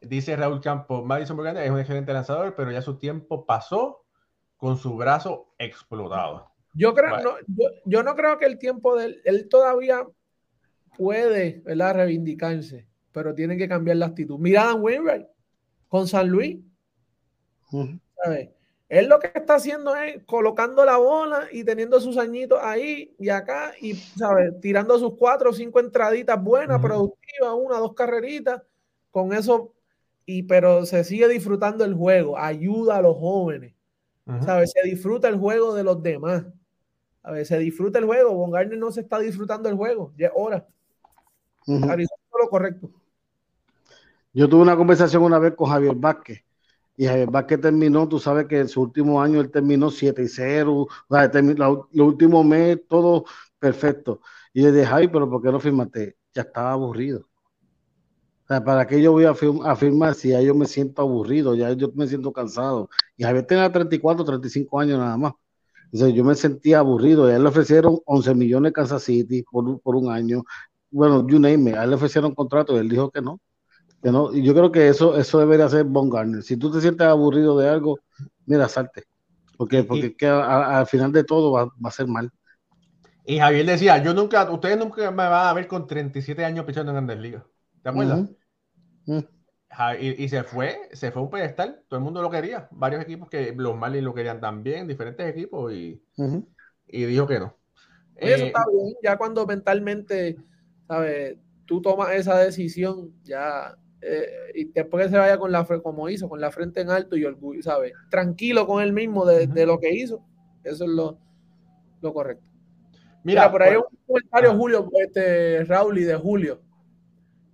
Dice 0.00 0.36
Raúl 0.36 0.60
Campos, 0.60 1.04
Madison 1.04 1.36
Morgan 1.36 1.56
es 1.56 1.72
un 1.72 1.80
excelente 1.80 2.12
lanzador, 2.12 2.54
pero 2.54 2.70
ya 2.70 2.82
su 2.82 2.98
tiempo 2.98 3.44
pasó 3.44 4.06
con 4.56 4.76
su 4.76 4.96
brazo 4.96 5.56
explotado. 5.58 6.52
Yo 6.72 6.94
creo, 6.94 7.18
no, 7.20 7.34
yo, 7.84 8.04
no 8.04 8.14
creo 8.14 8.38
que 8.38 8.44
el 8.44 8.58
tiempo 8.58 8.94
de 8.94 9.06
él, 9.06 9.22
él 9.24 9.48
todavía 9.48 10.06
puede, 10.98 11.62
¿verdad? 11.64 11.94
Reivindicarse, 11.94 12.86
pero 13.12 13.34
tiene 13.34 13.56
que 13.56 13.68
cambiar 13.68 13.96
la 13.96 14.06
actitud. 14.06 14.38
Mira 14.38 14.64
a 14.64 14.66
Dan 14.66 14.82
Wainwright 14.82 15.26
con 15.88 16.06
San 16.06 16.28
Luis. 16.28 16.58
Él 18.88 19.06
lo 19.06 19.18
que 19.18 19.30
está 19.34 19.56
haciendo 19.56 19.94
es 19.94 20.24
colocando 20.24 20.84
la 20.84 20.96
bola 20.96 21.46
y 21.52 21.62
teniendo 21.62 22.00
sus 22.00 22.16
añitos 22.16 22.58
ahí 22.62 23.14
y 23.18 23.28
acá 23.28 23.72
y, 23.80 23.94
¿sabes? 23.94 24.58
Tirando 24.60 24.98
sus 24.98 25.14
cuatro 25.16 25.50
o 25.50 25.52
cinco 25.52 25.80
entraditas 25.80 26.42
buenas, 26.42 26.80
productivas, 26.80 27.54
una, 27.54 27.78
dos 27.78 27.94
carreritas. 27.94 28.62
Con 29.10 29.32
eso, 29.32 29.74
y, 30.26 30.42
pero 30.42 30.84
se 30.84 31.04
sigue 31.04 31.28
disfrutando 31.28 31.84
el 31.84 31.94
juego. 31.94 32.36
Ayuda 32.38 32.96
a 32.96 33.02
los 33.02 33.16
jóvenes. 33.16 33.74
¿Sabes? 34.44 34.72
Se 34.72 34.82
disfruta 34.82 35.28
el 35.28 35.36
juego 35.36 35.74
de 35.74 35.84
los 35.84 36.02
demás. 36.02 36.44
A 37.22 37.32
ver, 37.32 37.46
se 37.46 37.58
disfruta 37.58 37.98
el 37.98 38.04
juego. 38.04 38.34
Von 38.34 38.78
no 38.78 38.92
se 38.92 39.00
está 39.00 39.18
disfrutando 39.18 39.70
el 39.70 39.74
juego. 39.74 40.12
Ya 40.18 40.26
es 40.26 40.32
hora. 40.34 40.66
Lo 41.68 42.48
correcto. 42.48 42.90
Yo 44.32 44.48
tuve 44.48 44.62
una 44.62 44.76
conversación 44.76 45.22
una 45.22 45.38
vez 45.38 45.54
con 45.54 45.68
Javier 45.68 45.94
Vázquez 45.96 46.44
y 46.98 47.06
Javier 47.06 47.30
Vázquez 47.30 47.60
terminó, 47.60 48.08
tú 48.08 48.18
sabes 48.18 48.46
que 48.46 48.58
en 48.58 48.68
su 48.68 48.82
último 48.82 49.22
año 49.22 49.40
él 49.40 49.52
terminó 49.52 49.88
7 49.88 50.20
y 50.20 50.28
0, 50.28 50.88
los 51.08 51.86
últimos 51.94 52.44
meses 52.44 52.82
todo 52.88 53.24
perfecto. 53.56 54.20
Y 54.52 54.62
yo 54.62 54.72
dije, 54.72 54.84
Javi, 54.84 55.06
pero 55.06 55.30
¿por 55.30 55.40
qué 55.40 55.52
no 55.52 55.60
firmaste? 55.60 56.16
Ya 56.34 56.42
estaba 56.42 56.72
aburrido. 56.72 57.20
O 57.20 58.46
sea, 58.48 58.64
¿para 58.64 58.84
qué 58.84 59.00
yo 59.00 59.12
voy 59.12 59.26
a, 59.26 59.34
firmar 59.34 60.14
si 60.16 60.30
ya 60.30 60.40
yo 60.40 60.56
me 60.56 60.66
siento 60.66 61.02
aburrido, 61.02 61.54
ya 61.54 61.70
yo 61.72 61.92
me 61.94 62.08
siento 62.08 62.32
cansado? 62.32 62.90
Y 63.16 63.22
Javier 63.22 63.46
tenía 63.46 63.70
34, 63.70 64.24
35 64.24 64.80
años 64.80 64.98
nada 64.98 65.16
más. 65.16 65.34
Entonces 65.92 66.16
yo 66.16 66.24
me 66.24 66.34
sentía 66.34 66.80
aburrido. 66.80 67.28
Y 67.28 67.32
a 67.32 67.36
él 67.36 67.42
le 67.44 67.48
ofrecieron 67.48 68.00
11 68.06 68.34
millones 68.34 68.70
de 68.70 68.72
Kansas 68.72 69.04
City 69.04 69.44
por, 69.48 69.80
por 69.80 69.94
un 69.94 70.10
año. 70.10 70.42
Bueno, 70.90 71.26
you 71.28 71.38
name 71.38 71.70
it. 71.70 71.76
A 71.76 71.84
él 71.84 71.90
le 71.90 71.96
ofrecieron 71.96 72.30
un 72.30 72.34
contrato 72.34 72.74
y 72.74 72.78
él 72.78 72.88
dijo 72.88 73.10
que 73.10 73.20
no 73.20 73.40
y 74.32 74.42
yo 74.42 74.54
creo 74.54 74.70
que 74.70 74.88
eso, 74.88 75.16
eso 75.18 75.40
debería 75.40 75.68
ser 75.68 75.84
Von 75.84 76.08
Garner. 76.08 76.42
Si 76.42 76.56
tú 76.56 76.70
te 76.70 76.80
sientes 76.80 77.06
aburrido 77.06 77.58
de 77.58 77.68
algo, 77.68 77.98
mira, 78.46 78.68
salte. 78.68 79.04
Porque, 79.56 79.82
porque 79.82 80.14
al 80.26 80.86
final 80.86 81.10
de 81.10 81.24
todo 81.24 81.50
va, 81.50 81.72
a 81.82 81.90
ser 81.90 82.06
mal. 82.06 82.30
Y 83.24 83.38
Javier 83.38 83.66
decía, 83.66 84.02
yo 84.02 84.14
nunca, 84.14 84.48
ustedes 84.50 84.78
nunca 84.78 85.10
me 85.10 85.28
van 85.28 85.48
a 85.48 85.52
ver 85.52 85.66
con 85.66 85.86
37 85.86 86.44
años 86.44 86.64
pichando 86.64 86.92
en 86.92 86.96
Grandes 86.96 87.18
Ligas. 87.18 87.42
¿Te 87.82 87.88
acuerdas? 87.88 88.30
y, 90.00 90.28
se 90.28 90.44
fue, 90.44 90.78
se 90.92 91.10
fue 91.10 91.22
un 91.22 91.30
pedestal, 91.30 91.82
todo 91.88 91.98
el 91.98 92.04
mundo 92.04 92.22
lo 92.22 92.30
quería, 92.30 92.68
varios 92.70 93.02
equipos 93.02 93.28
que 93.28 93.52
los 93.56 93.76
Marlins 93.76 94.04
lo 94.04 94.14
querían 94.14 94.40
también, 94.40 94.86
diferentes 94.86 95.26
equipos, 95.28 95.72
y, 95.72 96.02
y 96.86 97.04
dijo 97.04 97.26
que 97.26 97.38
no. 97.38 97.56
eso 98.16 98.44
eh, 98.44 98.46
está 98.46 98.64
bien, 98.72 98.94
ya 99.02 99.16
cuando 99.18 99.46
mentalmente, 99.46 100.36
¿sabes? 100.88 101.38
Tú 101.66 101.80
tomas 101.82 102.10
esa 102.12 102.38
decisión, 102.38 103.12
ya 103.22 103.76
eh, 104.00 104.52
y 104.54 104.64
después 104.66 105.04
que 105.04 105.10
se 105.10 105.18
vaya 105.18 105.38
con 105.38 105.50
la 105.50 105.64
como 105.82 106.08
hizo, 106.08 106.28
con 106.28 106.40
la 106.40 106.50
frente 106.50 106.80
en 106.80 106.90
alto 106.90 107.16
y 107.16 107.24
orgullo, 107.24 107.62
¿sabes? 107.62 107.92
Tranquilo 108.10 108.66
con 108.66 108.82
él 108.82 108.92
mismo 108.92 109.26
de, 109.26 109.66
lo 109.66 109.78
que 109.78 109.92
hizo. 109.92 110.24
Eso 110.62 110.84
es 110.84 110.90
lo, 110.90 111.18
lo 112.00 112.12
correcto. 112.12 112.48
Mira, 113.24 113.50
por 113.50 113.62
ahí 113.62 113.76
un 113.76 113.84
comentario, 114.06 114.54
Julio, 114.54 114.88
este, 115.00 115.64
Raúl 115.64 115.98
y 115.98 116.04
de 116.04 116.14
Julio, 116.14 116.62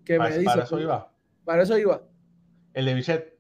que 0.05 0.19
me 0.19 0.31
dice. 0.31 0.45
Para 0.45 0.65
eso 0.65 0.79
iba. 0.79 1.13
Para 1.45 1.63
eso 1.63 1.79
iba. 1.79 2.03
El 2.75 2.85
de 2.85 2.95
Bichet. 2.95 3.39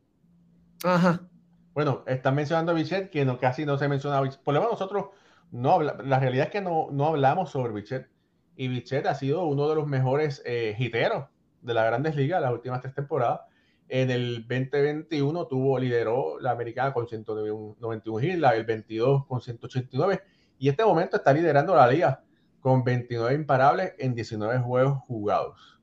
Ajá. 0.82 1.28
Bueno, 1.74 2.04
están 2.06 2.34
mencionando 2.34 2.72
a 2.72 2.74
Bichet, 2.74 3.10
que 3.10 3.24
no, 3.24 3.38
casi 3.38 3.66
no 3.66 3.76
se 3.76 3.88
menciona 3.88 4.18
a 4.18 4.22
Por 4.22 4.54
lo 4.54 4.60
menos 4.60 4.72
nosotros 4.72 5.06
no 5.50 5.80
la 5.82 6.18
realidad 6.18 6.46
es 6.46 6.52
que 6.52 6.60
no, 6.60 6.88
no 6.90 7.06
hablamos 7.06 7.50
sobre 7.50 7.72
Bichet. 7.72 8.08
Y 8.56 8.68
Bichet 8.68 9.06
ha 9.06 9.14
sido 9.14 9.44
uno 9.44 9.68
de 9.68 9.74
los 9.74 9.86
mejores 9.86 10.42
eh, 10.44 10.76
hiteros 10.78 11.26
de 11.60 11.74
las 11.74 11.86
grandes 11.86 12.14
ligas 12.16 12.42
las 12.42 12.52
últimas 12.52 12.80
tres 12.80 12.94
temporadas. 12.94 13.40
En 13.88 14.10
el 14.10 14.46
2021 14.48 15.46
tuvo, 15.46 15.78
lideró 15.78 16.38
la 16.40 16.52
americana 16.52 16.92
con 16.92 17.06
191 17.06 18.20
hits, 18.20 18.40
del 18.40 18.64
22 18.64 19.26
con 19.26 19.40
189 19.40 20.22
y 20.58 20.68
este 20.68 20.84
momento 20.84 21.16
está 21.16 21.32
liderando 21.32 21.74
la 21.74 21.86
liga 21.86 22.22
con 22.60 22.84
29 22.84 23.34
imparables 23.34 23.92
en 23.98 24.14
19 24.14 24.60
juegos 24.60 24.98
jugados. 25.06 25.80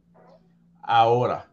Ahora, 0.82 1.52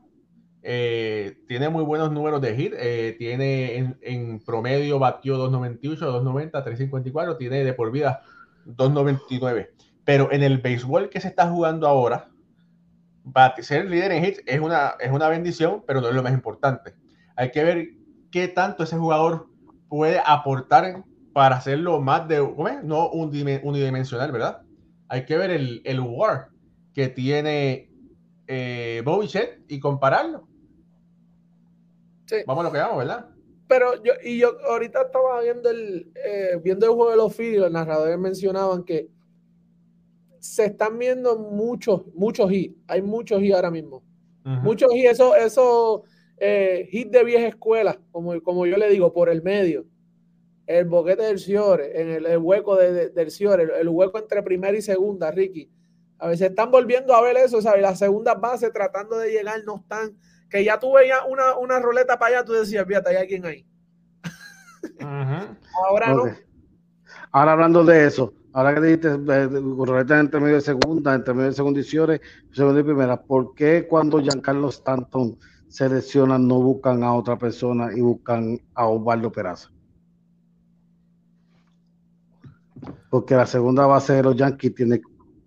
eh, 0.63 1.39
tiene 1.47 1.69
muy 1.69 1.85
buenos 1.85 2.11
números 2.11 2.41
de 2.41 2.57
hit, 2.57 2.73
eh, 2.77 3.15
tiene 3.19 3.97
en, 4.01 4.41
promedio 4.41 4.99
batió 4.99 5.37
298, 5.37 6.07
290, 6.07 6.65
354, 6.65 7.37
tiene 7.37 7.65
de 7.65 7.75
por 7.75 7.93
vida 7.93 8.23
299. 8.65 9.75
Pero 10.09 10.33
en 10.33 10.43
el 10.43 10.57
béisbol 10.57 11.11
que 11.11 11.21
se 11.21 11.29
está 11.29 11.51
jugando 11.51 11.87
ahora, 11.87 12.31
ser 13.61 13.91
líder 13.91 14.11
en 14.13 14.25
hits 14.25 14.43
es 14.47 14.59
una, 14.59 14.95
es 15.01 15.13
una 15.13 15.29
bendición, 15.29 15.85
pero 15.87 16.01
no 16.01 16.09
es 16.09 16.15
lo 16.15 16.23
más 16.23 16.33
importante. 16.33 16.95
Hay 17.37 17.51
que 17.51 17.63
ver 17.63 17.89
qué 18.33 18.49
tanto 18.49 18.85
ese 18.85 18.97
jugador 18.97 19.49
puede 19.91 20.19
aportar 20.25 21.05
para 21.35 21.57
hacerlo 21.57 22.01
más 22.01 22.27
de. 22.27 22.39
No 22.85 23.11
unidimensional, 23.11 24.33
¿verdad? 24.33 24.63
Hay 25.09 25.27
que 25.27 25.37
ver 25.37 25.51
el, 25.51 25.83
el 25.85 26.01
war 26.01 26.49
que 26.95 27.09
tiene 27.09 27.91
eh, 28.47 29.05
y 29.69 29.79
compararlo. 29.79 30.49
Sí. 32.25 32.37
Vamos 32.47 32.65
a 32.65 32.69
lo 32.69 32.73
que 32.73 32.79
vamos, 32.79 32.97
¿verdad? 32.97 33.27
Pero 33.69 34.03
yo, 34.03 34.15
y 34.25 34.39
yo 34.39 34.57
ahorita 34.71 35.03
estaba 35.03 35.43
viendo 35.43 35.69
el, 35.69 36.11
eh, 36.15 36.59
viendo 36.65 36.87
el 36.87 36.93
juego 36.93 37.11
de 37.11 37.17
los 37.19 37.37
Phillies, 37.37 37.61
los 37.61 37.73
narradores 37.73 38.19
mencionaban 38.19 38.85
que 38.85 39.11
se 40.41 40.67
están 40.67 40.99
viendo 40.99 41.39
muchos, 41.39 42.07
muchos 42.15 42.51
hits. 42.53 42.77
Hay 42.87 43.03
muchos 43.03 43.43
hits 43.43 43.55
ahora 43.55 43.71
mismo. 43.71 44.03
Muchos 44.45 44.95
hits, 44.95 45.11
eso, 45.11 45.37
eso 45.37 46.05
eh, 46.39 46.89
hits 46.91 47.11
de 47.11 47.25
vieja 47.25 47.49
escuela, 47.49 48.01
como, 48.11 48.41
como 48.43 48.65
yo 48.67 48.79
le 48.79 48.89
digo, 48.89 49.13
por 49.13 49.29
el 49.29 49.43
medio. 49.43 49.85
el 50.67 50.87
boquete 50.87 51.23
del 51.23 51.39
Ciore, 51.39 52.01
en 52.01 52.27
el, 52.27 52.39
hueco 52.39 52.77
del 52.77 53.31
Ciore, 53.31 53.69
el, 53.79 53.89
hueco 53.89 54.19
entre 54.19 54.43
primera 54.43 54.77
y 54.77 54.83
segunda, 54.83 55.31
Ricky. 55.31 55.71
A 56.19 56.29
veces 56.29 56.51
están 56.51 56.71
volviendo 56.71 57.15
a 57.15 57.23
ver 57.23 57.37
eso, 57.37 57.61
¿sabes? 57.63 57.83
Las 57.83 57.99
segundas 57.99 58.41
bases 58.41 58.73
tratando 58.73 59.19
de 59.19 59.31
llegar 59.31 59.63
no 59.65 59.77
están. 59.77 60.17
Que 60.51 60.65
ya 60.65 60.79
tú 60.79 60.95
veías 60.95 61.21
una, 61.29 61.57
una 61.57 61.79
roleta 61.79 62.19
para 62.19 62.39
allá, 62.39 62.45
tú 62.45 62.53
decías, 62.55 62.87
fíjate, 62.87 63.11
hay 63.11 63.17
alguien 63.17 63.45
ahí. 63.45 63.67
Ahora 65.89 66.15
no. 66.15 66.25
Ahora 67.31 67.53
hablando 67.53 67.85
de 67.85 68.07
eso, 68.07 68.33
ahora 68.59 68.75
que 68.75 68.81
dijiste 68.81 69.17
roleta 69.17 70.19
entre 70.19 70.41
medio 70.41 70.57
de 70.57 70.61
segunda, 70.63 71.15
entre 71.15 71.35
medio 71.35 71.49
de 71.49 71.55
segunda 71.55 71.81
y 71.81 71.85
Ciore, 71.85 72.21
segunda 72.53 72.81
y 72.81 72.85
primera, 72.85 73.23
¿por 73.23 73.55
qué 73.55 73.87
cuando 73.89 74.21
Giancarlo 74.21 74.69
Stanton 74.69 75.37
seleccionan 75.69 76.49
no 76.49 76.61
buscan 76.61 77.03
a 77.03 77.15
otra 77.15 77.37
persona 77.37 77.91
y 77.95 78.01
buscan 78.01 78.61
a 78.75 78.87
Osvaldo 78.87 79.31
Peraza? 79.31 79.71
porque 83.11 83.35
la 83.35 83.47
segunda 83.47 83.87
base 83.87 84.15
de 84.15 84.23
los 84.23 84.37
Yankees 84.37 84.75
tiene 84.75 85.01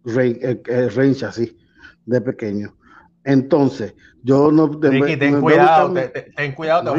range, 0.05 1.26
así, 1.26 1.57
de 2.05 2.22
pequeño. 2.22 2.76
Entonces, 3.24 3.93
yo 4.24 4.51
no. 4.51 4.68
Ricky, 4.68 5.18
ten, 5.18 5.41
cuidado, 5.41 5.93
ten, 6.36 6.53
cuidado, 6.53 6.93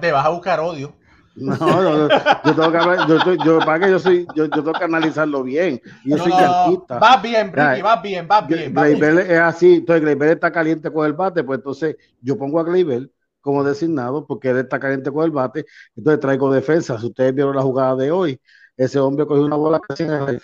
te, 0.00 0.12
vas 0.12 0.26
a 0.26 0.30
buscar 0.30 0.60
odio. 0.60 0.94
No, 1.36 1.54
yo, 1.54 2.54
tengo 2.54 2.72
que 2.72 2.78
hablar, 2.78 3.08
yo, 3.08 3.34
yo, 3.44 3.58
para 3.58 3.78
que 3.78 3.90
yo 3.90 3.98
soy, 3.98 4.26
yo, 4.34 4.46
yo 4.46 4.50
tengo 4.50 4.72
que 4.72 4.84
analizarlo 4.84 5.42
bien. 5.42 5.80
Yo 6.04 6.16
soy 6.16 6.32
yanquista. 6.32 6.98
Vas 6.98 7.22
bien, 7.22 7.52
Ricky, 7.52 7.82
vas 7.82 8.02
bien, 8.02 8.26
vas 8.26 8.46
bien. 8.46 8.72
Gleyber 8.72 9.18
es 9.18 9.38
así, 9.38 9.74
entonces 9.74 10.02
Gleyber 10.02 10.30
está 10.30 10.50
caliente 10.50 10.90
con 10.90 11.04
el 11.04 11.12
bate, 11.12 11.44
pues 11.44 11.58
entonces 11.58 11.96
yo 12.20 12.38
pongo 12.38 12.58
a 12.58 12.64
Gleyber 12.64 13.10
como 13.40 13.62
designado 13.62 14.26
porque 14.26 14.48
él 14.50 14.58
está 14.58 14.80
caliente 14.80 15.12
con 15.12 15.24
el 15.24 15.30
bate, 15.30 15.66
entonces 15.94 16.20
traigo 16.20 16.50
defensa. 16.50 16.98
Si 16.98 17.06
ustedes 17.06 17.34
vieron 17.34 17.54
la 17.54 17.62
jugada 17.62 17.96
de 17.96 18.10
hoy, 18.10 18.40
ese 18.76 18.98
hombre 18.98 19.26
cogió 19.26 19.44
una 19.44 19.56
bola 19.56 19.78
casi 19.80 20.04
en 20.04 20.12
el 20.12 20.40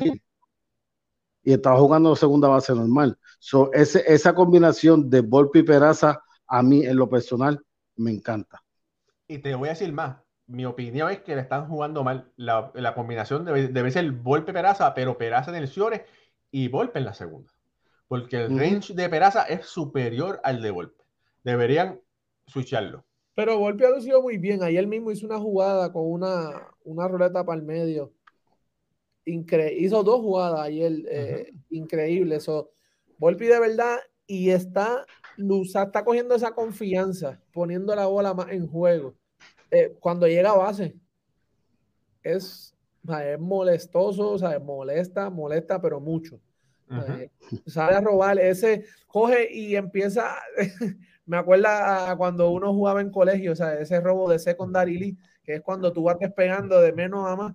y 1.44 1.52
estaba 1.52 1.78
jugando 1.78 2.14
segunda 2.14 2.48
base 2.48 2.74
normal. 2.74 3.18
So, 3.38 3.72
ese, 3.72 4.04
esa 4.06 4.34
combinación 4.34 5.10
de 5.10 5.20
Volpi 5.20 5.60
y 5.60 5.62
Peraza, 5.64 6.22
a 6.46 6.62
mí 6.62 6.84
en 6.84 6.96
lo 6.96 7.08
personal, 7.08 7.60
me 7.96 8.12
encanta. 8.12 8.62
Y 9.26 9.38
te 9.38 9.54
voy 9.54 9.68
a 9.68 9.72
decir 9.72 9.92
más. 9.92 10.21
Mi 10.52 10.64
opinión 10.64 11.10
es 11.10 11.20
que 11.20 11.34
le 11.34 11.42
están 11.42 11.68
jugando 11.68 12.04
mal. 12.04 12.30
La, 12.36 12.70
la 12.74 12.94
combinación 12.94 13.44
debe, 13.44 13.68
debe 13.68 13.90
ser 13.90 14.10
Volpe 14.12 14.52
Peraza, 14.52 14.94
pero 14.94 15.18
Peraza 15.18 15.50
en 15.50 15.62
el 15.62 15.68
Ciore 15.68 16.04
y 16.50 16.68
Volpe 16.68 16.98
en 16.98 17.06
la 17.06 17.14
segunda. 17.14 17.52
Porque 18.06 18.36
el 18.36 18.58
range 18.58 18.94
de 18.94 19.08
Peraza 19.08 19.44
es 19.44 19.66
superior 19.66 20.40
al 20.44 20.60
de 20.62 20.70
Volpe. 20.70 21.02
Deberían 21.42 22.00
switcharlo. 22.46 23.04
Pero 23.34 23.58
Volpe 23.58 23.86
ha 23.86 23.90
lucido 23.90 24.20
muy 24.20 24.36
bien. 24.36 24.62
Ayer 24.62 24.86
mismo 24.86 25.10
hizo 25.10 25.26
una 25.26 25.38
jugada 25.38 25.90
con 25.90 26.04
una, 26.04 26.68
una 26.84 27.08
ruleta 27.08 27.44
para 27.44 27.58
el 27.58 27.64
medio 27.64 28.12
hizo 29.24 30.02
dos 30.02 30.20
jugadas 30.20 30.60
ayer 30.60 30.92
eh, 31.08 31.52
increíbles. 31.70 32.44
So, 32.44 32.72
Volpi 33.18 33.46
de 33.46 33.60
verdad 33.60 33.98
y 34.26 34.50
está, 34.50 35.06
Lusa 35.36 35.84
está 35.84 36.04
cogiendo 36.04 36.34
esa 36.34 36.52
confianza, 36.54 37.40
poniendo 37.52 37.94
la 37.94 38.06
bola 38.06 38.34
más 38.34 38.50
en 38.50 38.66
juego. 38.66 39.14
Eh, 39.72 39.96
cuando 39.98 40.28
llega 40.28 40.50
a 40.50 40.56
base, 40.56 40.94
es, 42.22 42.76
es 43.24 43.40
molestoso, 43.40 44.32
o 44.32 44.38
sea, 44.38 44.58
molesta, 44.58 45.30
molesta, 45.30 45.80
pero 45.80 45.98
mucho. 45.98 46.38
sabe 47.66 47.94
a 47.94 48.02
robar, 48.02 48.38
ese 48.38 48.84
coge 49.06 49.50
y 49.50 49.76
empieza, 49.76 50.36
me 51.24 51.38
acuerda 51.38 52.14
cuando 52.18 52.50
uno 52.50 52.74
jugaba 52.74 53.00
en 53.00 53.10
colegio, 53.10 53.52
o 53.52 53.56
sea, 53.56 53.80
ese 53.80 53.98
robo 54.00 54.30
de 54.30 54.38
secondary 54.38 55.16
que 55.42 55.54
es 55.54 55.62
cuando 55.62 55.90
tú 55.90 56.02
vas 56.02 56.18
despegando 56.18 56.78
de 56.82 56.92
menos 56.92 57.26
a 57.26 57.34
más, 57.34 57.54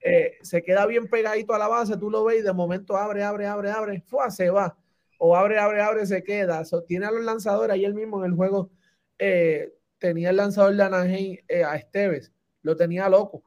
eh, 0.00 0.34
se 0.42 0.62
queda 0.62 0.86
bien 0.86 1.08
pegadito 1.08 1.54
a 1.54 1.58
la 1.58 1.66
base, 1.66 1.96
tú 1.96 2.08
lo 2.08 2.24
ves 2.24 2.38
y 2.38 2.42
de 2.42 2.52
momento 2.52 2.96
abre, 2.96 3.24
abre, 3.24 3.46
abre, 3.46 3.70
abre, 3.72 4.04
se 4.30 4.48
va. 4.50 4.76
O 5.18 5.34
abre, 5.36 5.58
abre, 5.58 5.82
abre, 5.82 6.06
se 6.06 6.22
queda. 6.22 6.62
tiene 6.86 7.06
a 7.06 7.10
los 7.10 7.24
lanzadores, 7.24 7.74
ahí 7.74 7.84
el 7.84 7.94
mismo 7.94 8.20
en 8.20 8.30
el 8.30 8.36
juego 8.36 8.70
eh, 9.18 9.74
tenía 9.98 10.30
el 10.30 10.36
lanzador 10.36 10.74
de 10.74 10.82
Anaheim 10.82 11.38
eh, 11.48 11.64
a 11.64 11.76
Esteves, 11.76 12.32
lo 12.62 12.76
tenía 12.76 13.08
loco. 13.08 13.44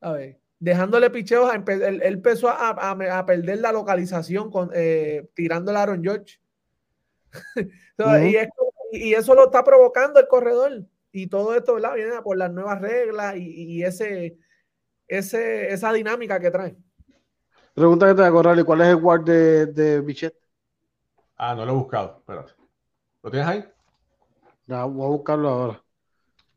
A 0.00 0.12
ver, 0.12 0.40
dejándole 0.58 1.10
picheos, 1.10 1.52
él, 1.54 2.00
empezó 2.02 2.48
a, 2.48 3.24
perder 3.26 3.60
la 3.60 3.72
localización 3.72 4.50
con, 4.50 4.70
tirando 5.34 5.70
el 5.70 5.76
Aaron 5.76 6.02
George. 6.02 6.40
y, 8.92 9.14
eso 9.14 9.34
lo 9.34 9.44
está 9.44 9.64
provocando 9.64 10.20
el 10.20 10.28
corredor. 10.28 10.84
Y 11.12 11.26
todo 11.26 11.54
esto 11.54 11.74
viene 11.74 12.22
por 12.22 12.36
las 12.36 12.50
nuevas 12.50 12.80
reglas 12.80 13.36
y 13.36 13.82
ese 13.82 14.38
ese, 15.18 15.72
esa 15.72 15.92
dinámica 15.92 16.40
que 16.40 16.50
trae. 16.50 16.76
Pregunta 17.74 18.06
que 18.06 18.14
te 18.14 18.30
voy 18.30 18.58
a 18.60 18.64
¿cuál 18.64 18.80
es 18.80 18.88
el 18.88 18.96
guard 18.96 19.24
de, 19.24 19.66
de 19.66 20.00
Bichette? 20.00 20.38
Ah, 21.36 21.54
no 21.54 21.64
lo 21.64 21.72
he 21.72 21.76
buscado, 21.76 22.16
espérate. 22.18 22.52
¿Lo 23.22 23.30
tienes 23.30 23.48
ahí? 23.48 23.64
Ya, 24.66 24.84
voy 24.84 25.06
a 25.06 25.08
buscarlo 25.10 25.48
ahora. 25.48 25.81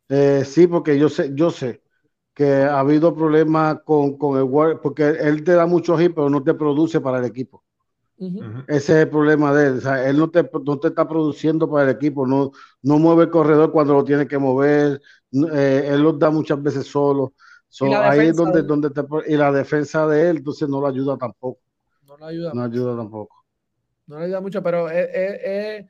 Eh, 0.10 0.44
sí, 0.46 0.68
porque 0.68 0.98
yo 1.00 1.10
sé, 1.10 1.32
yo 1.34 1.50
sé 1.52 1.82
que 2.34 2.64
ha 2.64 2.80
habido 2.80 3.16
problemas 3.16 3.80
con, 3.86 4.18
con 4.18 4.38
el 4.38 4.44
guard, 4.46 4.82
porque 4.82 5.04
él 5.10 5.44
te 5.44 5.54
da 5.54 5.66
mucho 5.66 5.98
hit, 5.98 6.14
pero 6.14 6.30
no 6.30 6.44
te 6.44 6.54
produce 6.54 7.02
para 7.02 7.20
el 7.20 7.26
equipo. 7.26 7.64
Ese 8.68 8.94
es 8.94 9.00
el 9.06 9.10
problema 9.10 9.54
de 9.54 9.68
él. 9.68 9.78
O 9.78 9.82
sea, 9.82 10.08
él 10.08 10.18
no 10.18 10.30
te, 10.30 10.50
no 10.66 10.80
te 10.80 10.90
está 10.90 11.08
produciendo 11.08 11.70
para 11.70 11.90
el 11.90 11.96
equipo, 11.96 12.28
no, 12.28 12.52
no 12.82 13.00
mueve 13.00 13.24
el 13.24 13.30
corredor 13.30 13.72
cuando 13.72 13.94
lo 13.94 14.04
tiene 14.04 14.28
que 14.28 14.38
mover, 14.38 15.02
eh, 15.54 15.88
él 15.88 16.02
los 16.02 16.20
da 16.20 16.30
muchas 16.30 16.62
veces 16.62 16.88
solo 16.88 17.34
ahí 18.04 18.28
es 18.28 18.36
donde, 18.36 18.64
donde 18.64 18.90
te, 18.90 19.02
y 19.28 19.36
la 19.36 19.52
defensa 19.52 20.08
de 20.08 20.30
él, 20.30 20.38
entonces 20.38 20.70
no 20.70 20.80
lo 20.82 20.88
ayuda 20.88 21.18
tampoco. 21.18 21.60
No 22.08 22.18
lo 22.18 22.26
ayuda. 22.26 22.54
No 22.54 22.64
ayuda 22.64 22.96
tampoco. 22.96 23.36
No 24.08 24.20
le 24.20 24.26
ayuda 24.26 24.42
mucho, 24.42 24.64
pero 24.64 24.90
es, 24.90 25.86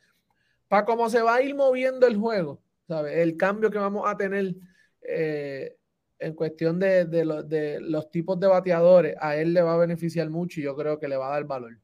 para 0.68 0.86
cómo 0.86 1.10
se 1.10 1.22
va 1.22 1.36
a 1.36 1.42
ir 1.42 1.56
moviendo 1.56 2.08
el 2.08 2.18
juego, 2.18 2.60
¿sabes? 2.88 3.18
El 3.18 3.38
cambio 3.38 3.70
que 3.70 3.78
vamos 3.78 4.04
a 4.06 4.16
tener 4.18 4.56
eh, 5.02 5.76
en 6.20 6.34
cuestión 6.34 6.80
de, 6.80 7.06
de, 7.06 7.80
los 7.82 8.10
tipos 8.10 8.40
de 8.40 8.48
bateadores, 8.48 9.16
a 9.20 9.36
él 9.36 9.54
le 9.54 9.62
va 9.62 9.74
a 9.74 9.78
beneficiar 9.78 10.30
mucho 10.30 10.60
y 10.60 10.64
yo 10.64 10.76
creo 10.76 11.00
que 11.00 11.08
le 11.08 11.18
va 11.18 11.28
a 11.28 11.32
dar 11.32 11.44
valor. 11.46 11.78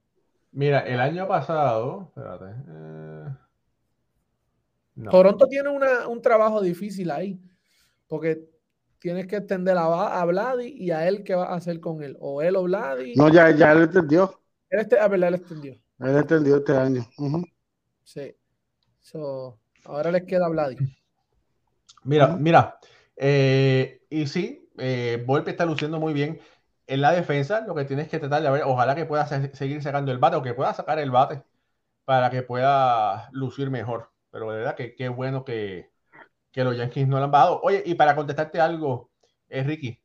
Mira, 0.52 0.80
el 0.80 1.00
año 1.00 1.28
pasado, 1.28 2.08
espérate. 2.10 2.46
Eh, 2.70 3.26
Toronto 5.10 5.48
tiene 5.48 5.70
una, 5.70 6.08
un 6.08 6.22
trabajo 6.22 6.62
difícil 6.62 7.12
ahí, 7.12 7.40
porque 8.08 8.50
tienes 9.00 9.28
que 9.28 9.38
extender 9.38 9.78
a, 9.78 10.20
a 10.22 10.26
Vladi 10.26 10.68
y 10.68 10.92
a 10.92 11.08
él 11.08 11.24
qué 11.24 11.36
va 11.36 11.46
a 11.46 11.56
hacer 11.56 11.80
con 11.80 12.04
él. 12.04 12.18
O 12.20 12.42
él 12.42 12.56
o 12.56 12.64
Vladi. 12.64 13.16
No, 13.16 13.30
ya, 13.30 13.52
ya 13.52 13.72
él 13.72 13.84
entendió. 13.84 14.40
Él 14.70 14.82
este, 14.82 15.00
a 15.00 15.08
ver, 15.08 15.24
él 15.24 15.34
entendió. 15.36 15.74
Él 16.00 16.16
entendió 16.18 16.58
este 16.58 16.76
año. 16.76 17.06
Sí. 18.04 18.36
Ahora 19.86 20.12
les 20.12 20.24
queda 20.24 20.48
Vladi. 20.48 20.78
Mira, 22.04 22.36
mira. 22.36 22.80
Eh, 23.16 24.02
y 24.10 24.28
sí, 24.28 24.70
eh, 24.78 25.24
Volpe 25.26 25.52
está 25.52 25.66
luciendo 25.66 26.00
muy 26.00 26.14
bien 26.14 26.40
en 26.88 27.02
la 27.02 27.12
defensa. 27.12 27.62
Lo 27.62 27.76
que 27.76 27.86
tienes 27.86 28.08
que 28.08 28.20
tratar 28.20 28.42
de 28.42 28.50
ver, 28.50 28.64
ojalá 28.64 28.96
que 28.96 29.06
pueda 29.06 29.28
seguir 29.28 29.82
sacando 29.84 30.12
el 30.12 30.18
bate 30.18 30.38
o 30.38 30.42
que 30.42 30.54
pueda 30.54 30.74
sacar 30.74 31.00
el 31.00 31.12
bate 31.12 31.44
para 32.06 32.30
que 32.30 32.42
pueda 32.42 33.30
lucir 33.32 33.70
mejor. 33.70 34.12
Pero 34.32 34.52
de 34.52 34.58
verdad 34.60 34.76
que 34.76 34.96
qué 34.96 35.10
bueno 35.10 35.44
que, 35.46 35.92
que 36.52 36.64
los 36.64 36.76
Yankees 36.78 37.08
no 37.08 37.18
lo 37.18 37.26
han 37.26 37.32
bajado. 37.32 37.62
Oye, 37.64 37.84
y 37.86 37.96
para 37.96 38.16
contestarte 38.16 38.60
algo, 38.60 39.12
eh, 39.50 39.64
Ricky, 39.64 40.02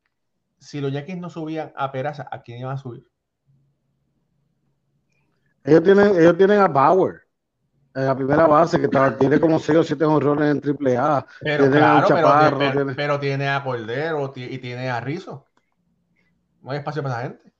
si 0.58 0.80
los 0.80 0.92
Yankees 0.92 1.18
no 1.18 1.30
subían 1.30 1.72
a 1.76 1.92
Peraza, 1.92 2.28
¿a 2.30 2.42
quién 2.42 2.58
iban 2.58 2.74
a 2.74 2.78
subir? 2.78 3.08
Ellos 5.64 5.82
tienen, 5.82 6.20
ellos 6.20 6.36
tienen 6.36 6.60
a 6.60 6.68
Bauer 6.68 7.25
en 7.96 8.06
la 8.06 8.14
primera 8.14 8.46
base, 8.46 8.78
que 8.78 8.88
tiene 9.18 9.40
como 9.40 9.58
6 9.58 9.78
o 9.78 9.82
7 9.82 10.04
honrones 10.04 10.50
en 10.50 10.60
triple 10.60 10.96
A. 10.96 11.26
Pero, 11.40 11.70
claro, 11.70 12.58
pero, 12.94 13.18
tiene... 13.18 13.48
a 13.48 13.64
Cordero 13.64 14.32
y 14.36 14.58
tiene 14.58 14.90
a 14.90 15.00
Rizzo. 15.00 15.46
No 16.62 16.72
hay 16.72 16.78
espacio 16.78 17.02
para 17.02 17.14
esa 17.14 17.22
gente. 17.30 17.52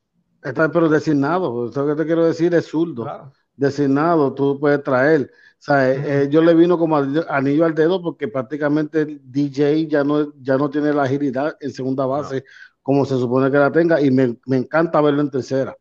Está, 0.43 0.71
pero 0.71 0.89
designado, 0.89 1.71
lo 1.75 1.87
que 1.87 1.95
te 1.95 2.07
quiero 2.07 2.27
decir 2.27 2.55
es 2.55 2.67
zurdo. 2.67 3.33
Designado, 3.57 4.35
tú 4.35 4.61
puedes 4.61 4.83
traer. 4.83 5.31
O 5.33 5.63
sea, 5.67 5.91
eh, 5.91 6.03
eh, 6.05 6.29
yo 6.31 6.43
le 6.43 6.55
vino 6.55 6.79
como 6.79 6.97
anillo 6.97 7.65
al 7.65 7.75
dedo 7.75 8.03
porque 8.03 8.29
prácticamente 8.29 9.19
DJ 9.23 9.89
ya 9.89 10.05
no, 10.05 10.35
ya 10.43 10.59
no 10.59 10.69
tiene 10.69 10.93
la 10.93 11.05
agilidad 11.05 11.57
en 11.61 11.73
segunda 11.73 12.05
base 12.05 12.45
como 12.83 13.05
se 13.05 13.19
supone 13.19 13.51
que 13.51 13.57
la 13.57 13.73
tenga 13.73 14.01
y 14.01 14.13
me, 14.13 14.37
encanta 14.47 15.01
verlo 15.01 15.23
en 15.23 15.31
tercera. 15.31 15.77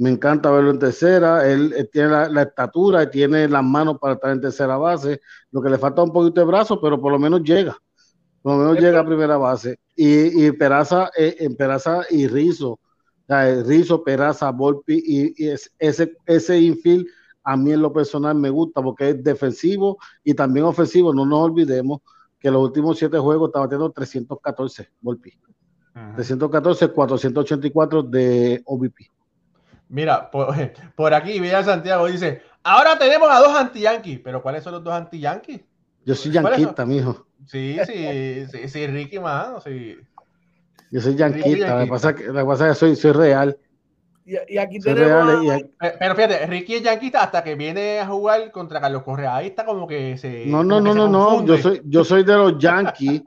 Me 0.00 0.08
encanta 0.08 0.50
verlo 0.50 0.70
en 0.70 0.78
tercera. 0.78 1.46
Él, 1.46 1.86
tiene 1.92 2.08
la, 2.30 2.42
estatura 2.42 3.02
y 3.02 3.10
tiene 3.10 3.46
las 3.46 3.62
manos 3.62 3.98
para 3.98 4.14
estar 4.14 4.30
en 4.30 4.40
tercera 4.40 4.78
base. 4.78 5.20
Lo 5.50 5.60
que 5.60 5.68
le 5.68 5.76
falta 5.76 6.02
un 6.02 6.10
poquito 6.10 6.40
de 6.40 6.46
brazo, 6.46 6.80
pero 6.80 6.98
por 6.98 7.12
lo 7.12 7.18
menos 7.18 7.42
llega. 7.42 7.76
Por 8.40 8.52
lo 8.56 8.58
menos 8.64 8.80
llega 8.80 9.00
a 9.00 9.04
primera 9.04 9.36
base. 9.36 9.78
Y, 9.94 10.46
y 10.46 10.52
Peraza, 10.52 11.10
eh, 11.14 11.54
Peraza 11.54 12.00
y 12.08 12.26
Rizo, 12.28 12.80
Rizo, 13.28 14.02
Peraza, 14.02 14.50
Volpi 14.52 15.02
y, 15.06 15.48
ese, 15.78 16.16
ese 16.24 16.58
infield 16.58 17.06
a 17.44 17.54
mí 17.58 17.72
en 17.72 17.82
lo 17.82 17.92
personal 17.92 18.34
me 18.34 18.48
gusta 18.48 18.80
porque 18.80 19.10
es 19.10 19.22
defensivo 19.22 19.98
y 20.24 20.32
también 20.32 20.64
ofensivo. 20.64 21.12
No 21.12 21.26
nos 21.26 21.40
olvidemos 21.40 22.00
que 22.38 22.50
los 22.50 22.62
últimos 22.62 22.98
siete 22.98 23.18
juegos 23.18 23.50
estaba 23.50 23.68
teniendo 23.68 23.92
314 23.92 24.88
Volpi. 25.02 25.38
314, 26.16 26.88
484 26.88 28.02
de 28.02 28.62
OVP. 28.64 29.10
Mira, 29.90 30.30
por, 30.96 31.14
aquí 31.14 31.40
Villa 31.40 31.62
Santiago 31.62 32.06
dice, 32.06 32.42
ahora 32.62 32.98
tenemos 32.98 33.28
a 33.30 33.40
dos 33.40 33.54
anti-yankees, 33.54 34.20
pero 34.22 34.40
¿cuáles 34.40 34.62
son 34.62 34.72
los 34.74 34.84
dos 34.84 34.94
anti-yankees? 34.94 35.60
Yo 36.06 36.14
soy 36.14 36.32
yanquista, 36.32 36.86
mijo. 36.86 37.26
Sí, 37.46 37.76
sí, 37.86 38.46
sí, 38.50 38.68
sí, 38.68 38.86
Ricky, 38.86 39.18
mano, 39.18 39.60
sí. 39.60 39.98
Yo 40.90 41.00
soy 41.00 41.16
yanquista, 41.16 41.76
me 41.76 41.86
pasa 41.86 42.14
que, 42.14 42.24
pasa 42.24 42.68
que 42.68 42.74
soy, 42.74 42.96
soy 42.96 43.12
real. 43.12 43.58
Y, 44.24 44.58
aquí 44.58 44.78
tenemos. 44.78 45.62
Pero 45.98 46.14
fíjate, 46.14 46.46
Ricky 46.46 46.76
es 46.76 46.82
yanquista 46.82 47.24
hasta 47.24 47.42
que 47.42 47.56
viene 47.56 47.98
a 47.98 48.06
jugar 48.06 48.52
contra 48.52 48.80
Carlos 48.80 49.02
Correa. 49.02 49.34
Ahí 49.34 49.48
está 49.48 49.64
como 49.64 49.88
que 49.88 50.16
se. 50.18 50.46
No, 50.46 50.62
no, 50.62 50.80
no, 50.80 50.94
no, 50.94 51.08
no. 51.08 51.44
Yo 51.44 51.58
soy, 51.58 51.82
yo 51.84 52.04
soy 52.04 52.22
de 52.22 52.34
los 52.34 52.56
Yankees. 52.58 53.22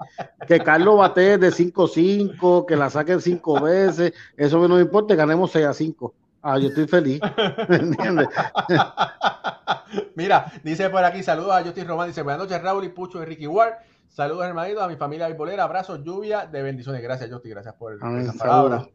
que 0.48 0.60
Carlos 0.62 0.98
bate 0.98 1.38
de 1.38 1.50
5-5, 1.50 2.66
que 2.66 2.78
la 2.78 2.90
saquen 2.90 3.20
cinco 3.20 3.60
veces. 3.60 4.14
Eso 4.38 4.66
no 4.66 4.76
me 4.76 4.82
importa, 4.82 5.16
ganemos 5.16 5.52
6 5.52 5.66
a 5.66 5.74
5. 5.74 6.14
Ah, 6.44 6.60
yo 6.60 6.68
estoy 6.68 6.88
feliz. 6.88 7.22
entiendes? 7.70 8.28
Mira, 10.16 10.52
dice 10.62 10.90
por 10.90 11.04
aquí, 11.04 11.24
saludos 11.24 11.54
a 11.54 11.64
Justin 11.64 11.88
Román. 11.88 12.10
Dice, 12.10 12.22
buenas 12.22 12.42
noches, 12.42 12.62
Raúl 12.62 12.84
y 12.84 12.90
Pucho 12.90 13.20
de 13.20 13.26
Ricky 13.26 13.48
Ward. 13.48 13.76
Saludos, 14.10 14.46
hermanito, 14.46 14.84
a 14.84 14.90
mi 14.90 14.98
familia 14.98 15.34
bolera. 15.34 15.64
Abrazos, 15.64 16.04
lluvia 16.04 16.46
de 16.46 16.62
bendiciones. 16.62 17.02
Gracias, 17.02 17.32
Justin. 17.32 17.52
Gracias 17.52 17.76
por 17.76 17.96
esa 17.96 18.34
palabra. 18.34 18.86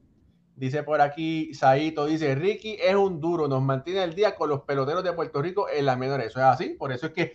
Dice 0.54 0.82
por 0.82 1.00
aquí, 1.00 1.54
Saito, 1.54 2.04
dice, 2.04 2.34
Ricky 2.34 2.76
es 2.82 2.94
un 2.94 3.20
duro, 3.20 3.46
nos 3.46 3.62
mantiene 3.62 4.02
el 4.02 4.14
día 4.14 4.34
con 4.34 4.50
los 4.50 4.62
peloteros 4.62 5.04
de 5.04 5.12
Puerto 5.12 5.40
Rico 5.40 5.68
en 5.70 5.86
la 5.86 5.96
menor. 5.96 6.20
Eso 6.20 6.40
es 6.40 6.44
así, 6.44 6.70
por 6.70 6.92
eso 6.92 7.06
es 7.06 7.12
que 7.12 7.34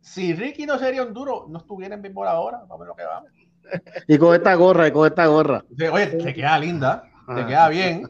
si 0.00 0.34
Ricky 0.34 0.66
no 0.66 0.78
sería 0.78 1.02
un 1.02 1.12
duro, 1.12 1.46
no 1.48 1.58
estuviera 1.58 1.96
en 1.96 2.02
béisbol 2.02 2.28
ahora, 2.28 2.62
vamos 2.68 2.86
lo 2.86 2.94
que 2.94 3.04
vamos. 3.04 3.30
Y 4.06 4.18
con 4.18 4.34
esta 4.34 4.54
gorra, 4.54 4.86
y 4.86 4.92
con 4.92 5.06
esta 5.06 5.26
gorra. 5.26 5.64
Oye, 5.92 6.06
te 6.06 6.32
queda 6.32 6.58
linda, 6.60 7.09
te 7.34 7.46
queda 7.46 7.68
bien, 7.68 8.08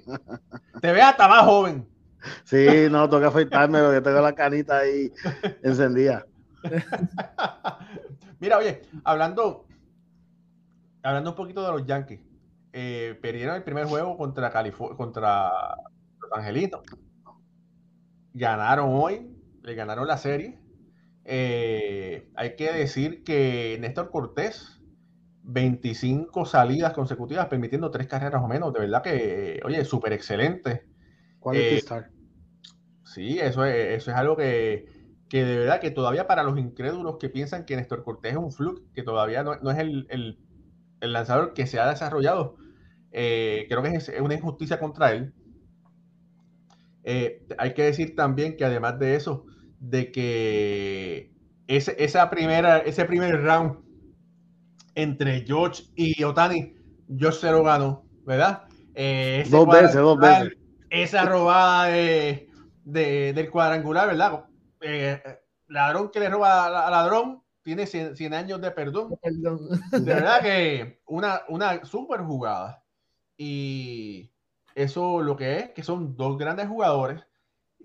te 0.81 0.93
ve 0.93 1.03
hasta 1.03 1.29
más 1.29 1.45
joven. 1.45 1.87
Sí, 2.45 2.89
no, 2.91 3.09
toca 3.09 3.29
afeitarme 3.29 3.81
porque 3.83 4.01
tengo 4.01 4.21
la 4.21 4.35
canita 4.35 4.79
ahí 4.79 5.13
encendida. 5.63 6.27
Mira, 8.39 8.59
oye, 8.59 8.83
hablando, 9.05 9.67
hablando 11.03 11.31
un 11.31 11.37
poquito 11.37 11.65
de 11.65 11.73
los 11.73 11.87
Yankees, 11.87 12.21
eh, 12.73 13.19
perdieron 13.21 13.57
el 13.57 13.63
primer 13.63 13.87
juego 13.87 14.17
contra, 14.17 14.53
contra 14.97 15.51
los 16.21 16.33
Angelitos. 16.33 16.83
Ganaron 18.33 18.91
hoy, 18.93 19.37
le 19.63 19.75
ganaron 19.75 20.07
la 20.07 20.19
serie. 20.19 20.59
Eh, 21.25 22.31
hay 22.35 22.57
que 22.57 22.73
decir 22.73 23.25
que 23.25 23.77
Néstor 23.81 24.11
Cortés, 24.11 24.80
25 25.53 26.45
salidas 26.45 26.93
consecutivas, 26.93 27.47
permitiendo 27.47 27.91
tres 27.91 28.07
carreras 28.07 28.43
o 28.43 28.49
menos. 28.49 28.73
De 28.73 28.81
verdad 28.81 29.03
que, 29.03 29.61
oye, 29.65 29.85
súper 29.85 30.13
excelente. 30.13 30.85
Eh, 31.53 31.83
sí, 33.05 33.39
eso 33.39 33.65
es, 33.65 33.99
eso 33.99 34.11
es 34.11 34.17
algo 34.17 34.37
que, 34.37 34.87
que, 35.29 35.45
de 35.45 35.59
verdad 35.59 35.81
que 35.81 35.91
todavía 35.91 36.27
para 36.27 36.43
los 36.43 36.59
incrédulos 36.59 37.17
que 37.19 37.29
piensan 37.29 37.65
que 37.65 37.77
Néstor 37.77 38.05
Cortés 38.05 38.33
es 38.33 38.39
un 38.39 38.53
fluke, 38.53 38.93
que 38.93 39.03
todavía 39.03 39.43
no, 39.43 39.71
es 39.71 39.79
el, 39.79 40.07
el 41.01 41.13
lanzador 41.13 41.55
que 41.55 41.67
se 41.67 41.81
ha 41.81 41.89
desarrollado, 41.89 42.57
eh, 43.13 43.67
creo 43.69 43.83
que 43.83 43.91
es, 43.97 44.13
una 44.21 44.35
injusticia 44.35 44.79
contra 44.79 45.13
él. 45.13 45.35
Eh, 47.03 47.47
hay 47.59 47.75
que 47.75 47.85
decir 47.85 48.15
también 48.15 48.57
que 48.57 48.65
además 48.65 48.99
de 48.99 49.17
eso, 49.17 49.47
de 49.79 50.13
que 50.13 51.33
ese, 51.67 51.97
esa 51.99 52.29
primera, 52.31 52.79
ese 52.79 53.05
primer 53.05 53.43
round 53.43 53.79
entre 54.95 55.45
George 55.47 55.85
y 55.95 56.23
Otani, 56.25 56.75
George 57.17 57.39
se 57.41 57.51
lo 57.51 57.63
ganó, 57.63 58.05
¿verdad? 58.25 58.65
Eh, 58.95 59.45
dos 59.49 59.69
veces, 59.69 59.95
dos 59.95 60.19
veces. 60.19 60.53
Esa 60.91 61.25
robada 61.25 61.87
de, 61.87 62.49
del 62.85 63.51
cuadrangular, 63.51 64.09
¿verdad? 64.09 64.45
ladrón 65.69 66.11
que 66.11 66.21
le 66.21 66.29
roba 66.29 66.87
a 66.87 66.91
ladrón 66.91 67.43
tiene 67.63 67.87
100, 67.87 68.35
años 68.35 68.61
de 68.61 68.71
perdón. 68.71 69.19
De 69.93 70.15
verdad 70.15 70.41
que 70.41 71.01
una, 71.07 71.43
una 71.49 71.85
super 71.85 72.23
jugada. 72.23 72.83
Y 73.37 74.33
eso 74.75 75.23
lo 75.23 75.37
que 75.37 75.59
es, 75.59 75.71
que 75.71 75.83
son 75.83 76.17
dos 76.17 76.37
grandes 76.39 76.69
jugadores 76.69 77.23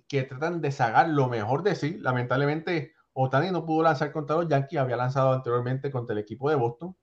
que 0.07 0.23
tratan 0.23 0.61
de 0.61 0.71
sacar 0.71 1.09
lo 1.09 1.27
mejor 1.27 1.63
de 1.63 1.75
sí. 1.75 1.97
Lamentablemente, 1.99 2.94
Otani 3.17 3.49
no 3.49 3.65
pudo 3.65 3.83
lanzar 3.83 4.11
contra 4.11 4.35
los 4.35 4.47
Yankees, 4.47 4.77
había 4.77 4.97
lanzado 4.97 5.31
anteriormente 5.31 5.89
contra 5.89 6.13
el 6.13 6.19
equipo 6.19 6.49
de 6.49 6.57
Boston. 6.57 6.95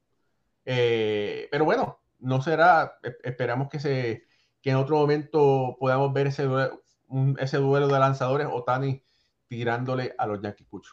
Eh, 0.64 1.48
pero 1.50 1.64
bueno, 1.64 2.02
no 2.18 2.42
será, 2.42 2.98
e, 3.02 3.16
esperamos 3.22 3.68
que, 3.70 4.24
en 4.62 4.76
otro 4.76 4.98
momento 4.98 5.74
podamos 5.80 6.12
ver 6.12 6.26
ese 6.26 6.44
duelo, 6.44 7.88
de 7.88 7.98
lanzadores, 7.98 8.46
Otani 8.50 9.02
tirándole 9.48 10.14
a 10.18 10.26
los 10.26 10.42
Yankees 10.42 10.68
Pucho. 10.68 10.92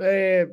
Eh, 0.00 0.48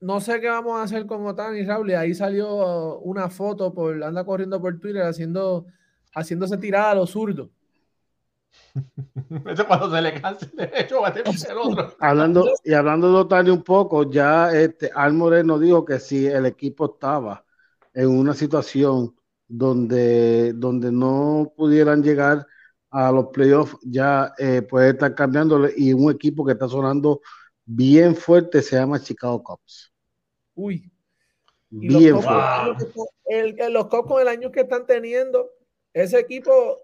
no 0.00 0.20
sé 0.20 0.38
qué 0.38 0.48
vamos 0.48 0.78
a 0.78 0.82
hacer 0.82 1.06
con 1.06 1.26
Otani, 1.26 1.64
Raúl. 1.64 1.94
Ahí 1.94 2.14
salió 2.14 2.98
una 2.98 3.30
foto, 3.30 3.72
por, 3.72 4.04
anda 4.04 4.26
corriendo 4.26 4.60
por 4.60 4.78
Twitter 4.78 5.02
haciendo, 5.04 5.66
haciéndose 6.14 6.58
tirada 6.58 6.90
a 6.90 6.96
los 6.96 7.10
zurdos. 7.10 7.48
Eso 9.46 9.66
cuando 9.66 9.94
se 9.94 10.02
le 10.02 10.20
canse 10.20 10.46
el 10.46 10.56
derecho 10.56 11.00
va 11.00 11.08
a 11.08 11.12
tener 11.12 11.34
el 11.48 11.58
otro. 11.58 11.94
Hablando, 12.00 12.52
y 12.64 12.72
hablando 12.72 13.10
de 13.10 13.18
Otani 13.18 13.50
un 13.50 13.62
poco, 13.62 14.10
ya 14.10 14.52
este 14.52 14.90
Al 14.94 15.12
Moreno 15.12 15.58
dijo 15.58 15.84
que 15.84 15.98
si 15.98 16.26
el 16.26 16.46
equipo 16.46 16.92
estaba 16.94 17.44
en 17.94 18.08
una 18.08 18.34
situación 18.34 19.14
donde, 19.48 20.52
donde 20.52 20.92
no 20.92 21.52
pudieran 21.56 22.02
llegar 22.02 22.46
a 22.90 23.10
los 23.12 23.26
playoffs, 23.26 23.76
ya 23.82 24.32
eh, 24.38 24.62
puede 24.62 24.90
estar 24.90 25.14
cambiándole 25.14 25.72
y 25.76 25.92
un 25.92 26.10
equipo 26.10 26.44
que 26.44 26.52
está 26.52 26.68
sonando 26.68 27.20
bien 27.64 28.14
fuerte, 28.14 28.62
se 28.62 28.76
llama 28.76 29.02
Chicago 29.02 29.42
Cubs. 29.42 29.92
Uy. 30.54 30.90
Bien 31.68 32.20
fuerte. 32.22 33.70
los 33.70 33.86
Cubs 33.88 34.08
con 34.08 34.22
el 34.22 34.28
año 34.28 34.50
que 34.50 34.60
están 34.60 34.86
teniendo, 34.86 35.50
ese 35.92 36.18
equipo. 36.18 36.78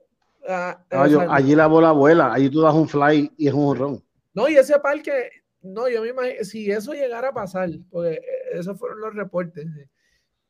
Ah, 0.49 0.85
allí 0.91 1.55
la 1.55 1.67
bola 1.67 1.93
vuela, 1.93 2.33
allí 2.33 2.51
tú 2.51 2.61
das 2.61 2.75
un 2.75 2.89
fly 2.89 3.33
y 3.37 3.49
es 3.49 3.55
un 3.55 3.77
ron. 3.77 4.05
No, 4.35 4.49
y 4.49 4.57
ese 4.57 4.79
parque, 4.81 5.31
no, 5.61 5.89
yo 5.89 6.03
me 6.03 6.09
imagino, 6.09 6.45
si 6.45 6.71
eso 6.71 6.93
llegara 6.93 7.29
a 7.29 7.35
pasar, 7.35 7.71
porque 7.91 8.21
esos 8.53 8.79
fueron 8.79 9.01
los 9.01 9.15
reportes, 9.15 9.67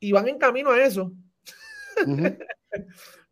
y 0.01 0.13
van 0.13 0.29
en 0.29 0.39
camino 0.39 0.71
a 0.71 0.83
eso. 0.83 1.13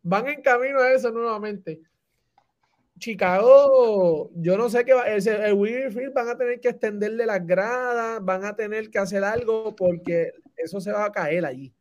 van 0.03 0.27
en 0.27 0.41
camino 0.41 0.79
a 0.79 0.91
eso 0.91 1.11
nuevamente. 1.11 1.81
Chicago, 2.99 4.29
yo 4.35 4.57
no 4.57 4.69
sé 4.69 4.85
qué 4.85 4.93
va, 4.93 5.07
el, 5.07 5.27
el 5.27 6.11
van 6.13 6.29
a 6.29 6.37
tener 6.37 6.59
que 6.59 6.69
extenderle 6.69 7.25
las 7.25 7.45
gradas, 7.45 8.23
van 8.23 8.45
a 8.45 8.55
tener 8.55 8.91
que 8.91 8.99
hacer 8.99 9.23
algo 9.23 9.75
porque 9.75 10.31
eso 10.55 10.79
se 10.79 10.91
va 10.91 11.05
a 11.05 11.11
caer 11.11 11.45
allí. 11.45 11.73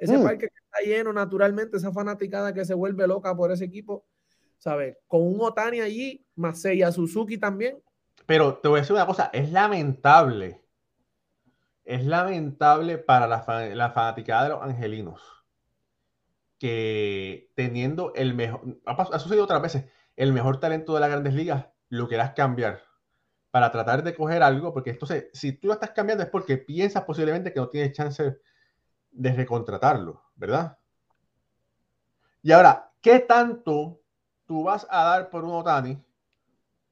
Ese 0.00 0.16
mm. 0.16 0.22
parque 0.22 0.48
que 0.48 0.58
está 0.64 0.80
lleno 0.82 1.12
naturalmente, 1.12 1.76
esa 1.76 1.92
fanaticada 1.92 2.54
que 2.54 2.64
se 2.64 2.72
vuelve 2.72 3.06
loca 3.06 3.36
por 3.36 3.52
ese 3.52 3.66
equipo, 3.66 4.06
¿sabes? 4.56 4.96
Con 5.06 5.22
un 5.22 5.36
Otani 5.40 5.80
allí, 5.80 6.26
más 6.34 6.64
a 6.64 6.90
Suzuki 6.90 7.36
también. 7.36 7.82
Pero 8.24 8.56
te 8.56 8.68
voy 8.68 8.78
a 8.78 8.80
decir 8.80 8.96
una 8.96 9.06
cosa, 9.06 9.28
es 9.32 9.52
lamentable, 9.52 10.64
es 11.84 12.06
lamentable 12.06 12.96
para 12.96 13.26
la, 13.26 13.44
la 13.74 13.90
fanaticada 13.90 14.44
de 14.44 14.48
los 14.48 14.62
angelinos 14.62 15.20
que 16.58 17.50
teniendo 17.54 18.12
el 18.14 18.34
mejor, 18.34 18.60
ha 18.84 19.18
sucedido 19.18 19.44
otras 19.44 19.62
veces, 19.62 19.84
el 20.16 20.32
mejor 20.32 20.60
talento 20.60 20.94
de 20.94 21.00
las 21.00 21.10
grandes 21.10 21.34
ligas, 21.34 21.66
lo 21.88 22.08
quieras 22.08 22.32
cambiar 22.32 22.82
para 23.50 23.70
tratar 23.70 24.02
de 24.02 24.14
coger 24.14 24.42
algo, 24.42 24.72
porque 24.72 24.90
entonces, 24.90 25.28
si 25.32 25.52
tú 25.52 25.68
lo 25.68 25.74
estás 25.74 25.90
cambiando 25.90 26.22
es 26.22 26.30
porque 26.30 26.56
piensas 26.56 27.04
posiblemente 27.04 27.52
que 27.52 27.60
no 27.60 27.68
tienes 27.68 27.92
chance 27.92 28.38
de 29.10 29.32
recontratarlo, 29.32 30.22
¿verdad? 30.36 30.78
Y 32.42 32.52
ahora, 32.52 32.92
¿qué 33.00 33.20
tanto 33.20 34.00
tú 34.46 34.64
vas 34.64 34.86
a 34.90 35.04
dar 35.04 35.30
por 35.30 35.44
un 35.44 35.52
Otani 35.52 36.02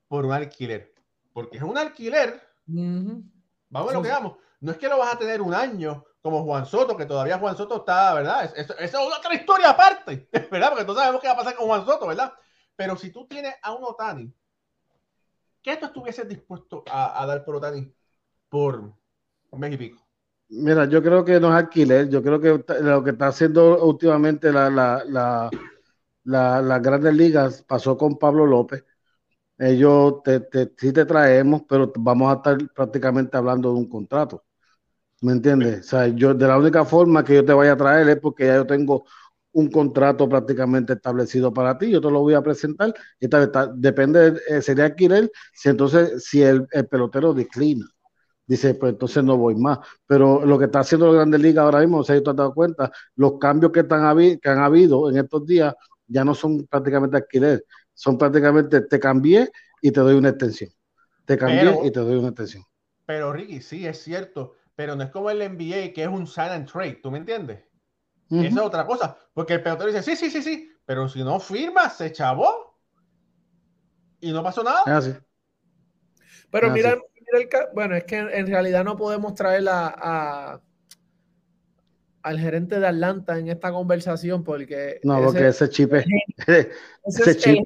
por 0.08 0.24
un 0.24 0.32
alquiler? 0.32 0.94
Porque 1.32 1.56
es 1.56 1.62
un 1.62 1.78
alquiler. 1.78 2.42
Vamos 2.66 3.90
a 3.90 3.94
lo 3.94 4.02
que 4.02 4.08
vamos. 4.08 4.36
No 4.60 4.72
es 4.72 4.78
que 4.78 4.88
lo 4.88 4.98
vas 4.98 5.14
a 5.14 5.18
tener 5.18 5.40
un 5.40 5.54
año 5.54 6.04
como 6.20 6.44
Juan 6.44 6.66
Soto, 6.66 6.96
que 6.96 7.06
todavía 7.06 7.38
Juan 7.38 7.56
Soto 7.56 7.76
está, 7.76 8.12
¿verdad? 8.14 8.44
Esa 8.56 8.74
es, 8.74 8.92
es, 8.92 8.94
otra 8.94 9.34
historia 9.34 9.70
aparte, 9.70 10.28
¿verdad? 10.50 10.70
Porque 10.70 10.84
no 10.84 10.94
sabemos 10.94 11.20
qué 11.20 11.28
va 11.28 11.34
a 11.34 11.38
pasar 11.38 11.54
con 11.54 11.66
Juan 11.66 11.86
Soto, 11.86 12.06
¿verdad? 12.06 12.32
Pero 12.76 12.96
si 12.96 13.10
tú 13.10 13.26
tienes 13.26 13.54
a 13.62 13.72
un 13.72 13.84
Otani, 13.84 14.32
¿qué 15.62 15.76
tú 15.76 15.86
estuvieses 15.86 16.28
dispuesto 16.28 16.84
a, 16.90 17.24
dar 17.26 17.44
por 17.44 17.56
Otani 17.56 17.92
por 18.48 18.80
un 19.50 19.60
mes 19.60 19.72
y 19.72 19.76
pico? 19.76 20.07
Mira, 20.50 20.86
yo 20.88 21.02
creo 21.02 21.24
que 21.24 21.38
no 21.40 21.48
es 21.50 21.54
alquiler, 21.62 22.08
yo 22.08 22.22
creo 22.22 22.40
que 22.40 22.64
lo 22.82 23.04
que 23.04 23.10
está 23.10 23.26
haciendo 23.28 23.84
últimamente 23.84 24.50
la, 24.50 24.70
la, 24.70 25.50
las 26.24 26.82
grandes 26.82 27.14
ligas 27.14 27.62
pasó 27.62 27.96
con 27.96 28.18
Pablo 28.18 28.46
López. 28.46 28.84
Ellos 29.58 30.22
te, 30.24 30.40
te, 30.40 30.72
sí 30.78 30.92
te 30.92 31.04
traemos, 31.06 31.62
pero 31.68 31.92
vamos 31.98 32.32
a 32.32 32.36
estar 32.36 32.58
prácticamente 32.74 33.36
hablando 33.36 33.72
de 33.72 33.78
un 33.80 33.88
contrato. 33.88 34.44
¿Me 35.22 35.32
entiendes? 35.32 35.80
O 35.86 35.90
sea, 35.90 36.08
yo 36.08 36.34
de 36.34 36.46
la 36.48 36.58
única 36.58 36.84
forma 36.84 37.24
que 37.24 37.34
yo 37.36 37.44
te 37.44 37.52
vaya 37.52 37.72
a 37.72 37.76
traer 37.76 38.08
es 38.08 38.18
porque 38.20 38.46
ya 38.46 38.56
yo 38.56 38.66
tengo 38.66 39.04
un 39.52 39.70
contrato 39.70 40.28
prácticamente 40.28 40.94
establecido 40.94 41.52
para 41.52 41.78
ti, 41.78 41.90
yo 41.90 42.00
te 42.00 42.10
lo 42.10 42.20
voy 42.20 42.34
a 42.34 42.42
presentar, 42.42 42.94
y 43.20 43.28
depende, 43.76 44.40
eh, 44.48 44.62
sería 44.62 44.86
adquirir, 44.86 45.30
si 45.54 45.68
entonces, 45.70 46.24
si 46.24 46.42
el, 46.42 46.66
pelotero 46.90 47.34
declina, 47.34 47.86
dice, 48.48 48.74
pues 48.74 48.94
entonces 48.94 49.22
no 49.22 49.36
voy 49.36 49.54
más. 49.54 49.78
Pero 50.06 50.44
lo 50.44 50.58
que 50.58 50.64
está 50.64 50.80
haciendo 50.80 51.06
la 51.06 51.12
Grandes 51.12 51.40
Ligas 51.40 51.62
ahora 51.62 51.80
mismo, 51.80 52.02
si 52.02 52.20
te 52.20 52.30
has 52.30 52.36
dado 52.36 52.52
cuenta, 52.52 52.90
los 53.14 53.38
cambios 53.38 53.70
que, 53.70 53.80
están 53.80 54.16
que 54.40 54.48
han 54.48 54.58
habido 54.58 55.08
en 55.10 55.18
estos 55.18 55.46
días 55.46 55.74
ya 56.06 56.24
no 56.24 56.34
son 56.34 56.66
prácticamente 56.66 57.18
adquirir, 57.18 57.64
son 57.92 58.16
prácticamente 58.16 58.80
te 58.80 58.98
cambié 58.98 59.50
y 59.82 59.92
te 59.92 60.00
doy 60.00 60.14
una 60.14 60.30
extensión. 60.30 60.70
Te 61.26 61.36
cambié 61.36 61.78
y 61.84 61.90
te 61.90 62.00
doy 62.00 62.16
una 62.16 62.28
extensión. 62.28 62.64
Pero 63.04 63.32
Ricky, 63.32 63.60
sí, 63.60 63.86
es 63.86 64.02
cierto, 64.02 64.56
pero 64.74 64.96
no 64.96 65.04
es 65.04 65.10
como 65.10 65.30
el 65.30 65.42
NBA 65.42 65.92
que 65.92 66.02
es 66.02 66.08
un 66.08 66.26
sign 66.26 66.48
and 66.48 66.70
trade, 66.70 67.00
¿tú 67.02 67.10
me 67.10 67.18
entiendes? 67.18 67.60
Esa 68.30 68.46
es 68.46 68.58
otra 68.58 68.86
cosa, 68.86 69.16
porque 69.32 69.54
el 69.54 69.62
pelotero 69.62 69.90
dice, 69.90 70.02
sí, 70.02 70.14
sí, 70.14 70.30
sí, 70.30 70.42
sí, 70.42 70.70
pero 70.84 71.08
si 71.08 71.22
no 71.22 71.40
firma, 71.40 71.88
se 71.88 72.12
chavó 72.12 72.78
y 74.20 74.32
no 74.32 74.42
pasó 74.42 74.62
nada. 74.62 74.82
Pero 76.50 76.70
mira, 76.70 76.98
el, 77.32 77.48
bueno, 77.74 77.96
es 77.96 78.04
que 78.04 78.16
en, 78.18 78.46
realidad 78.46 78.84
no 78.84 78.96
podemos 78.96 79.34
traer 79.34 79.64
a, 79.68 80.60
al 82.22 82.38
gerente 82.38 82.78
de 82.80 82.86
Atlanta 82.86 83.38
en 83.38 83.48
esta 83.48 83.72
conversación 83.72 84.44
porque... 84.44 85.00
No, 85.02 85.22
porque 85.22 85.48
ese 85.48 85.68
chip 85.68 85.92
ese, 87.06 87.36
chip. 87.36 87.64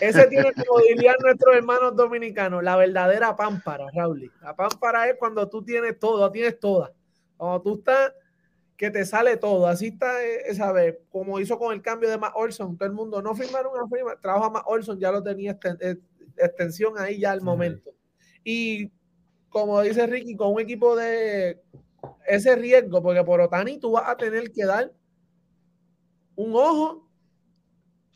ese 0.00 0.26
tiene 0.26 0.52
como 0.52 0.80
dirían 0.80 1.16
nuestros 1.20 1.56
hermanos 1.56 1.96
dominicanos, 1.96 2.62
la 2.62 2.76
verdadera 2.76 3.36
pámpara, 3.36 3.86
Raúl. 3.94 4.30
La 4.42 4.54
pámpara 4.54 5.08
es 5.08 5.16
cuando 5.18 5.48
tú 5.48 5.64
tienes 5.64 5.98
todo, 5.98 6.30
tienes 6.30 6.58
toda. 6.58 6.92
Cuando 7.36 7.62
tú 7.62 7.78
estás 7.78 8.12
que 8.82 8.90
te 8.90 9.04
sale 9.04 9.36
todo. 9.36 9.68
Así 9.68 9.86
está, 9.86 10.24
esa 10.24 10.72
vez, 10.72 10.98
como 11.08 11.38
hizo 11.38 11.56
con 11.56 11.72
el 11.72 11.80
cambio 11.82 12.10
de 12.10 12.18
Matt 12.18 12.32
Olson, 12.34 12.76
todo 12.76 12.88
el 12.88 12.94
mundo 12.94 13.22
no 13.22 13.32
firmaron 13.32 13.72
una 13.72 13.86
firma, 13.88 14.20
trabajo 14.20 14.46
a 14.46 14.50
Matt 14.50 14.64
Olson, 14.66 14.98
ya 14.98 15.12
lo 15.12 15.22
tenía 15.22 15.56
eh, 15.80 15.96
extensión 16.36 16.98
ahí 16.98 17.20
ya 17.20 17.30
al 17.30 17.42
momento. 17.42 17.92
Y 18.42 18.90
como 19.52 19.80
dice 19.82 20.06
Ricky, 20.06 20.34
con 20.34 20.52
un 20.52 20.60
equipo 20.60 20.96
de 20.96 21.62
ese 22.26 22.56
riesgo, 22.56 23.02
porque 23.02 23.22
por 23.22 23.40
Otani 23.40 23.78
tú 23.78 23.92
vas 23.92 24.08
a 24.08 24.16
tener 24.16 24.50
que 24.50 24.64
dar 24.64 24.92
un 26.34 26.54
ojo 26.54 27.08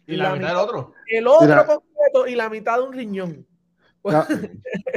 y, 0.07 0.17
la, 0.17 0.35
mitad 0.35 0.49
del 0.49 0.57
otro. 0.57 0.93
El 1.09 1.27
otro 1.27 1.67
completo 1.67 2.27
y 2.27 2.35
la 2.35 2.49
mitad 2.49 2.79
de 2.79 2.85
un 2.85 2.93
riñón. 2.93 3.47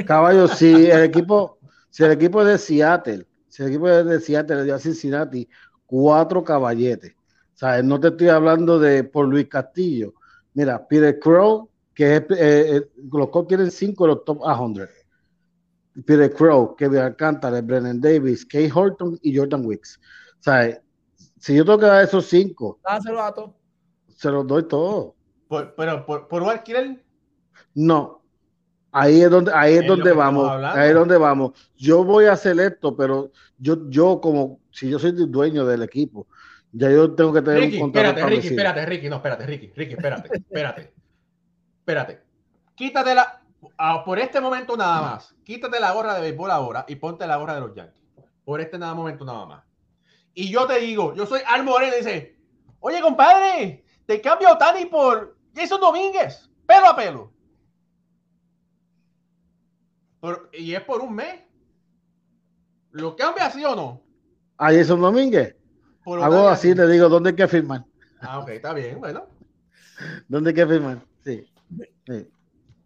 Caballo, 0.06 0.48
si 0.48 0.88
el 0.88 1.02
equipo, 1.02 1.58
si 1.90 2.04
el 2.04 2.12
equipo 2.12 2.44
de 2.44 2.58
Seattle 2.58 3.26
si 3.48 3.64
el 3.64 3.70
equipo 3.70 3.88
de 3.88 4.20
Seattle 4.20 4.56
le 4.56 4.64
dio 4.64 4.76
a 4.76 4.78
Cincinnati 4.78 5.48
cuatro 5.84 6.44
caballetes. 6.44 7.12
O 7.54 7.58
sea, 7.58 7.82
no 7.82 7.98
te 7.98 8.08
estoy 8.08 8.28
hablando 8.28 8.78
de 8.78 9.02
por 9.02 9.26
Luis 9.26 9.48
Castillo. 9.48 10.14
Mira, 10.54 10.86
Peter 10.86 11.18
Crow, 11.18 11.68
que 11.92 12.16
es, 12.16 12.22
eh, 12.30 12.76
eh, 12.76 12.88
los 13.12 13.28
Cubs 13.28 13.48
tienen 13.48 13.70
cinco 13.72 14.04
de 14.04 14.14
los 14.14 14.24
top 14.24 14.40
100. 14.44 14.88
Peter 16.04 16.32
Crow, 16.32 16.74
Kevin 16.76 17.00
Alcántara, 17.00 17.60
Brennan 17.60 18.00
Davis, 18.00 18.44
Kay 18.46 18.70
Horton 18.72 19.18
y 19.22 19.36
Jordan 19.36 19.64
Wicks. 19.64 19.98
O 20.40 20.42
sea, 20.42 20.80
si 21.38 21.54
yo 21.54 21.64
tengo 21.64 21.78
que 21.78 21.86
dar 21.86 22.04
esos 22.04 22.26
cinco, 22.26 22.78
Dáselo 22.84 23.22
a 23.22 23.34
todos. 23.34 23.50
Se 24.16 24.30
los 24.30 24.46
doy 24.46 24.66
todos. 24.68 25.14
pero 25.76 26.04
por, 26.04 26.28
por 26.28 26.44
alquiler. 26.44 27.02
No, 27.74 28.20
Ahí 28.92 29.20
es 29.20 29.30
donde, 29.30 29.52
ahí 29.54 29.74
es, 29.74 29.86
donde 29.86 30.12
vamos, 30.12 30.50
ahí 30.64 30.88
es 30.88 30.94
donde 30.94 31.16
vamos. 31.16 31.52
Yo 31.76 32.02
voy 32.02 32.24
a 32.24 32.32
hacer 32.32 32.58
esto, 32.58 32.96
pero 32.96 33.30
yo, 33.56 33.88
yo 33.88 34.20
como, 34.20 34.60
si 34.72 34.90
yo 34.90 34.98
soy 34.98 35.10
el 35.10 35.30
dueño 35.30 35.64
del 35.64 35.84
equipo, 35.84 36.26
ya 36.72 36.90
yo 36.90 37.12
tengo 37.14 37.32
que 37.32 37.42
tener 37.42 37.62
un 37.62 37.80
contrato 37.80 38.08
espérate, 38.08 38.34
Ricky, 38.34 38.48
espérate, 38.48 38.86
Ricky, 38.86 39.08
no, 39.08 39.16
espérate, 39.16 39.46
Ricky, 39.46 39.72
Ricky, 39.76 39.92
espérate, 39.92 40.28
espérate, 40.36 40.92
espérate. 41.78 42.20
Quítate 42.74 43.14
la, 43.14 43.39
por 44.04 44.18
este 44.18 44.40
momento 44.40 44.76
nada 44.76 45.02
más, 45.02 45.34
quítate 45.44 45.80
la 45.80 45.92
gorra 45.92 46.14
de 46.14 46.20
béisbol 46.22 46.50
ahora 46.50 46.84
y 46.88 46.96
ponte 46.96 47.26
la 47.26 47.36
gorra 47.36 47.54
de 47.54 47.60
los 47.60 47.74
Yankees. 47.74 48.02
Por 48.44 48.60
este 48.60 48.78
nada 48.78 48.94
momento 48.94 49.24
nada 49.24 49.46
más. 49.46 49.64
Y 50.34 50.50
yo 50.50 50.66
te 50.66 50.78
digo, 50.80 51.14
yo 51.14 51.26
soy 51.26 51.40
Al 51.46 51.64
Moreno 51.64 51.94
y 51.94 51.98
dice, 51.98 52.38
oye 52.80 53.00
compadre, 53.00 53.84
te 54.06 54.20
cambio 54.20 54.56
Tani 54.56 54.86
por 54.86 55.36
Jason 55.54 55.80
Domínguez, 55.80 56.48
pelo 56.66 56.86
a 56.86 56.96
pelo 56.96 57.32
y 60.52 60.74
es 60.74 60.82
por 60.82 61.00
un 61.00 61.14
mes. 61.14 61.40
¿Lo 62.92 63.14
cambia 63.16 63.46
así 63.46 63.64
o 63.64 63.74
no? 63.74 64.02
A 64.58 64.72
Jason 64.72 65.00
Domínguez. 65.00 65.56
Hago 66.04 66.48
así, 66.48 66.74
le 66.74 66.86
digo, 66.88 67.08
¿dónde 67.08 67.30
hay 67.30 67.36
que 67.36 67.48
firmar? 67.48 67.84
Ah, 68.20 68.40
ok, 68.40 68.48
está 68.50 68.72
bien, 68.74 68.98
bueno. 69.00 69.26
¿Dónde 70.28 70.50
hay 70.50 70.56
que 70.56 70.66
firmar? 70.66 70.98
Sí. 71.24 71.46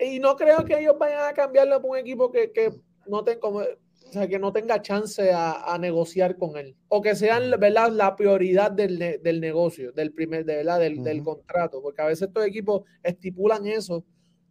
Y 0.05 0.19
no 0.19 0.37
creo 0.37 0.65
que 0.65 0.79
ellos 0.79 0.97
vayan 0.99 1.29
a 1.29 1.33
cambiarlo 1.33 1.81
por 1.81 1.93
un 1.93 1.99
equipo 1.99 2.31
que, 2.31 2.73
no 3.07 3.23
tenga 3.25 3.41
como, 3.41 3.59
o 3.59 4.13
sea, 4.13 4.29
que 4.29 4.39
no 4.39 4.53
tenga 4.53 4.81
chance 4.83 5.33
a, 5.33 5.77
negociar 5.81 6.37
con 6.37 6.57
él. 6.57 6.77
O 6.89 7.03
que 7.03 7.15
sean 7.15 7.51
¿verdad? 7.59 7.91
la 7.91 8.17
prioridad 8.17 8.71
del, 8.71 8.99
negocio, 9.41 9.93
del 9.93 10.13
primer, 10.13 10.45
de, 10.45 10.57
¿verdad? 10.57 10.81
Del, 10.81 11.03
del, 11.03 11.23
contrato. 11.23 11.83
Porque 11.83 12.03
a 12.03 12.07
veces 12.07 12.29
estos 12.29 12.47
equipos 12.47 12.83
estipulan 13.03 13.67
eso 13.67 14.05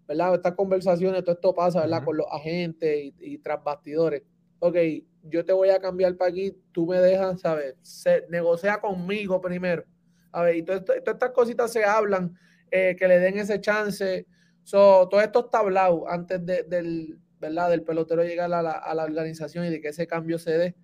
¿verdad? 0.07 0.35
Estas 0.35 0.53
conversaciones, 0.53 1.23
todo 1.23 1.35
esto 1.35 1.53
pasa, 1.53 1.81
¿verdad? 1.81 2.03
Con 2.03 2.17
los 2.17 2.27
agentes 2.31 3.13
y, 3.19 3.37
tras 3.39 3.63
bastidores. 3.63 4.23
Ok, 4.59 4.77
yo 5.23 5.45
te 5.45 5.53
voy 5.53 5.69
a 5.69 5.79
cambiar 5.79 6.15
para 6.15 6.31
aquí, 6.31 6.55
tú 6.71 6.85
me 6.87 6.97
dejas, 6.97 7.41
¿sabes? 7.41 7.75
Se, 7.81 8.25
negocia 8.29 8.79
conmigo 8.79 9.41
primero. 9.41 9.83
A 10.31 10.43
ver, 10.43 10.57
y 10.57 10.63
todas 10.63 10.83
estas 11.05 11.31
cositas 11.31 11.71
se 11.71 11.83
hablan, 11.83 12.37
eh, 12.71 12.95
que 12.97 13.07
le 13.07 13.19
den 13.19 13.37
ese 13.37 13.61
chance. 13.61 14.25
So, 14.63 15.07
todo 15.09 15.21
esto 15.21 15.45
está 15.45 15.59
hablado 15.59 16.09
antes 16.09 16.45
del, 16.45 17.19
¿verdad? 17.39 17.69
del 17.69 17.83
pelotero 17.83 18.23
llegar 18.23 18.51
a 18.53 18.61
la, 18.61 19.03
organización 19.03 19.65
y 19.65 19.69
de 19.69 19.81
que 19.81 19.89
ese 19.89 20.07
cambio 20.07 20.39
se 20.39 20.57
dé. 20.57 20.75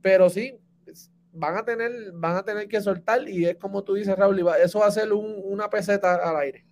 Pero 0.00 0.30
sí, 0.30 0.58
van 1.32 1.56
a 1.56 1.64
tener, 1.64 2.12
van 2.12 2.36
a 2.36 2.44
tener 2.44 2.68
que 2.68 2.80
soltar 2.80 3.28
y 3.28 3.46
es 3.46 3.56
como 3.56 3.82
tú 3.82 3.94
dices, 3.94 4.16
Raúl, 4.16 4.44
eso 4.62 4.78
va 4.80 4.86
a 4.86 4.92
ser 4.92 5.12
una 5.12 5.68
peseta 5.68 6.14
al 6.14 6.36
aire. 6.36 6.64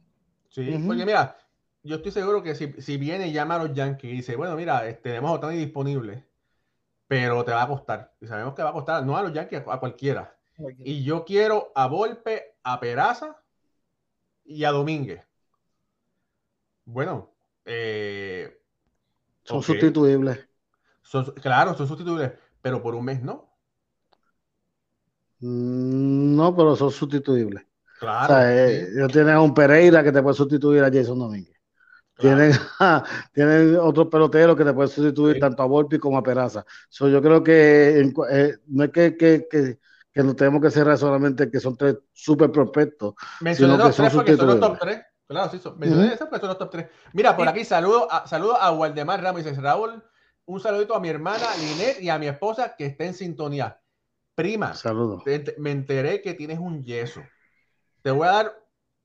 Sí, 0.49 0.81
porque 0.87 1.05
mira, 1.05 1.37
yo 1.83 1.97
estoy 1.97 2.13
seguro 2.13 2.43
que 2.43 2.55
si, 2.55 2.73
si 2.81 2.97
viene 2.97 3.29
y 3.29 3.33
llama 3.33 3.57
a 3.57 3.65
los 3.65 3.75
Yankees 3.75 4.13
y 4.13 4.17
dice, 4.17 4.37
bueno, 4.37 4.57
mira, 4.57 4.87
este, 4.89 5.11
tenemos 5.11 5.31
a 5.31 5.35
Otani 5.35 5.57
disponible, 5.57 6.25
pero 7.07 7.45
te 7.45 7.53
va 7.53 7.65
a 7.65 7.69
costar. 7.69 8.15
Y 8.21 8.27
sabemos 8.27 8.55
que 8.55 8.63
va 8.63 8.71
a 8.71 8.73
costar, 8.73 9.05
no 9.05 9.17
a 9.17 9.23
los 9.23 9.33
Yankees, 9.33 9.63
a 9.67 9.79
cualquiera. 9.79 10.37
Y 10.79 11.05
yo 11.05 11.25
quiero 11.25 11.73
a 11.75 11.87
Volpe, 11.87 12.57
a 12.63 12.81
Peraza 12.81 13.37
y 14.45 14.65
a 14.65 14.71
Domínguez. 14.71 15.26
Bueno, 16.87 17.35
eh, 17.65 18.61
son 19.43 19.63
sustituibles. 19.63 20.49
claro, 21.43 21.75
son 21.75 21.89
sustituibles, 21.89 22.33
pero 22.63 22.81
por 22.81 22.95
un 22.95 23.05
mes 23.05 23.23
no. 23.23 23.53
Mm, 25.41 26.37
no, 26.37 26.57
pero 26.57 26.77
son 26.77 26.91
sustituibles. 26.91 27.65
Claro. 27.99 28.35
O 28.35 28.37
sea, 28.39 28.67
eh, 28.69 28.89
tienes 29.13 29.35
a 29.35 29.41
un 29.41 29.53
Pereira 29.53 30.03
que 30.05 30.13
te 30.13 30.23
puede 30.23 30.37
sustituir 30.37 30.83
a 30.85 30.91
Jason 30.93 31.19
Domínguez. 31.19 31.57
Tienen, 32.17 32.53
tienen 33.33 33.77
otros 33.77 34.07
peloteros 34.09 34.57
que 34.57 34.65
te 34.65 34.73
pueden 34.73 34.89
sustituir 34.89 35.39
tanto 35.39 35.63
a 35.63 35.67
Volpi 35.67 35.99
como 35.99 36.17
a 36.17 36.23
Peraza. 36.23 36.65
yo 36.91 37.21
creo 37.21 37.43
que 37.43 38.01
eh, 38.31 38.59
no 38.69 38.85
es 38.85 38.91
que, 38.91 39.17
que, 39.17 39.47
que, 39.51 39.79
que 40.13 40.23
no 40.23 40.35
tenemos 40.35 40.63
que 40.63 40.71
cerrar 40.71 40.97
solamente 40.97 41.51
que 41.51 41.61
son 41.61 41.77
tres 41.77 41.97
super 42.13 42.51
prospectos. 42.51 43.15
Mencioné 43.41 43.77
los 43.77 43.97
tres 43.97 44.15
porque 44.15 44.37
son 44.37 44.47
los 44.47 44.61
top 44.61 44.79
tres. 44.79 45.01
Claro, 45.27 45.51
sí, 45.51 45.59
son, 45.59 45.79
porque 45.79 46.41
son 46.41 46.49
los 46.49 46.59
top 46.59 46.71
tres. 46.71 46.87
Mira, 47.13 47.37
por 47.37 47.49
aquí 47.49 47.65
saludo 47.65 48.11
a, 48.11 48.27
saludo 48.27 48.57
a 48.57 48.71
Waldemar 48.73 49.23
Ramos 49.23 49.45
y 49.45 49.51
Raúl. 49.53 50.03
Un 50.45 50.61
saludito 50.61 50.95
a 50.95 51.01
mi 51.01 51.09
hermana 51.09 51.47
Linet 51.59 52.01
y 52.01 52.09
a 52.09 52.19
mi 52.19 52.29
esposa 52.29 52.77
que 52.77 52.87
está 52.87 53.05
en 53.05 53.15
sintonía. 53.15 53.81
Prima, 54.37 54.75
Saludo. 54.75 55.25
me 55.59 55.71
enteré 55.71 56.23
que 56.23 56.35
tienes 56.35 56.59
un 56.59 56.85
yeso. 56.85 57.23
Te 58.03 58.11
voy 58.11 58.29
a 58.29 58.33
dar 58.33 58.63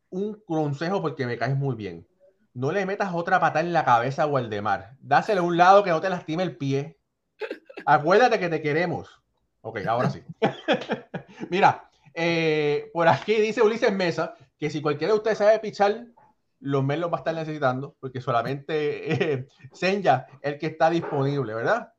un 0.10 0.40
consejo 0.46 1.02
porque 1.02 1.26
me 1.26 1.38
caes 1.38 1.56
muy 1.56 1.76
bien 1.76 2.06
no 2.54 2.72
le 2.72 2.86
metas 2.86 3.14
otra 3.14 3.40
patada 3.40 3.62
en 3.62 3.74
la 3.74 3.86
cabeza 3.86 4.24
a 4.24 4.28
Waldemar. 4.28 4.96
Dásele 5.00 5.40
a 5.40 5.44
un 5.44 5.58
lado 5.58 5.84
que 5.84 5.90
no 5.90 6.02
te 6.02 6.10
lastime 6.10 6.44
el 6.44 6.58
pie. 6.58 7.00
Acuérdate 7.86 8.40
que 8.40 8.50
te 8.50 8.62
queremos. 8.62 9.22
Ok, 9.62 9.80
ahora 9.88 10.10
sí. 10.10 10.24
Mira, 11.50 11.90
eh, 12.14 12.90
por 12.94 13.08
aquí 13.08 13.36
dice 13.36 13.62
Ulises 13.62 13.94
Mesa 13.94 14.36
que 14.62 14.70
si 14.70 14.80
cualquiera 14.80 15.14
de 15.14 15.18
ustedes 15.18 15.40
sabe 15.40 15.58
pichar, 15.58 16.06
los 16.60 16.84
Mets 16.84 17.02
los 17.02 17.12
va 17.12 17.16
a 17.16 17.22
estar 17.22 17.34
necesitando, 17.34 17.98
porque 18.00 18.22
solamente 18.22 19.34
eh, 19.34 19.48
Senja 19.74 20.28
el 20.40 20.60
que 20.60 20.68
está 20.68 20.92
disponible, 20.92 21.56
¿verdad? 21.56 21.92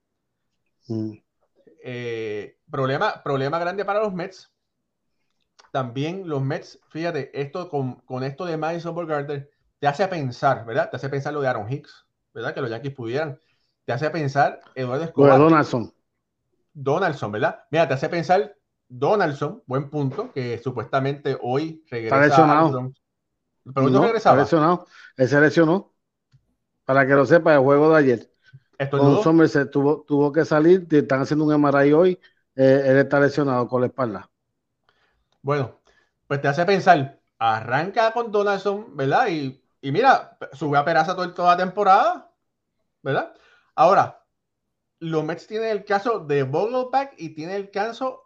Mm. 0.87 1.15
Eh, 1.83 2.59
problema, 2.71 3.21
problema 3.25 3.59
grande 3.59 3.85
para 3.85 3.99
los 3.99 4.15
Mets. 4.15 4.53
También 5.73 6.29
los 6.29 6.41
Mets, 6.41 6.79
fíjate, 6.91 7.33
esto 7.39 7.69
con, 7.69 7.97
con 8.03 8.23
esto 8.23 8.45
de 8.45 8.57
Madison 8.57 8.95
Bumgarner, 8.95 9.51
te 9.81 9.87
hace 9.89 10.07
pensar, 10.07 10.65
¿verdad? 10.65 10.89
Te 10.89 10.99
hace 10.99 11.09
pensar 11.09 11.33
lo 11.33 11.41
de 11.41 11.49
Aaron 11.49 11.69
Hicks, 11.69 12.07
¿verdad? 12.33 12.55
Que 12.55 12.61
los 12.61 12.71
Yankees 12.71 12.95
pudieran. 12.95 13.41
Te 13.85 13.93
hace 13.93 14.09
pensar 14.11 14.61
Eduardo 14.77 15.03
Escobar. 15.03 15.37
Donaldson. 15.37 15.93
Donaldson, 16.73 17.33
¿verdad? 17.33 17.65
Mira, 17.73 17.89
te 17.89 17.95
hace 17.95 18.09
pensar 18.09 18.57
Donaldson, 18.95 19.62
buen 19.66 19.88
punto, 19.88 20.30
que 20.32 20.59
supuestamente 20.59 21.38
hoy 21.40 21.82
regresa. 21.90 22.16
Está 22.16 22.28
lesionado. 22.28 22.93
Pero 23.64 23.86
hoy 23.86 23.93
no, 23.93 24.03
regresaba. 24.03 24.43
Está 24.43 24.57
lesionado. 24.57 24.86
Él 25.16 25.28
se 25.28 25.40
lesionó. 25.40 25.93
Para 26.84 27.07
que 27.07 27.14
lo 27.14 27.24
sepa, 27.24 27.55
el 27.55 27.61
juego 27.61 27.90
de 27.90 27.99
ayer. 27.99 28.30
Con 28.90 29.22
Somerset 29.22 29.70
tuvo, 29.70 30.03
tuvo 30.03 30.30
que 30.30 30.45
salir, 30.45 30.86
están 30.90 31.20
haciendo 31.20 31.45
un 31.45 31.55
MRI 31.55 31.93
hoy, 31.93 32.20
eh, 32.57 32.82
él 32.84 32.97
está 32.99 33.20
lesionado 33.20 33.66
con 33.68 33.80
la 33.80 33.86
espalda. 33.86 34.28
Bueno, 35.40 35.80
pues 36.26 36.43
te 36.43 36.49
hace 36.49 36.64
pensar, 36.66 37.20
arranca 37.38 38.12
con 38.12 38.32
Donaldson, 38.32 38.97
¿verdad? 38.97 39.28
Y, 39.28 39.62
mira, 39.82 40.36
sube 40.53 40.76
a 40.76 40.84
Peraza 40.84 41.14
toda 41.14 41.57
la 41.57 41.57
temporada, 41.57 42.30
¿verdad? 43.03 43.32
Ahora, 43.74 44.24
los 44.99 45.24
Mets 45.24 45.47
tienen 45.47 45.70
el 45.70 45.84
caso 45.84 46.18
de 46.18 46.43
Vogelback 46.43 47.14
y 47.16 47.30
tiene 47.30 47.57
el 47.57 47.70
caso 47.70 48.22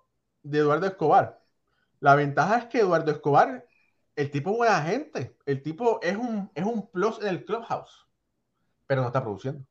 de 0.51 0.59
Eduardo 0.59 0.86
Escobar. 0.86 1.40
La 2.01 2.14
ventaja 2.14 2.59
es 2.59 2.64
que 2.66 2.80
Eduardo 2.80 3.11
Escobar, 3.11 3.66
el 4.14 4.30
tipo 4.30 4.51
es 4.51 4.57
buena 4.57 4.82
gente, 4.82 5.36
el 5.47 5.62
tipo 5.62 6.01
es 6.03 6.16
un, 6.16 6.51
es 6.55 6.64
un 6.64 6.90
plus 6.90 7.20
en 7.20 7.28
el 7.28 7.44
clubhouse, 7.44 8.07
pero 8.86 9.03
no 9.03 9.09
está 9.09 9.22
produciendo. 9.22 9.64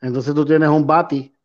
Entonces 0.00 0.34
tú 0.34 0.44
tienes 0.44 0.68
un 0.68 0.86
bati 0.86 1.36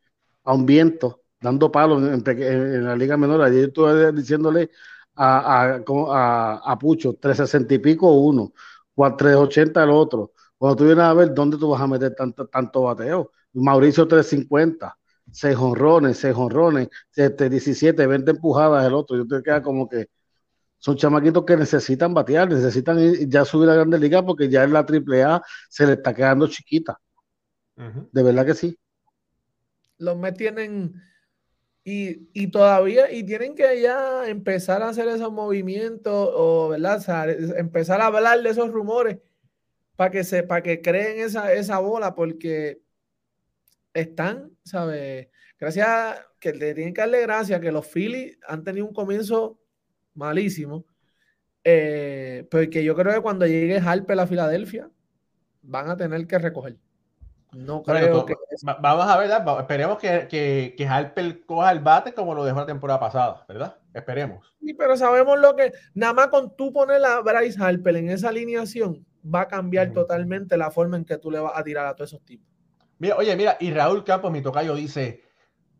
a 0.44 0.54
un 0.54 0.66
viento 0.66 1.22
dando 1.40 1.72
palos 1.72 2.02
en, 2.02 2.84
la 2.84 2.96
liga 2.96 3.18
menor. 3.18 3.42
Ayer 3.42 3.66
estuve 3.66 4.12
diciéndole 4.12 4.72
a, 5.16 5.80
a, 5.80 6.72
a, 6.72 6.80
Pucho 6.80 7.14
360 7.14 7.74
y 7.76 7.80
pico 7.80 8.12
uno, 8.12 8.54
380 8.96 9.84
el 9.84 9.90
otro. 9.92 10.34
Cuando 10.58 10.76
tú 10.76 10.86
vienes 10.86 11.04
a 11.04 11.14
ver 11.14 11.34
dónde 11.34 11.58
tú 11.58 11.70
vas 11.70 11.82
a 11.82 11.88
meter 11.88 12.16
tanto, 12.16 12.48
tanto 12.48 12.84
bateo. 12.84 13.32
Mauricio 13.54 14.08
350, 14.08 14.97
6 15.32 15.58
honrones, 15.58 16.18
6 16.18 16.36
honrones, 16.36 16.90
17, 17.16 18.08
20 18.08 18.32
empujadas 18.32 18.86
el 18.86 18.94
otro. 18.94 19.18
Yo 19.18 19.28
te 19.28 19.44
queda 19.44 19.62
como 19.62 19.88
que 19.88 20.08
son 20.80 20.96
chamaquitos 20.96 21.44
que 21.46 21.58
necesitan 21.58 22.14
batear, 22.14 22.50
necesitan 22.50 22.98
ya 23.30 23.46
subir 23.46 23.70
a 23.70 23.72
la 23.72 23.78
Grande 23.80 24.00
Liga 24.00 24.26
porque 24.26 24.50
ya 24.50 24.64
en 24.64 24.74
la 24.74 24.80
AAA 24.80 25.42
se 25.70 25.86
le 25.88 25.94
está 25.94 26.14
quedando 26.14 26.48
chiquita. 26.48 27.00
De 27.76 28.24
verdad 28.24 28.46
que 28.46 28.56
sí. 28.56 28.80
Los 30.00 30.18
Mets 30.18 30.38
tienen 30.38 30.94
y, 31.90 32.48
todavía, 32.48 33.10
y 33.14 33.24
tienen 33.24 33.56
que 33.56 33.82
ya 33.82 34.28
empezar 34.28 34.82
a 34.82 34.90
hacer 34.90 35.08
esos 35.08 35.32
movimientos 35.32 36.30
o, 36.34 36.68
¿verdad? 36.68 37.02
empezar 37.58 38.02
a 38.02 38.08
hablar 38.08 38.42
de 38.42 38.50
esos 38.50 38.72
rumores 38.72 39.20
para 39.96 40.12
que 40.12 40.26
se, 40.26 40.44
para 40.44 40.62
que 40.62 40.82
creen 40.82 41.20
esa, 41.20 41.54
esa 41.54 41.80
bola, 41.80 42.14
porque 42.14 42.82
están, 43.94 44.52
¿sabes? 44.68 45.28
Gracias, 45.60 46.20
que 46.40 46.54
le 46.54 46.74
tienen 46.74 46.94
que 46.94 47.02
darle 47.02 47.22
gracias 47.22 47.60
que 47.60 47.72
los 47.72 47.88
Phillies 47.88 48.38
han 48.48 48.64
tenido 48.64 48.86
un 48.86 48.94
comienzo 48.94 49.60
malísimo, 50.14 50.86
eh, 51.64 52.48
porque 52.52 52.84
yo 52.84 52.96
creo 52.96 53.14
que 53.14 53.22
cuando 53.22 53.48
llegue 53.48 53.80
Harper 53.80 54.20
a 54.20 54.28
Filadelfia, 54.28 54.90
van 55.62 55.90
a 55.90 55.98
tener 55.98 56.26
que 56.28 56.38
recoger. 56.38 56.78
No 57.54 57.82
creo 57.82 58.26
que. 58.26 58.36
Vamos 58.82 59.08
a 59.08 59.18
ver, 59.18 59.32
esperemos 59.60 59.98
que, 59.98 60.28
que, 60.28 60.76
que, 60.78 60.88
Harper 60.88 61.46
coja 61.46 61.72
el 61.72 61.80
bate 61.80 62.14
como 62.14 62.36
lo 62.36 62.44
dejó 62.44 62.60
la 62.60 62.66
temporada 62.66 63.00
pasada, 63.00 63.46
¿verdad? 63.48 63.78
Esperemos. 63.94 64.54
Sí, 64.62 64.74
pero 64.74 64.98
sabemos 64.98 65.40
lo 65.40 65.56
que. 65.56 65.72
Nada 65.94 66.14
más 66.14 66.28
con 66.28 66.56
tú 66.56 66.74
poner 66.74 67.04
a 67.06 67.22
Bryce 67.22 67.62
Harper 67.62 67.96
en 67.96 68.10
esa 68.10 68.30
alineación, 68.30 69.06
va 69.24 69.42
a 69.42 69.48
cambiar 69.48 69.92
totalmente 69.92 70.58
la 70.58 70.72
forma 70.72 70.98
en 70.98 71.06
que 71.06 71.18
tú 71.18 71.32
le 71.32 71.40
vas 71.40 71.54
a 71.56 71.64
tirar 71.64 71.86
a 71.88 71.96
todos 71.96 72.12
esos 72.12 72.24
tipos. 72.26 72.57
Mira, 73.00 73.16
oye, 73.16 73.36
mira, 73.36 73.58
y 73.60 73.72
Raúl 73.72 74.04
Campos, 74.04 74.32
mi 74.32 74.42
tocayo, 74.42 74.76
dice: 74.76 75.24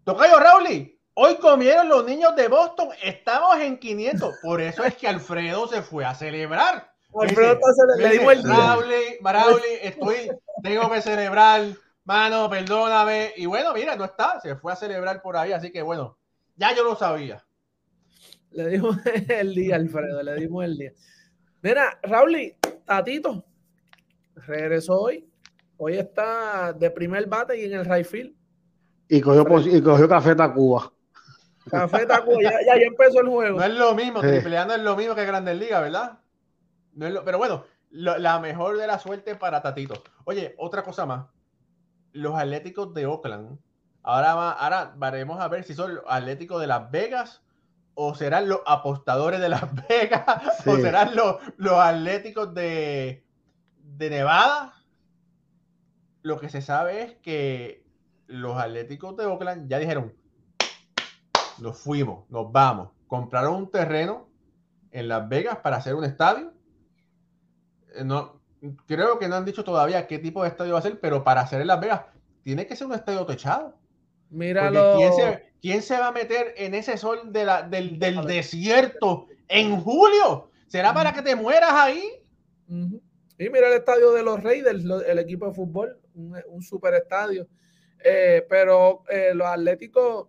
Tocayo 0.04 0.40
Raúl, 0.40 1.00
hoy 1.16 1.36
comieron 1.38 1.90
los 1.90 2.06
niños 2.06 2.36
de 2.36 2.48
Boston, 2.48 2.90
estamos 3.04 3.60
en 3.60 3.78
500. 3.78 4.36
Por 4.42 4.62
eso 4.62 4.84
es 4.84 4.96
que 4.96 5.08
Alfredo 5.08 5.68
se 5.68 5.82
fue 5.82 6.06
a 6.06 6.14
celebrar. 6.14 6.92
Alfredo 7.20 7.60
le 7.98 8.10
dimos 8.10 8.34
el 8.34 8.44
Raúl, 8.44 9.62
estoy 9.82 10.30
tengo 10.62 10.90
que 10.92 11.02
celebrar, 11.02 11.64
mano, 12.04 12.50
perdóname. 12.50 13.34
Y 13.38 13.46
bueno, 13.46 13.74
mira, 13.74 13.96
no 13.96 14.06
está, 14.06 14.40
se 14.42 14.56
fue 14.56 14.74
a 14.74 14.76
celebrar 14.76 15.22
por 15.22 15.38
ahí, 15.38 15.52
así 15.52 15.72
que 15.72 15.82
bueno, 15.82 16.18
ya 16.56 16.76
yo 16.76 16.84
lo 16.84 16.96
sabía. 16.96 17.44
Le 18.52 18.68
dimos 18.70 18.98
el 19.30 19.54
día, 19.54 19.76
Alfredo, 19.76 20.22
le 20.24 20.36
dimos 20.36 20.66
el 20.66 20.78
día. 20.78 20.92
Mira, 21.62 22.00
Raúl, 22.04 22.56
Tatito, 22.86 23.44
regresó 24.36 25.02
hoy. 25.02 25.28
Hoy 25.78 25.98
está 25.98 26.74
de 26.74 26.90
primer 26.90 27.28
bate 27.28 27.60
y 27.60 27.66
en 27.66 27.74
el 27.74 27.86
right 27.86 28.06
field. 28.06 28.36
Y 29.08 29.22
cogió, 29.22 29.46
y 29.60 29.82
cogió 29.82 30.10
Café 30.10 30.36
Tacuba. 30.36 30.92
Café 31.70 32.06
Tacuba, 32.06 32.42
ya, 32.42 32.52
ya, 32.66 32.74
empezó 32.76 33.22
el 33.22 33.28
juego. 33.28 33.60
No 33.60 33.66
es 33.66 33.74
lo 33.74 33.94
mismo, 33.94 34.20
tripleando 34.22 34.76
es 34.76 34.82
lo 34.82 34.96
mismo 34.96 35.16
que 35.16 35.26
Grandes 35.26 35.58
Ligas, 35.58 35.82
¿verdad? 35.82 36.20
No 36.94 37.08
es 37.08 37.14
lo, 37.14 37.24
pero 37.24 37.38
bueno, 37.38 37.64
la 37.92 38.40
mejor 38.40 38.78
de 38.78 38.88
la 38.88 39.00
suerte 39.00 39.36
para 39.36 39.62
Tatito. 39.62 40.04
Oye, 40.26 40.56
otra 40.58 40.84
cosa 40.84 41.06
más. 41.06 41.28
Los 42.12 42.36
Atléticos 42.36 42.94
de 42.94 43.06
Oakland. 43.06 43.60
Ahora, 44.04 44.52
ahora 44.52 44.94
veremos 44.98 45.40
a 45.40 45.48
ver 45.48 45.64
si 45.64 45.74
son 45.74 45.96
los 45.96 46.04
Atléticos 46.08 46.60
de 46.62 46.68
Las 46.68 46.90
Vegas 46.92 47.44
o 47.94 48.16
serán 48.16 48.48
los 48.48 48.62
apostadores 48.66 49.40
de 49.40 49.50
Las 49.50 49.64
Vegas 49.90 50.24
o 50.66 50.76
serán 50.78 51.16
los, 51.16 51.38
los 51.58 51.74
Atléticos 51.74 52.54
de, 52.54 53.26
de 53.78 54.10
Nevada. 54.10 54.74
Lo 56.22 56.40
que 56.40 56.50
se 56.50 56.62
sabe 56.62 57.04
es 57.04 57.16
que 57.16 57.86
los 58.28 58.58
Atléticos 58.58 59.16
de 59.18 59.26
Oakland 59.26 59.70
ya 59.70 59.80
dijeron, 59.80 60.14
nos 61.60 61.80
fuimos, 61.80 62.30
nos 62.30 62.52
vamos. 62.52 62.90
Compraron 63.08 63.56
un 63.56 63.72
terreno 63.72 64.28
en 64.92 65.08
Las 65.08 65.28
Vegas 65.30 65.58
para 65.58 65.78
hacer 65.78 65.96
un 65.96 66.04
estadio 66.04 66.58
eh, 67.98 68.04
no, 68.04 68.40
creo 68.86 69.20
que 69.20 69.28
no 69.28 69.36
han 69.36 69.46
dicho 69.46 69.64
todavía 69.64 70.08
qué 70.08 70.20
tipo 70.20 70.44
de 70.44 70.50
estadio 70.50 70.74
va 70.74 70.80
a 70.80 70.84
ser, 70.84 71.00
pero 71.00 71.24
para 71.24 71.42
hacer 71.42 71.62
en 71.62 71.68
Las 71.68 71.80
Vegas 71.80 72.02
tiene 72.44 72.66
que 72.66 72.76
ser 72.76 72.88
un 72.88 72.94
estadio 72.94 73.26
techado. 73.26 73.78
Míralo. 74.30 74.98
¿quién 75.62 75.82
se, 75.82 75.98
va 75.98 76.08
a 76.08 76.12
meter 76.12 76.54
en 76.58 76.76
ese 76.76 76.98
sol 76.98 77.32
de 77.32 77.46
la, 77.46 77.64
del, 77.64 77.98
desierto 78.00 79.28
en 79.48 79.82
julio? 79.82 80.52
¿Será 80.68 80.94
para 80.94 81.14
que 81.14 81.22
te 81.22 81.36
mueras 81.36 81.72
ahí? 81.74 82.04
Y 82.68 83.50
mira 83.50 83.68
el 83.68 83.74
estadio 83.74 84.12
de 84.12 84.24
los 84.24 84.44
Raiders, 84.44 84.84
el 85.08 85.20
equipo 85.20 85.48
de 85.48 85.54
fútbol, 85.54 86.00
un, 86.18 86.62
super 86.62 86.94
estadio. 86.94 87.48
Eh, 88.04 88.46
pero 88.50 89.04
eh, 89.10 89.32
los 89.34 89.48
Atléticos, 89.48 90.28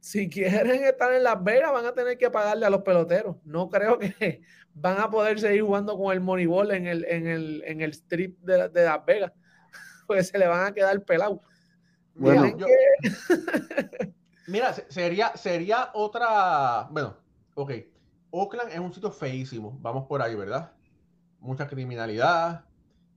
si 0.00 0.28
quieren 0.28 0.84
estar 0.84 1.12
en 1.12 1.22
Las 1.22 1.42
Vegas, 1.42 1.72
van 1.72 1.86
a 1.86 1.92
tener 1.92 2.16
que 2.16 2.30
pagarle 2.30 2.66
a 2.66 2.70
los 2.70 2.82
peloteros. 2.82 3.36
No 3.44 3.68
creo 3.68 3.98
que 3.98 4.42
van 4.74 5.00
a 5.00 5.10
poder 5.10 5.40
seguir 5.40 5.62
jugando 5.62 5.96
con 5.96 6.12
el 6.12 6.20
Moneyball 6.20 6.70
en 6.70 6.86
el, 6.86 7.04
en 7.06 7.26
el, 7.26 7.62
en 7.66 7.80
el 7.80 7.90
strip 7.90 8.38
de, 8.40 8.68
de 8.68 8.84
Las 8.84 9.04
Vegas, 9.04 9.32
pues 10.06 10.28
se 10.28 10.38
le 10.38 10.46
van 10.46 10.66
a 10.66 10.72
quedar 10.72 11.02
pelados. 11.02 11.40
Bueno, 12.18 12.56
mira, 14.46 14.72
sería, 14.88 15.36
sería 15.36 15.90
otra, 15.92 16.88
bueno, 16.90 17.14
ok, 17.54 17.72
Oakland 18.30 18.72
es 18.72 18.78
un 18.78 18.92
sitio 18.92 19.10
feísimo, 19.10 19.78
vamos 19.82 20.06
por 20.06 20.22
ahí, 20.22 20.34
¿verdad? 20.34 20.72
Mucha 21.40 21.66
criminalidad, 21.66 22.64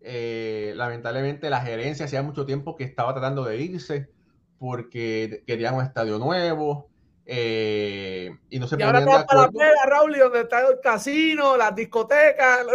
eh, 0.01 0.73
lamentablemente 0.75 1.49
la 1.49 1.61
gerencia 1.61 2.05
hacía 2.05 2.21
mucho 2.21 2.45
tiempo 2.45 2.75
que 2.75 2.83
estaba 2.83 3.13
tratando 3.13 3.43
de 3.43 3.57
irse 3.57 4.09
porque 4.57 5.43
querían 5.47 5.75
un 5.75 5.83
estadio 5.83 6.19
nuevo, 6.19 6.89
eh, 7.31 8.35
y 8.49 8.57
no 8.57 8.67
se 8.67 8.75
y 8.79 8.81
ahora 8.81 9.05
para 9.05 9.41
la 9.41 9.51
pega, 9.51 9.85
Raúl, 9.85 10.17
donde 10.17 10.41
está 10.41 10.61
el 10.61 10.79
casino, 10.81 11.55
las 11.55 11.75
discotecas. 11.75 12.65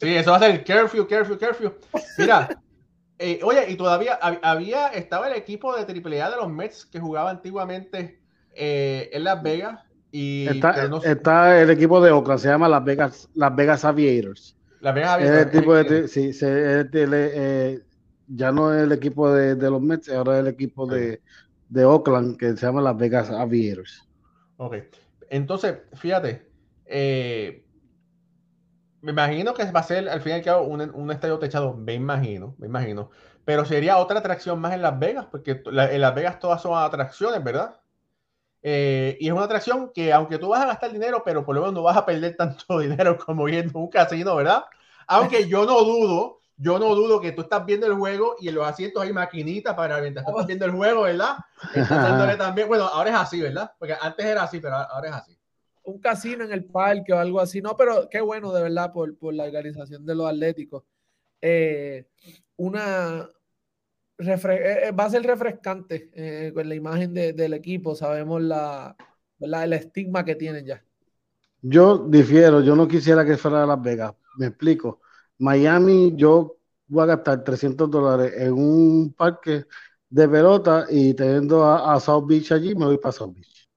Sí, 0.00 0.14
eso 0.14 0.30
va 0.30 0.38
a 0.38 0.40
ser 0.40 0.50
el 0.52 0.64
curfew, 0.64 1.06
curfew, 1.06 1.38
curfew. 1.38 1.74
Mira, 2.16 2.48
eh, 3.18 3.40
oye, 3.42 3.70
y 3.70 3.76
todavía 3.76 4.18
había, 4.42 4.88
estaba 4.88 5.28
el 5.28 5.34
equipo 5.34 5.76
de 5.76 5.82
AAA 5.82 6.30
de 6.30 6.36
los 6.36 6.48
Mets 6.48 6.86
que 6.86 6.98
jugaba 6.98 7.28
antiguamente 7.28 8.22
eh, 8.54 9.10
en 9.12 9.24
Las 9.24 9.42
Vegas. 9.42 9.80
Y, 10.10 10.46
está, 11.04 11.60
el 11.60 11.68
equipo 11.68 12.00
de 12.00 12.10
Oakland, 12.10 12.40
se 12.40 12.48
llama 12.48 12.70
Las 12.70 12.84
Vegas, 12.84 13.28
Las 13.34 13.54
Vegas 13.54 13.84
Aviators. 13.84 14.56
Las 14.80 14.94
Vegas 14.94 15.22
el 15.22 15.50
tipo 15.50 15.74
de, 15.74 16.08
sí, 16.08 16.32
ya 18.28 18.52
no 18.52 18.74
es 18.74 18.82
el 18.82 18.92
equipo 18.92 19.32
de, 19.32 19.54
de, 19.54 19.70
los 19.70 19.80
Mets, 19.80 20.08
ahora 20.10 20.34
es 20.34 20.40
el 20.40 20.48
equipo 20.48 20.86
de, 20.86 21.20
de 21.68 21.84
Oakland 21.84 22.36
que 22.36 22.56
se 22.56 22.66
llama 22.66 22.82
Las 22.82 22.96
Vegas 22.96 23.30
Aviators. 23.30 24.06
Ok, 24.56 24.76
entonces, 25.30 25.78
fíjate, 25.94 26.46
eh, 26.86 27.64
me 29.00 29.12
imagino 29.12 29.54
que 29.54 29.70
va 29.70 29.80
a 29.80 29.84
ser 29.84 30.08
al 30.08 30.20
fin 30.20 30.32
y 30.32 30.34
al 30.36 30.42
cabo 30.42 30.66
un, 30.66 31.10
estadio 31.10 31.38
techado, 31.38 31.74
me 31.74 31.94
imagino, 31.94 32.54
me 32.58 32.66
imagino, 32.66 33.10
pero 33.44 33.64
sería 33.64 33.98
otra 33.98 34.18
atracción 34.18 34.60
más 34.60 34.74
en 34.74 34.82
Las 34.82 34.98
Vegas, 34.98 35.26
porque 35.30 35.62
en 35.64 36.00
Las 36.00 36.14
Vegas 36.14 36.38
todas 36.38 36.60
son 36.60 36.76
atracciones, 36.76 37.42
¿verdad? 37.42 37.80
Eh, 38.62 39.16
y 39.20 39.28
es 39.28 39.32
una 39.32 39.44
atracción 39.44 39.92
que 39.94 40.12
aunque 40.12 40.38
tú 40.38 40.48
vas 40.48 40.62
a 40.62 40.66
gastar 40.66 40.92
dinero, 40.92 41.22
pero 41.24 41.44
por 41.44 41.54
lo 41.54 41.60
menos 41.60 41.74
no 41.74 41.82
vas 41.82 41.96
a 41.96 42.06
perder 42.06 42.36
tanto 42.36 42.78
dinero 42.78 43.16
como 43.16 43.48
yendo 43.48 43.78
a 43.78 43.82
un 43.82 43.88
casino, 43.88 44.36
¿verdad? 44.36 44.64
Aunque 45.06 45.48
yo 45.48 45.64
no 45.64 45.82
dudo 45.84 46.38
yo 46.60 46.78
no 46.78 46.94
dudo 46.94 47.20
que 47.20 47.32
tú 47.32 47.42
estás 47.42 47.64
viendo 47.64 47.86
el 47.86 47.94
juego 47.94 48.34
y 48.40 48.48
en 48.48 48.56
los 48.56 48.66
asientos 48.66 49.02
hay 49.02 49.12
maquinitas 49.12 49.74
para 49.74 50.00
mientras 50.00 50.26
estás 50.26 50.46
viendo 50.46 50.64
el 50.64 50.72
juego, 50.72 51.02
¿verdad? 51.02 51.36
también. 52.38 52.66
Bueno, 52.66 52.84
ahora 52.84 53.10
es 53.10 53.16
así, 53.16 53.40
¿verdad? 53.40 53.70
Porque 53.78 53.94
antes 53.98 54.26
era 54.26 54.42
así, 54.42 54.58
pero 54.58 54.74
ahora 54.74 55.08
es 55.08 55.14
así. 55.14 55.38
Un 55.84 56.00
casino 56.00 56.44
en 56.44 56.52
el 56.52 56.64
parque 56.64 57.12
o 57.12 57.18
algo 57.18 57.40
así. 57.40 57.62
No, 57.62 57.76
pero 57.76 58.08
qué 58.10 58.20
bueno, 58.20 58.52
de 58.52 58.62
verdad, 58.62 58.92
por, 58.92 59.16
por 59.16 59.34
la 59.34 59.44
organización 59.44 60.04
de 60.04 60.14
los 60.16 60.28
atléticos. 60.28 60.82
Eh, 61.40 62.08
una, 62.56 63.28
va 64.18 65.04
a 65.04 65.10
ser 65.10 65.22
refrescante 65.22 66.10
eh, 66.14 66.52
con 66.52 66.68
la 66.68 66.74
imagen 66.74 67.14
del 67.14 67.54
equipo. 67.54 67.94
Sabemos 67.94 68.42
la, 68.42 68.96
el 69.38 69.72
estigma 69.72 70.24
que 70.24 70.34
tienen 70.34 70.64
ya. 70.64 70.82
Yo 71.60 71.98
difiero, 71.98 72.60
yo 72.60 72.76
no 72.76 72.86
quisiera 72.86 73.24
que 73.24 73.36
fuera 73.36 73.62
a 73.62 73.66
Las 73.66 73.82
Vegas. 73.82 74.14
Me 74.38 74.46
explico. 74.46 75.00
Miami, 75.38 76.14
yo 76.16 76.58
voy 76.86 77.02
a 77.04 77.06
gastar 77.06 77.44
300 77.44 77.90
dólares 77.90 78.32
en 78.36 78.52
un 78.52 79.12
parque 79.16 79.64
de 80.08 80.28
pelota 80.28 80.86
y 80.88 81.14
teniendo 81.14 81.64
a, 81.64 81.98
South 82.00 82.26
Beach 82.26 82.52
allí, 82.52 82.74
me 82.74 82.86
voy 82.86 82.98
para 82.98 83.12
South 83.12 83.34
Beach. 83.34 83.68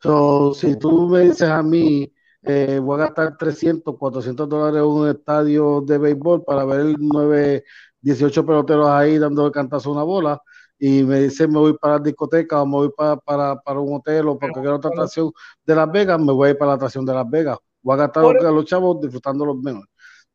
So, 0.00 0.52
si 0.54 0.76
tú 0.76 1.08
me 1.08 1.20
dices 1.20 1.48
a 1.48 1.62
mí, 1.62 2.12
eh, 2.42 2.78
voy 2.78 3.00
a 3.00 3.04
gastar 3.04 3.38
300, 3.38 3.96
400 3.96 4.48
dólares 4.48 4.80
en 4.80 4.86
un 4.86 5.08
estadio 5.08 5.80
de 5.80 5.96
béisbol 5.96 6.44
para 6.44 6.64
ver 6.66 6.96
9, 6.98 7.64
18 8.04 8.44
peloteros 8.44 8.88
ahí 8.88 9.18
dando 9.18 9.46
el 9.46 9.52
cantazo 9.52 9.90
a 9.90 9.92
una 9.94 10.02
bola, 10.02 10.42
y 10.78 11.02
me 11.02 11.20
dice 11.20 11.48
me 11.48 11.58
voy 11.58 11.78
para 11.78 11.94
la 11.94 12.00
discoteca 12.00 12.60
o 12.60 12.66
me 12.66 12.72
voy 12.72 12.90
para, 12.94 13.16
para, 13.16 13.80
un 13.80 13.94
hotel 13.94 14.28
o 14.28 14.38
para 14.38 14.52
cualquier 14.52 14.74
otra 14.74 14.90
atracción 14.90 15.32
de 15.64 15.74
Las 15.74 15.90
Vegas, 15.90 16.20
me 16.20 16.32
voy 16.32 16.48
a 16.48 16.50
ir 16.50 16.58
para 16.58 16.70
la 16.70 16.74
atracción 16.74 17.04
de 17.04 17.14
Las 17.14 17.28
Vegas. 17.28 17.58
Voy 17.80 17.94
a 17.94 17.98
gastar 17.98 18.24
a 18.24 18.50
los 18.50 18.64
chavos 18.64 19.00
disfrutando 19.00 19.46
los 19.46 19.56
menos. 19.56 19.84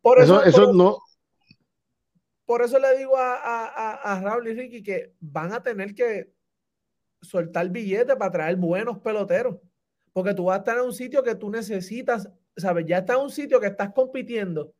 Por 0.01 0.19
eso, 0.19 0.43
eso, 0.43 0.73
no. 0.73 0.97
Por 2.45 2.63
eso 2.63 2.79
le 2.79 2.97
digo 2.97 3.17
a, 3.17 3.35
a, 3.35 3.93
a, 3.93 4.21
Raúl 4.21 4.47
y 4.47 4.53
Ricky 4.53 4.81
que 4.81 5.13
van 5.19 5.53
a 5.53 5.61
tener 5.61 5.93
que 5.93 6.31
soltar 7.21 7.69
billetes 7.69 8.15
para 8.15 8.31
traer 8.31 8.55
buenos 8.55 8.99
peloteros. 8.99 9.57
Porque 10.13 10.33
tú 10.33 10.45
vas 10.45 10.55
a 10.55 10.59
estar 10.59 10.77
en 10.77 10.85
un 10.85 10.93
sitio 10.93 11.21
que 11.21 11.35
tú 11.35 11.49
necesitas, 11.49 12.29
¿sabes? 12.57 12.85
Ya 12.87 12.99
está 12.99 13.13
en 13.13 13.21
un 13.21 13.29
sitio 13.29 13.59
que 13.59 13.67
estás 13.67 13.91
compitiendo 13.93 14.73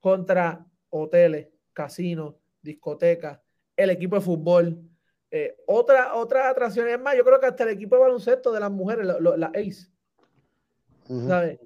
contra 0.00 0.66
hoteles, 0.90 1.48
casinos, 1.78 2.34
discotecas, 2.60 3.38
el 3.76 3.90
equipo 3.90 4.16
de 4.16 4.22
fútbol. 4.22 4.82
Eh, 5.30 5.56
otra, 5.68 6.14
otra 6.14 6.50
atracción 6.50 6.88
es 6.88 7.00
más, 7.00 7.16
yo 7.16 7.24
creo 7.24 7.38
que 7.38 7.46
hasta 7.46 7.62
el 7.62 7.70
equipo 7.70 7.94
de 7.94 8.02
baloncesto 8.02 8.50
de 8.50 8.58
las 8.58 8.70
mujeres, 8.70 9.06
la, 9.06 9.46
ACE. 9.54 9.88
¿Sabes? 11.26 11.60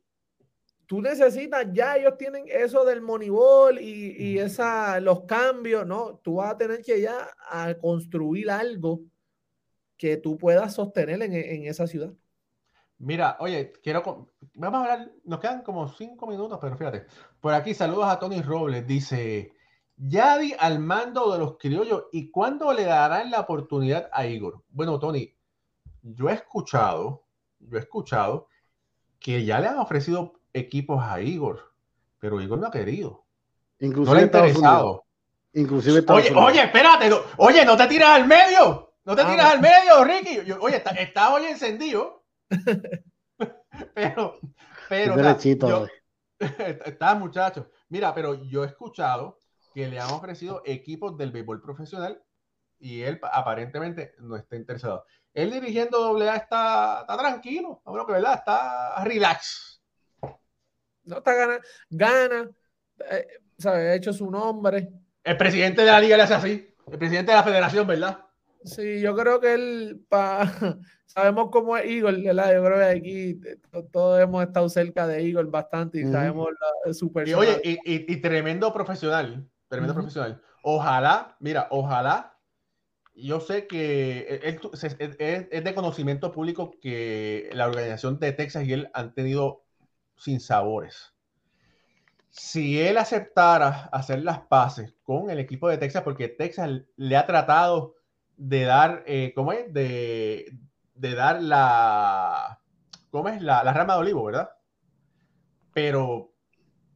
Tú 0.86 1.00
necesitas, 1.00 1.66
ya 1.72 1.96
ellos 1.96 2.18
tienen 2.18 2.44
eso 2.48 2.84
del 2.84 3.00
moneyball 3.00 3.80
y, 3.80 4.14
y 4.18 4.38
esa, 4.38 5.00
los 5.00 5.22
cambios, 5.22 5.86
¿no? 5.86 6.20
Tú 6.22 6.34
vas 6.34 6.52
a 6.52 6.58
tener 6.58 6.82
que 6.82 7.00
ya 7.00 7.30
a 7.50 7.72
construir 7.74 8.50
algo 8.50 9.00
que 9.96 10.18
tú 10.18 10.36
puedas 10.36 10.74
sostener 10.74 11.22
en, 11.22 11.32
en 11.32 11.64
esa 11.64 11.86
ciudad. 11.86 12.12
Mira, 13.02 13.36
oye, 13.40 13.72
quiero. 13.82 14.30
Vamos 14.54 14.78
a 14.78 14.92
hablar. 14.92 15.12
Nos 15.24 15.40
quedan 15.40 15.62
como 15.62 15.88
cinco 15.88 16.28
minutos, 16.28 16.56
pero 16.60 16.76
fíjate. 16.76 17.06
Por 17.40 17.52
aquí, 17.52 17.74
saludos 17.74 18.06
a 18.06 18.20
Tony 18.20 18.40
Robles. 18.42 18.86
Dice: 18.86 19.52
Yadi 20.04 20.54
al 20.58 20.80
mando 20.80 21.32
de 21.32 21.38
los 21.38 21.56
criollos. 21.58 22.04
¿Y 22.12 22.30
cuándo 22.30 22.72
le 22.72 22.84
darán 22.84 23.30
la 23.30 23.40
oportunidad 23.40 24.10
a 24.12 24.26
Igor? 24.26 24.62
Bueno, 24.70 24.98
Tony, 24.98 25.32
yo 26.02 26.28
he 26.28 26.34
escuchado, 26.34 27.24
yo 27.60 27.76
he 27.76 27.80
escuchado 27.80 28.48
que 29.20 29.44
ya 29.44 29.60
le 29.60 29.68
han 29.68 29.78
ofrecido 29.78 30.40
equipos 30.52 31.00
a 31.02 31.20
Igor, 31.20 31.72
pero 32.18 32.40
Igor 32.40 32.58
no 32.58 32.66
ha 32.66 32.70
querido. 32.72 33.24
Inclusive 33.78 34.06
no 34.06 34.14
le 34.14 34.20
ha 34.20 34.24
interesado. 34.24 35.04
Inclusive 35.54 36.04
oye, 36.08 36.32
oye, 36.34 36.62
espérate, 36.62 37.10
oye, 37.36 37.64
no 37.64 37.76
te 37.76 37.86
tiras 37.86 38.10
al 38.10 38.26
medio, 38.26 38.94
no 39.04 39.14
te 39.14 39.22
ah, 39.22 39.30
tiras 39.30 39.52
al 39.52 39.60
medio, 39.60 40.02
Ricky. 40.02 40.50
oye, 40.52 40.78
está, 40.78 40.90
está, 40.92 41.32
hoy 41.32 41.44
encendido. 41.44 42.24
pero, 43.94 44.38
pero, 44.88 45.14
está 46.86 47.14
muchacho. 47.14 47.68
Mira, 47.88 48.14
pero 48.14 48.42
yo 48.44 48.64
he 48.64 48.66
escuchado 48.66 49.41
que 49.74 49.88
le 49.88 50.00
han 50.00 50.10
ofrecido 50.10 50.62
equipos 50.64 51.16
del 51.16 51.32
béisbol 51.32 51.62
profesional 51.62 52.22
y 52.78 53.02
él 53.02 53.20
aparentemente 53.22 54.14
no 54.18 54.36
está 54.36 54.56
interesado. 54.56 55.04
Él 55.32 55.50
dirigiendo 55.50 55.98
doble 55.98 56.28
A 56.28 56.36
está, 56.36 57.06
tranquilo, 57.06 57.80
bueno 57.84 58.06
que 58.06 58.12
verdad, 58.12 58.34
está 58.34 59.02
relax. 59.04 59.80
No 61.04 61.18
está 61.18 61.34
gana, 61.34 61.60
gana, 61.90 62.50
eh, 63.10 63.26
ha 63.64 63.94
hecho 63.94 64.12
su 64.12 64.30
nombre. 64.30 64.88
El 65.24 65.36
presidente 65.36 65.82
de 65.82 65.86
la 65.86 66.00
liga 66.00 66.16
le 66.16 66.24
hace 66.24 66.34
así, 66.34 66.74
el 66.90 66.98
presidente 66.98 67.32
de 67.32 67.38
la 67.38 67.44
federación, 67.44 67.86
¿verdad? 67.86 68.18
Sí, 68.64 69.00
yo 69.00 69.16
creo 69.16 69.40
que 69.40 69.54
él, 69.54 70.06
sabemos 71.06 71.50
cómo 71.50 71.76
es 71.76 71.84
Eagle, 71.84 72.22
¿verdad? 72.22 72.54
Yo 72.54 72.64
creo 72.64 72.78
que 72.78 72.84
aquí 72.84 73.40
todos 73.90 74.20
hemos 74.20 74.44
estado 74.44 74.68
cerca 74.68 75.06
de 75.06 75.26
Eagle 75.26 75.50
bastante 75.50 76.00
y 76.00 76.04
sabemos 76.04 76.48
la, 76.84 76.94
su 76.94 77.12
Y, 77.26 77.34
oye, 77.34 77.60
y, 77.64 78.16
tremendo 78.18 78.72
profesional 78.72 79.48
tremendo 79.72 79.94
profesional. 79.94 80.40
Ojalá, 80.62 81.36
mira, 81.40 81.66
ojalá, 81.70 82.38
yo 83.14 83.40
sé 83.40 83.66
que 83.66 84.40
es, 84.42 85.64
de 85.64 85.74
conocimiento 85.74 86.30
público 86.30 86.72
que 86.80 87.50
la 87.54 87.66
organización 87.66 88.18
de 88.18 88.32
Texas 88.32 88.64
y 88.64 88.74
él 88.74 88.90
han 88.92 89.14
tenido 89.14 89.64
sin 90.16 90.40
sabores. 90.40 91.14
Si 92.30 92.80
él 92.80 92.98
aceptara 92.98 93.88
hacer 93.92 94.22
las 94.22 94.40
paces 94.40 94.94
con 95.02 95.30
el 95.30 95.38
equipo 95.38 95.68
de 95.68 95.78
Texas, 95.78 96.02
porque 96.02 96.28
Texas 96.28 96.70
le 96.96 97.16
ha 97.16 97.26
tratado 97.26 97.94
de 98.36 98.62
dar, 98.64 99.02
eh, 99.06 99.32
¿cómo 99.34 99.52
es? 99.52 99.72
De, 99.72 100.54
dar 100.94 101.42
la, 101.42 102.60
¿cómo 103.10 103.28
es? 103.28 103.42
La, 103.42 103.64
la 103.64 103.72
rama 103.72 103.94
de 103.94 104.00
olivo, 104.00 104.24
¿verdad? 104.24 104.50
Pero 105.74 106.31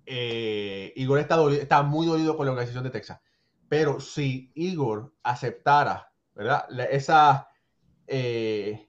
eh, 0.07 0.92
Igor 0.96 1.18
está, 1.18 1.36
está 1.52 1.82
muy 1.82 2.07
dolido 2.07 2.36
con 2.36 2.46
la 2.46 2.52
organización 2.52 2.84
de 2.84 2.90
Texas. 2.90 3.20
Pero 3.68 3.98
si 4.00 4.52
Igor 4.54 5.12
aceptara, 5.24 6.12
¿verdad? 6.34 6.66
esa, 6.90 7.48
eh, 8.07 8.88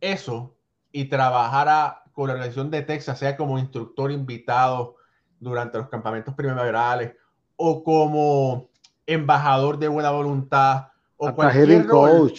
eso 0.00 0.56
y 0.90 1.04
trabajara 1.04 2.02
con 2.12 2.26
la 2.26 2.34
organización 2.34 2.70
de 2.70 2.82
Texas, 2.82 3.18
sea 3.18 3.36
como 3.36 3.58
instructor 3.58 4.10
invitado 4.10 4.96
durante 5.38 5.78
los 5.78 5.88
campamentos 5.88 6.34
primaverales 6.34 7.14
o 7.54 7.84
como 7.84 8.70
embajador 9.06 9.78
de 9.78 9.86
buena 9.86 10.10
voluntad 10.10 10.88
o 11.16 11.32
cualquier 11.32 11.86
rol. 11.86 12.32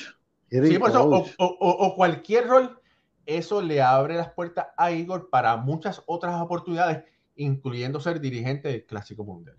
o, 1.37 1.95
cualquier 1.95 2.47
rol, 2.47 2.81
eso 3.25 3.61
le 3.61 3.81
abre 3.81 4.15
las 4.15 4.31
puertas 4.33 4.67
a 4.75 4.91
Igor 4.91 5.29
para 5.29 5.55
muchas 5.55 6.03
otras 6.05 6.41
oportunidades 6.41 7.03
incluyendo 7.39 7.99
ser 7.99 8.19
dirigente 8.19 8.69
del 8.69 8.85
Clásico 8.85 9.23
Mundial. 9.23 9.57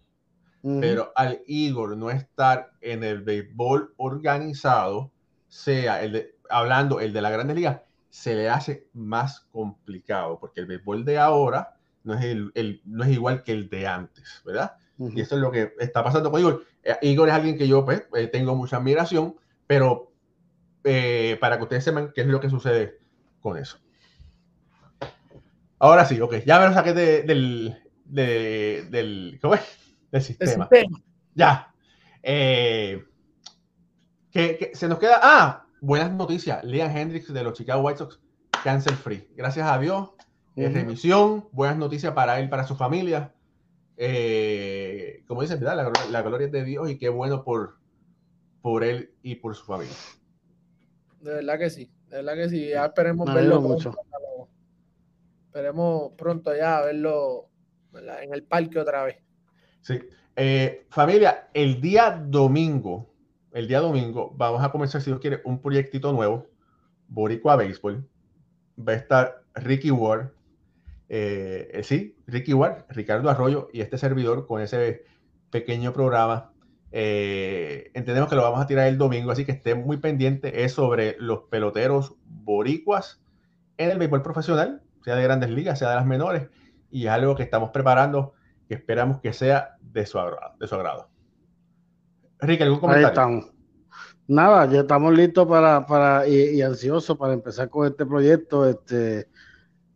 Pero 0.62 1.10
al 1.16 1.40
Igor 1.46 1.96
no 1.96 2.10
estar 2.10 2.72
en 2.82 3.02
el 3.02 3.22
béisbol 3.22 3.94
organizado, 3.96 5.10
sea 5.48 6.02
el 6.02 6.12
de, 6.12 6.34
hablando 6.50 7.00
el 7.00 7.14
de 7.14 7.22
la 7.22 7.30
Grandes 7.30 7.56
Ligas, 7.56 7.80
se 8.10 8.34
le 8.34 8.50
hace 8.50 8.86
más 8.92 9.40
complicado, 9.52 10.38
porque 10.38 10.60
el 10.60 10.66
béisbol 10.66 11.06
de 11.06 11.18
ahora 11.18 11.78
no 12.04 12.12
es, 12.12 12.24
el, 12.24 12.82
no 12.84 13.04
es 13.04 13.10
igual 13.10 13.42
que 13.42 13.52
el 13.52 13.70
de 13.70 13.86
antes, 13.86 14.42
¿verdad? 14.44 14.76
Y 14.98 15.22
eso 15.22 15.36
es 15.36 15.40
lo 15.40 15.50
que 15.50 15.72
está 15.78 16.04
pasando 16.04 16.30
con 16.30 16.40
Igor. 16.40 16.62
Eh, 16.82 16.98
Igor 17.02 17.28
es 17.30 17.34
alguien 17.34 17.56
que 17.56 17.66
yo 17.66 17.86
pues, 17.86 18.06
eh, 18.14 18.26
tengo 18.26 18.54
mucha 18.54 18.76
admiración, 18.76 19.36
pero 19.66 20.12
eh, 20.84 21.38
para 21.40 21.56
que 21.56 21.62
ustedes 21.62 21.84
sepan 21.84 22.12
qué 22.14 22.20
es 22.20 22.26
lo 22.26 22.38
que 22.38 22.50
sucede 22.50 22.98
con 23.40 23.56
eso. 23.56 23.78
Ahora 25.80 26.04
sí, 26.04 26.20
ok. 26.20 26.44
Ya 26.44 26.60
me 26.60 26.68
lo 26.68 26.74
saqué 26.74 26.92
del, 26.92 27.76
del, 28.04 29.38
¿cómo 29.40 29.54
es? 29.54 29.62
del 30.12 30.22
sistema. 30.22 30.68
Ya. 31.34 31.72
Eh, 32.22 33.02
que, 34.30 34.72
se 34.74 34.88
nos 34.88 34.98
queda. 34.98 35.20
Ah, 35.22 35.66
buenas 35.80 36.12
noticias. 36.12 36.62
Leon 36.64 36.94
Hendricks 36.94 37.32
de 37.32 37.42
los 37.42 37.54
Chicago 37.54 37.82
White 37.82 37.98
Sox, 37.98 38.20
cancel 38.62 38.94
free. 38.94 39.26
Gracias 39.34 39.66
a 39.66 39.78
Dios. 39.78 40.10
remisión. 40.54 41.48
Buenas 41.52 41.78
noticias 41.78 42.12
para 42.12 42.38
él, 42.38 42.50
para 42.50 42.66
su 42.66 42.76
familia. 42.76 43.32
Eh, 43.96 45.24
como 45.26 45.40
dicen, 45.40 45.64
La, 45.64 45.74
la, 45.74 46.22
gloria 46.22 46.46
es 46.46 46.52
de 46.52 46.64
Dios 46.64 46.90
y 46.90 46.98
qué 46.98 47.08
bueno 47.08 47.42
por, 47.42 47.78
por 48.60 48.84
él 48.84 49.14
y 49.22 49.36
por 49.36 49.54
su 49.54 49.64
familia. 49.64 49.94
De 51.20 51.34
verdad 51.34 51.58
que 51.58 51.70
sí. 51.70 51.90
De 52.08 52.16
verdad 52.16 52.34
que 52.34 52.48
sí. 52.50 52.68
Ya 52.68 52.84
esperemos 52.84 53.32
verlo 53.32 53.62
mucho. 53.62 53.94
Esperemos 55.50 56.12
pronto 56.16 56.54
ya 56.54 56.80
verlo 56.80 57.48
en 58.22 58.32
el 58.32 58.44
parque 58.44 58.78
otra 58.78 59.02
vez. 59.02 59.16
Sí. 59.80 59.98
Eh, 60.36 60.86
familia, 60.90 61.48
el 61.54 61.80
día 61.80 62.22
domingo, 62.24 63.12
el 63.50 63.66
día 63.66 63.80
domingo, 63.80 64.32
vamos 64.36 64.62
a 64.62 64.70
comenzar, 64.70 65.00
si 65.00 65.10
Dios 65.10 65.18
quiere, 65.18 65.40
un 65.44 65.60
proyectito 65.60 66.12
nuevo, 66.12 66.46
Boricua 67.08 67.56
Baseball. 67.56 68.08
Va 68.78 68.92
a 68.92 68.94
estar 68.94 69.42
Ricky 69.56 69.90
Ward, 69.90 70.28
eh, 71.08 71.68
eh, 71.72 71.82
sí, 71.82 72.16
Ricky 72.28 72.54
Ward, 72.54 72.84
Ricardo 72.90 73.28
Arroyo 73.28 73.70
y 73.72 73.80
este 73.80 73.98
servidor 73.98 74.46
con 74.46 74.60
ese 74.60 75.02
pequeño 75.50 75.92
programa. 75.92 76.52
Entendemos 76.92 78.30
que 78.30 78.36
lo 78.36 78.42
vamos 78.42 78.60
a 78.60 78.68
tirar 78.68 78.86
el 78.86 78.98
domingo, 78.98 79.32
así 79.32 79.44
que 79.44 79.50
estén 79.50 79.82
muy 79.82 79.96
pendientes. 79.96 80.52
Es 80.54 80.74
sobre 80.74 81.16
los 81.18 81.40
peloteros 81.50 82.14
boricuas 82.24 83.20
en 83.78 83.90
el 83.90 83.98
béisbol 83.98 84.22
profesional, 84.22 84.80
sea 85.02 85.16
de 85.16 85.22
grandes 85.22 85.50
ligas, 85.50 85.78
sea 85.78 85.90
de 85.90 85.96
las 85.96 86.06
menores, 86.06 86.48
y 86.90 87.06
es 87.06 87.10
algo 87.10 87.36
que 87.36 87.42
estamos 87.42 87.70
preparando 87.70 88.34
que 88.68 88.74
esperamos 88.74 89.20
que 89.20 89.32
sea 89.32 89.76
de 89.80 90.06
su 90.06 90.18
agrado. 90.18 90.54
De 90.58 90.66
su 90.66 90.74
agrado. 90.74 91.08
Rick, 92.40 92.62
¿algún 92.62 92.78
comentario? 92.78 93.06
Ahí 93.08 93.12
estamos. 93.12 93.46
Nada, 94.28 94.70
ya 94.70 94.82
estamos 94.82 95.12
listos 95.12 95.44
para, 95.48 95.84
para 95.84 96.28
y, 96.28 96.62
ansiosos 96.62 97.18
para 97.18 97.32
empezar 97.32 97.68
con 97.68 97.84
este 97.88 98.06
proyecto. 98.06 98.68
Este, 98.68 99.26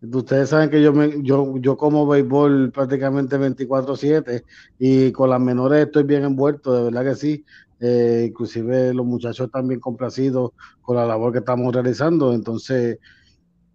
ustedes 0.03 0.49
saben 0.49 0.71
que 0.71 0.83
yo, 0.83 0.93
me, 0.93 1.23
yo, 1.23 1.57
yo 1.59 1.77
como 1.77 2.05
béisbol 2.05 2.73
prácticamente 2.73 3.39
24/7 3.39 4.43
y 4.81 5.13
con 5.13 5.31
las 5.31 5.41
menores 5.41 5.87
estoy 5.87 6.03
bien 6.03 6.25
envuelto, 6.25 6.75
de 6.75 6.83
verdad 6.83 7.05
que 7.05 7.15
sí. 7.15 7.45
Eh, 7.79 8.27
inclusive 8.31 8.93
los 8.93 9.07
muchachos 9.07 9.47
están 9.47 9.69
bien 9.69 9.79
complacidos 9.79 10.51
con 10.83 10.97
la 10.97 11.07
labor 11.07 11.33
que 11.33 11.39
estamos 11.39 11.73
realizando. 11.73 12.35
Entonces, 12.35 12.99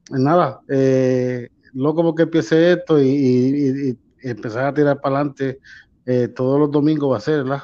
nada, 0.10 0.62
eh, 0.68 1.49
loco 1.74 2.03
porque 2.03 2.24
empiece 2.24 2.74
esto 2.74 3.01
y, 3.01 3.97
empezar 4.22 4.66
a 4.66 4.74
tirar 4.74 4.99
para 4.99 5.16
adelante 5.16 5.60
eh, 6.05 6.28
todos 6.28 6.60
los 6.60 6.70
domingos 6.72 7.14
va 7.14 7.18
a 7.18 7.22
ser, 7.22 7.43
¿verdad? 7.43 7.64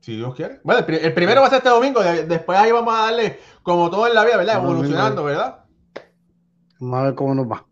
Si 0.00 0.16
Dios 0.16 0.34
quiere. 0.34 0.60
Bueno, 0.64 0.84
el, 0.88 1.14
primero 1.14 1.40
va 1.40 1.46
a 1.46 1.50
ser 1.50 1.58
este 1.58 1.68
domingo, 1.68 2.00
después 2.02 2.58
ahí 2.58 2.72
vamos 2.72 2.94
a 2.94 3.02
darle, 3.02 3.38
como 3.62 3.90
todo 3.90 4.06
en 4.06 4.14
la 4.14 4.24
vida, 4.24 4.38
¿verdad? 4.38 4.56
Evolucionando, 4.56 5.24
¿verdad? 5.24 5.64
Vamos 6.80 6.98
a 6.98 7.02
ver 7.04 7.14
cómo 7.14 7.34
nos 7.34 7.46
va. 7.46 7.66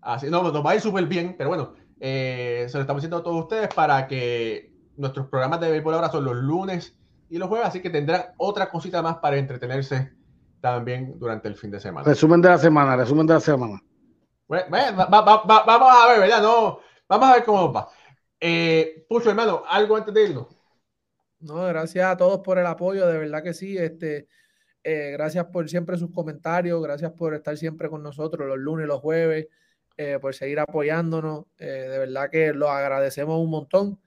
Así, 0.00 0.28
no, 0.28 0.42
nos 0.42 0.66
va 0.66 0.72
a 0.72 0.74
ir 0.74 0.80
súper 0.80 1.06
bien, 1.06 1.36
pero 1.38 1.48
bueno, 1.48 1.74
eh, 2.00 2.66
se 2.68 2.76
lo 2.76 2.80
estamos 2.82 3.00
diciendo 3.00 3.18
a 3.18 3.22
todos 3.22 3.42
ustedes 3.42 3.72
para 3.72 4.06
que 4.08 4.72
nuestros 4.96 5.28
programas 5.28 5.60
de 5.60 5.70
béisbol 5.70 5.94
ahora 5.94 6.10
son 6.10 6.24
los 6.24 6.36
lunes 6.36 6.96
y 7.30 7.38
los 7.38 7.48
jueves, 7.48 7.68
así 7.68 7.80
que 7.80 7.90
tendrán 7.90 8.24
otra 8.36 8.68
cosita 8.68 9.00
más 9.00 9.18
para 9.18 9.36
entretenerse 9.38 10.12
también 10.62 11.18
durante 11.18 11.48
el 11.48 11.56
fin 11.56 11.72
de 11.72 11.80
semana. 11.80 12.06
Resumen 12.06 12.40
de 12.40 12.48
la 12.48 12.56
semana, 12.56 12.96
resumen 12.96 13.26
de 13.26 13.34
la 13.34 13.40
semana. 13.40 13.82
Bueno, 14.46 14.66
vamos 14.70 15.88
a 15.90 16.08
ver, 16.08 16.20
¿verdad? 16.20 16.40
No, 16.40 16.78
vamos 17.08 17.28
a 17.28 17.34
ver 17.34 17.44
cómo 17.44 17.72
va. 17.72 17.88
Eh, 18.38 19.04
Pucho, 19.08 19.30
hermano, 19.30 19.64
algo 19.68 19.96
antes 19.96 20.14
de 20.14 20.22
irnos. 20.22 20.46
No, 21.40 21.66
gracias 21.66 22.06
a 22.06 22.16
todos 22.16 22.40
por 22.40 22.58
el 22.58 22.66
apoyo, 22.66 23.08
de 23.08 23.18
verdad 23.18 23.42
que 23.42 23.54
sí. 23.54 23.76
Este, 23.76 24.28
eh, 24.84 25.10
gracias 25.12 25.46
por 25.46 25.68
siempre 25.68 25.96
sus 25.96 26.12
comentarios, 26.12 26.80
gracias 26.80 27.10
por 27.10 27.34
estar 27.34 27.56
siempre 27.56 27.90
con 27.90 28.00
nosotros 28.04 28.46
los 28.46 28.58
lunes 28.58 28.86
los 28.86 29.00
jueves, 29.00 29.48
eh, 29.96 30.18
por 30.20 30.32
seguir 30.32 30.60
apoyándonos. 30.60 31.46
Eh, 31.58 31.66
de 31.66 31.98
verdad 31.98 32.30
que 32.30 32.52
lo 32.52 32.70
agradecemos 32.70 33.40
un 33.40 33.50
montón. 33.50 33.98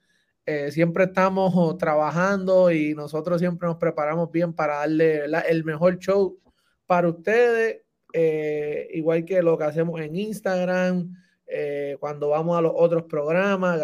siempre 0.70 1.04
estamos 1.04 1.76
trabajando 1.76 2.70
y 2.70 2.94
nosotros 2.94 3.40
siempre 3.40 3.68
nos 3.68 3.78
preparamos 3.78 4.30
bien 4.30 4.54
para 4.54 4.76
darle 4.76 5.24
el 5.48 5.64
mejor 5.64 5.98
show 5.98 6.38
para 6.86 7.08
ustedes, 7.08 7.82
igual 8.92 9.24
que 9.24 9.42
lo 9.42 9.58
que 9.58 9.64
hacemos 9.64 10.00
en 10.00 10.16
Instagram. 10.16 11.14
Eh, 11.48 11.96
cuando 12.00 12.30
vamos 12.30 12.58
a 12.58 12.60
los 12.60 12.72
otros 12.74 13.04
programas, 13.04 13.80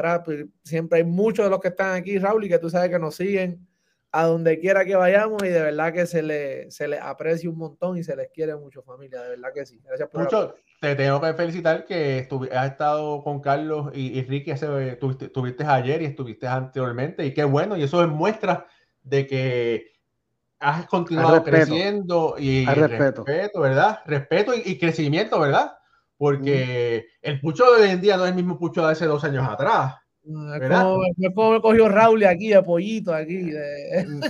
siempre 0.65 0.99
hay 0.99 1.05
muchos 1.05 1.45
de 1.45 1.51
los 1.51 1.61
que 1.61 1.69
están 1.69 1.95
aquí, 1.95 2.19
Raúl, 2.19 2.45
y 2.45 2.49
que 2.49 2.59
tú 2.59 2.69
sabes 2.69 2.91
que 2.91 2.99
nos 2.99 3.15
siguen 3.15 3.67
a 4.11 4.25
donde 4.27 4.59
quiera 4.59 4.85
que 4.85 4.95
vayamos 4.95 5.43
y 5.43 5.49
de 5.49 5.63
verdad 5.63 5.93
que 5.93 6.07
se 6.07 6.23
les 6.23 6.75
se 6.75 6.87
le 6.87 6.99
aprecia 6.99 7.49
un 7.49 7.57
montón 7.57 7.97
y 7.97 8.05
se 8.05 8.15
les 8.15 8.29
quiere 8.29 8.55
mucho 8.57 8.83
familia, 8.83 9.23
de 9.23 9.31
verdad 9.31 9.53
que 9.55 9.65
sí. 9.65 9.81
Gracias 9.83 10.09
por 10.11 10.23
mucho, 10.25 10.55
te 10.81 10.95
tengo 10.97 11.21
que 11.21 11.33
felicitar 11.33 11.87
que 11.87 12.29
has 12.53 12.71
estado 12.71 13.23
con 13.23 13.41
Carlos 13.41 13.91
y, 13.95 14.21
Ricky, 14.23 14.51
estuviste, 14.51 15.65
ayer 15.65 16.03
y 16.03 16.07
estuviste 16.07 16.47
anteriormente 16.47 17.25
y 17.25 17.33
qué 17.33 17.45
bueno, 17.45 17.77
y 17.77 17.85
eso 17.85 18.03
es 18.03 18.09
muestra 18.09 18.67
de 19.03 19.27
que 19.27 19.92
has 20.63 20.87
continuado 20.87 21.43
creciendo 21.43 22.37
y 22.39 22.65
respeto. 22.65 23.25
¿verdad? 23.61 24.01
Respeto 24.07 24.53
y 24.55 24.79
crecimiento, 24.79 25.39
¿verdad? 25.41 25.73
porque 26.23 27.05
el 27.21 27.41
Pucho 27.41 27.65
de 27.73 27.83
hoy 27.83 27.91
en 27.91 28.01
día 28.01 28.17
no 28.17 28.23
es 28.23 28.31
el 28.31 28.37
mismo 28.37 28.57
Pucho 28.57 28.87
de 28.87 28.93
hace 28.93 29.07
dos 29.07 29.25
años 29.25 29.45
atrás. 29.45 29.97
Es 30.23 30.69
como, 31.35 31.51
me 31.51 31.61
cogió 31.61 31.89
Raúl 31.89 32.23
aquí 32.25 32.51
de 32.51 32.63
pollito 32.63 33.13
aquí. 33.13 33.39
Mm, 33.43 34.21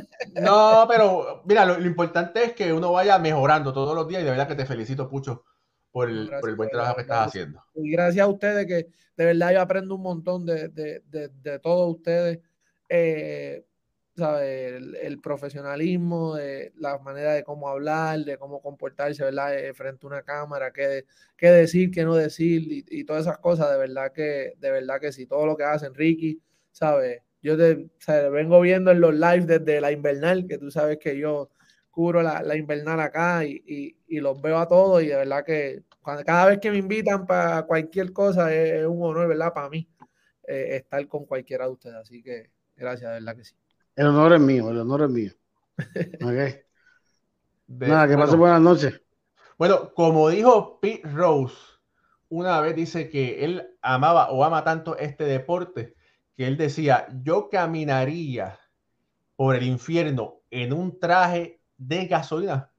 no, 0.42 0.86
pero 0.88 1.42
mira, 1.44 1.66
lo, 1.66 1.78
importante 1.84 2.44
es 2.44 2.52
que 2.54 2.72
uno 2.72 2.92
vaya 2.92 3.18
mejorando 3.18 3.74
todos 3.74 3.94
los 3.94 4.08
días 4.08 4.22
y 4.22 4.24
de 4.24 4.30
verdad 4.30 4.48
que 4.48 4.54
te 4.54 4.64
felicito, 4.64 5.06
Pucho, 5.06 5.44
por 5.90 6.08
el, 6.08 6.30
por 6.40 6.48
el 6.48 6.56
buen 6.56 6.70
trabajo 6.70 6.94
que 6.94 7.02
estás 7.02 7.26
haciendo. 7.26 7.62
Y 7.74 7.90
gracias 7.90 8.24
a 8.24 8.28
ustedes 8.28 8.66
que 8.66 8.86
de 9.14 9.24
verdad 9.26 9.52
yo 9.52 9.60
aprendo 9.60 9.94
un 9.94 10.02
montón 10.02 10.46
de, 10.46 10.70
de, 10.70 11.02
de, 11.10 11.28
de 11.28 11.58
todos 11.58 11.94
ustedes. 11.94 12.38
Eh, 12.88 13.66
el, 14.16 15.20
profesionalismo, 15.20 16.36
de 16.36 16.72
la 16.76 16.98
manera 16.98 17.32
de 17.32 17.44
cómo 17.44 17.68
hablar, 17.68 18.20
de 18.20 18.36
cómo 18.36 18.60
comportarse, 18.60 19.24
¿verdad? 19.24 19.58
Eh, 19.58 19.72
frente 19.74 20.06
a 20.06 20.08
una 20.08 20.22
cámara, 20.22 20.72
qué, 20.72 21.06
qué 21.36 21.48
decir, 21.50 21.90
qué 21.90 22.04
no 22.04 22.14
decir 22.14 22.62
y, 22.88 23.04
todas 23.04 23.22
esas 23.22 23.38
cosas, 23.38 23.70
de 23.70 23.78
verdad 23.78 24.12
que, 24.12 24.54
de 24.58 24.70
verdad 24.70 25.00
que 25.00 25.12
sí, 25.12 25.26
todo 25.26 25.46
lo 25.46 25.56
que 25.56 25.64
hacen 25.64 25.94
Ricky, 25.94 26.40
¿sabes? 26.72 27.22
Yo 27.42 27.56
te, 27.56 27.88
vengo 28.30 28.60
viendo 28.60 28.90
en 28.90 29.00
los 29.00 29.14
lives 29.14 29.46
desde 29.46 29.80
la 29.80 29.92
invernal, 29.92 30.46
que 30.46 30.58
tú 30.58 30.70
sabes 30.70 30.98
que 30.98 31.18
yo 31.18 31.50
cubro 31.90 32.22
la, 32.22 32.42
la 32.42 32.56
invernal 32.56 33.00
acá 33.00 33.44
y, 33.44 33.96
y, 34.06 34.20
los 34.20 34.40
veo 34.40 34.58
a 34.58 34.68
todos 34.68 35.02
y 35.02 35.08
de 35.08 35.16
verdad 35.16 35.44
que 35.44 35.82
cada 36.24 36.46
vez 36.46 36.58
que 36.58 36.70
me 36.70 36.78
invitan 36.78 37.26
para 37.26 37.62
cualquier 37.64 38.12
cosa 38.12 38.54
es, 38.54 38.86
un 38.86 39.02
honor, 39.02 39.28
¿verdad? 39.28 39.52
Para 39.52 39.68
mí 39.70 39.88
eh, 40.46 40.76
estar 40.76 41.06
con 41.08 41.26
cualquiera 41.26 41.66
de 41.66 41.72
ustedes, 41.72 41.96
así 41.96 42.22
que 42.22 42.50
gracias, 42.76 43.10
de 43.10 43.20
verdad 43.20 43.36
que 43.36 43.44
sí. 43.44 43.61
El 43.94 44.06
honor 44.06 44.32
es 44.34 44.40
mío, 44.40 44.70
el 44.70 44.80
honor 44.80 45.02
es 45.02 45.10
mío. 45.10 45.32
Okay. 46.22 46.60
Nada, 47.66 48.06
que 48.06 48.16
pase 48.16 48.36
buenas 48.36 48.60
noches. 48.60 49.00
Bueno, 49.58 49.92
como 49.94 50.28
dijo 50.28 50.78
Pete 50.80 51.08
Rose, 51.08 51.56
una 52.28 52.60
vez 52.60 52.76
dice 52.76 53.08
que 53.08 53.44
él 53.44 53.76
amaba 53.80 54.30
o 54.30 54.44
ama 54.44 54.64
tanto 54.64 54.96
este 54.98 55.24
deporte 55.24 55.94
que 56.34 56.46
él 56.46 56.56
decía, 56.56 57.06
yo 57.22 57.48
caminaría 57.50 58.58
por 59.36 59.56
el 59.56 59.64
infierno 59.64 60.40
en 60.50 60.72
un 60.72 60.98
traje 60.98 61.60
de 61.76 62.06
gasolina 62.06 62.70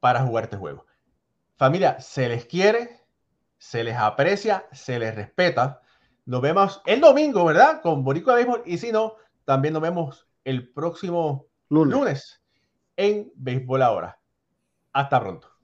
para 0.00 0.22
jugar 0.22 0.44
este 0.44 0.56
juego. 0.56 0.86
Familia, 1.56 2.00
se 2.00 2.28
les 2.28 2.46
quiere, 2.46 3.00
se 3.58 3.82
les 3.82 3.96
aprecia, 3.96 4.66
se 4.72 4.98
les 4.98 5.14
respeta. 5.14 5.82
Nos 6.24 6.40
vemos 6.40 6.82
el 6.86 7.00
domingo, 7.00 7.44
¿verdad? 7.44 7.82
Con 7.82 8.04
Boricua 8.04 8.34
Béisbol 8.34 8.62
y 8.66 8.78
si 8.78 8.92
no, 8.92 9.16
también 9.44 9.74
nos 9.74 9.82
vemos 9.82 10.27
el 10.48 10.72
próximo 10.72 11.46
lunes, 11.68 12.42
en 12.96 13.30
Béisbol 13.36 13.82
Ahora. 13.82 14.18
Hasta 14.94 15.20
pronto. 15.20 15.57